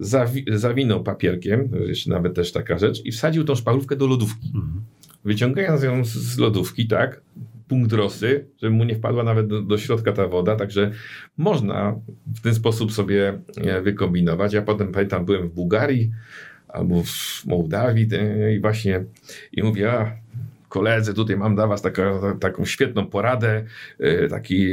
zawi- 0.00 0.56
zawinął 0.56 1.02
papierkiem, 1.02 1.68
jeszcze 1.86 2.10
nawet 2.10 2.34
też 2.34 2.52
taka 2.52 2.78
rzecz, 2.78 3.04
i 3.04 3.12
wsadził 3.12 3.44
tą 3.44 3.54
szpachówkę 3.54 3.96
do 3.96 4.06
lodówki. 4.06 4.46
Mhm. 4.54 4.80
Wyciągając 5.24 5.82
ją 5.82 6.04
z- 6.04 6.08
z 6.08 6.38
lodówki, 6.38 6.86
tak, 6.86 7.20
punkt 7.68 7.92
rosy, 7.92 8.46
żeby 8.62 8.74
mu 8.74 8.84
nie 8.84 8.94
wpadła 8.94 9.24
nawet 9.24 9.46
do, 9.46 9.62
do 9.62 9.78
środka 9.78 10.12
ta 10.12 10.28
woda, 10.28 10.56
także 10.56 10.90
można 11.36 11.94
w 12.34 12.40
ten 12.40 12.54
sposób 12.54 12.92
sobie 12.92 13.38
e, 13.56 13.80
wykombinować. 13.82 14.52
Ja 14.52 14.62
potem 14.62 14.92
pamiętam, 14.92 15.24
byłem 15.24 15.48
w 15.48 15.52
Bułgarii 15.54 16.10
albo 16.76 17.02
w 17.02 17.46
Mołdawii 17.46 18.08
i 18.56 18.60
właśnie 18.60 19.04
i 19.52 19.62
mówię, 19.62 19.92
a 19.92 20.26
koledzy, 20.68 21.14
tutaj 21.14 21.36
mam 21.36 21.54
dla 21.54 21.66
was 21.66 21.82
taka, 21.82 22.20
ta, 22.20 22.34
taką 22.34 22.64
świetną 22.64 23.06
poradę, 23.06 23.64
y, 24.00 24.28
taki, 24.30 24.66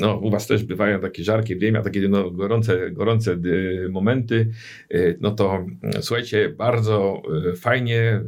no 0.00 0.16
u 0.16 0.30
was 0.30 0.46
też 0.46 0.64
bywają 0.64 1.00
takie 1.00 1.24
żarkie 1.24 1.56
dnia, 1.56 1.82
takie 1.82 2.08
no, 2.08 2.30
gorące, 2.30 2.90
gorące 2.90 3.32
y, 3.32 3.88
momenty, 3.90 4.50
y, 4.94 5.18
no 5.20 5.30
to 5.30 5.66
y, 5.98 6.02
słuchajcie, 6.02 6.48
bardzo 6.48 7.22
fajnie, 7.56 8.20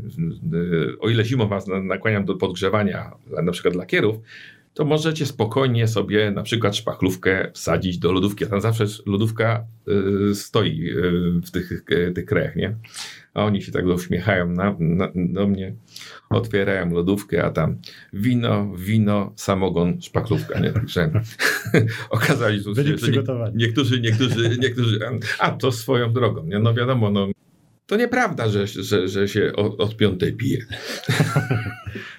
o 1.01 1.11
ile 1.11 1.25
zimą 1.25 1.49
was 1.49 1.67
na- 1.67 1.83
nakłaniam 1.83 2.25
do 2.25 2.35
podgrzewania, 2.35 3.13
na 3.43 3.53
przykład 3.53 3.75
lakierów, 3.75 4.17
to 4.75 4.85
możecie 4.85 5.27
spokojnie 5.27 5.89
sobie 5.89 6.31
na 6.31 6.43
przykład 6.43 6.77
szpachlówkę 6.77 7.51
wsadzić 7.55 7.99
do 7.99 8.13
lodówki. 8.13 8.47
Tam 8.47 8.61
zawsze 8.61 8.85
lodówka 9.07 9.65
y, 10.31 10.35
stoi 10.35 10.91
y, 10.91 11.41
w 11.47 11.51
tych, 11.51 11.73
y, 11.91 12.13
tych 12.15 12.25
krajach, 12.25 12.57
nie? 12.57 12.77
A 13.35 13.45
oni 13.45 13.63
się 13.63 13.73
tak 13.73 13.87
uśmiechają 13.87 14.49
na, 14.51 14.77
na, 14.79 15.09
do 15.15 15.47
mnie, 15.47 15.75
otwierają 16.31 16.91
lodówkę, 16.91 17.45
a 17.45 17.51
tam 17.51 17.79
wino, 18.13 18.73
wino, 18.77 19.33
samogon, 19.37 20.03
szpachlówka, 20.03 20.59
nie? 20.61 20.73
Także 20.73 21.11
okazało 22.11 22.53
się, 22.53 22.75
że 22.75 22.85
nie, 22.85 22.91
niektórzy, 23.55 24.01
niektórzy, 24.01 24.59
niektórzy, 24.59 25.01
a 25.39 25.51
to 25.51 25.73
swoją 25.73 26.13
drogą, 26.13 26.45
nie? 26.45 26.59
No 26.59 26.75
wiadomo, 26.75 27.11
no 27.11 27.29
to 27.87 27.97
nieprawda, 27.97 28.49
że, 28.49 28.67
że, 28.67 29.09
że 29.09 29.29
się 29.29 29.53
od, 29.57 29.81
od 29.81 29.97
piątej 29.97 30.33
pije. 30.33 30.59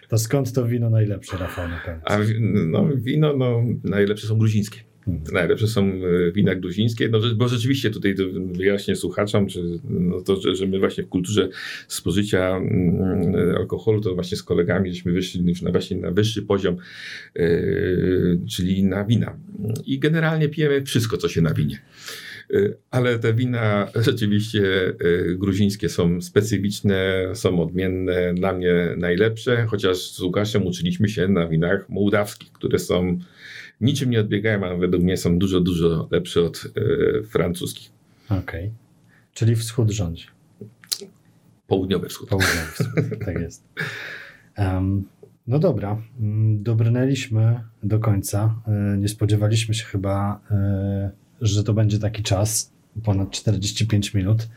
To 0.10 0.18
skąd 0.18 0.54
to 0.54 0.66
wino 0.66 0.90
najlepsze, 0.90 1.38
Rafał, 1.38 1.68
na? 1.68 2.02
A 2.06 2.18
no, 2.40 2.90
wino 2.96 3.38
no, 3.38 3.64
najlepsze 3.84 4.28
są 4.28 4.38
gruzińskie. 4.38 4.80
Mhm. 5.08 5.34
Najlepsze 5.34 5.68
są 5.68 5.86
e, 5.86 6.32
wina 6.32 6.56
gruzińskie, 6.56 7.10
no, 7.10 7.20
bo 7.36 7.48
rzeczywiście 7.48 7.90
tutaj 7.90 8.16
wyjaśnię 8.54 8.96
słuchaczom, 8.96 9.50
że, 9.50 9.62
no, 9.90 10.22
to, 10.22 10.42
że, 10.42 10.56
że 10.56 10.68
my 10.68 10.80
właśnie 10.80 11.04
w 11.04 11.10
kulturze 11.10 11.50
spożycia 11.88 12.58
mm, 12.58 13.36
alkoholu, 13.58 14.02
to 14.02 14.16
właśnie 14.16 14.38
z 14.38 14.44
kolegami 14.44 14.94
żeśmy 14.94 15.12
wyszli 15.12 15.48
już 15.48 15.62
na, 15.62 15.72
właśnie 15.72 15.98
na 15.98 16.12
wyższy 16.12 16.42
poziom, 16.42 16.78
e, 17.36 17.50
czyli 18.50 18.84
na 18.84 19.06
wina. 19.06 19.38
I 19.86 20.00
generalnie 20.00 20.50
pijemy 20.50 20.84
wszystko, 20.84 21.18
co 21.18 21.30
się 21.30 21.42
nawinie. 21.42 21.76
E, 21.76 22.33
Ale 22.92 23.20
te 23.20 23.34
wina 23.34 23.88
rzeczywiście 23.96 24.64
e, 24.88 24.94
gruzińskie 25.36 25.90
są 25.90 26.22
specyficzne, 26.22 27.30
są 27.34 27.62
odmienne, 27.62 28.34
dla 28.34 28.54
mnie 28.54 28.96
najlepsze, 28.98 29.66
chociaż 29.70 29.98
z 29.98 30.20
Łukaszem 30.22 30.68
uczyliśmy 30.68 31.10
się 31.10 31.28
na 31.28 31.48
winach 31.48 31.90
mołdawskich, 31.90 32.52
które 32.52 32.80
są 32.80 33.20
niczym 33.82 34.10
nie 34.10 34.20
odbiegają, 34.20 34.66
a 34.66 34.76
według 34.78 35.04
mnie 35.04 35.18
są 35.18 35.40
dużo, 35.40 35.60
dużo 35.60 36.08
lepsze 36.12 36.42
od 36.42 36.64
e, 36.76 37.24
francuskich. 37.24 37.92
Okej. 38.30 38.72
Czyli 39.34 39.56
wschód 39.56 39.92
rządzi. 39.92 40.28
Południowy 41.68 42.10
wschód. 42.10 42.30
Południowy 42.30 42.72
wschód, 42.74 43.26
tak 43.26 43.40
jest. 43.42 43.64
Em, 44.56 45.04
no 45.48 45.60
dobra, 45.60 46.02
mm, 46.20 46.64
dobrnęliśmy 46.64 47.60
do 47.84 48.00
końca. 48.00 48.56
E, 48.68 48.98
Nie 48.98 49.08
spodziewaliśmy 49.08 49.74
się 49.74 49.86
chyba, 49.86 50.42
e, 50.52 51.12
że 51.42 51.64
to 51.64 51.74
będzie 51.74 52.00
taki 52.00 52.24
czas, 52.24 52.72
ponad 53.04 53.32
45 53.32 54.14
minut. 54.14 54.48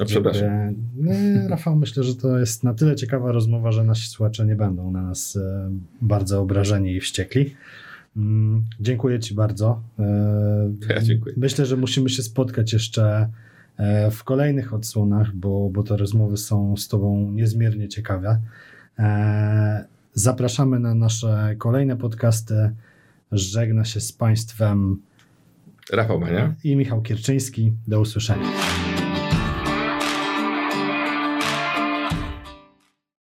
O, 0.00 0.04
przepraszam. 0.04 0.48
Jakby, 0.48 1.10
nie, 1.10 1.48
Rafał, 1.48 1.76
myślę, 1.76 2.04
że 2.04 2.14
to 2.14 2.38
jest 2.38 2.64
na 2.64 2.74
tyle 2.74 2.96
ciekawa 2.96 3.32
rozmowa, 3.32 3.72
że 3.72 3.84
nasi 3.84 4.08
słuchacze 4.08 4.46
nie 4.46 4.56
będą 4.56 4.90
na 4.90 5.02
nas 5.02 5.36
e, 5.36 5.70
bardzo 6.02 6.40
obrażeni 6.40 6.92
i 6.96 7.00
wściekli. 7.00 7.54
Mm, 8.16 8.64
Dziękuję 8.80 9.20
Ci 9.20 9.34
bardzo. 9.34 9.82
E, 9.98 10.70
Ja 10.88 11.02
dziękuję. 11.02 11.34
Myślę, 11.38 11.66
że 11.66 11.76
musimy 11.76 12.08
się 12.10 12.22
spotkać 12.22 12.72
jeszcze 12.72 13.28
e, 13.76 14.10
w 14.10 14.24
kolejnych 14.24 14.74
odsłonach, 14.74 15.34
bo, 15.34 15.70
bo 15.72 15.82
te 15.82 15.96
rozmowy 15.96 16.36
są 16.36 16.76
z 16.76 16.88
Tobą 16.88 17.30
niezmiernie 17.30 17.88
ciekawe. 17.88 18.40
Zapraszamy 20.14 20.80
na 20.80 20.94
nasze 20.94 21.54
kolejne 21.58 21.96
podcasty. 21.96 22.70
Żegna 23.32 23.84
się 23.84 24.00
z 24.00 24.12
Państwem 24.12 25.02
Rafał 25.92 26.20
Mania. 26.20 26.54
i 26.64 26.76
Michał 26.76 27.02
Kierczyński. 27.02 27.72
Do 27.86 28.00
usłyszenia. 28.00 28.46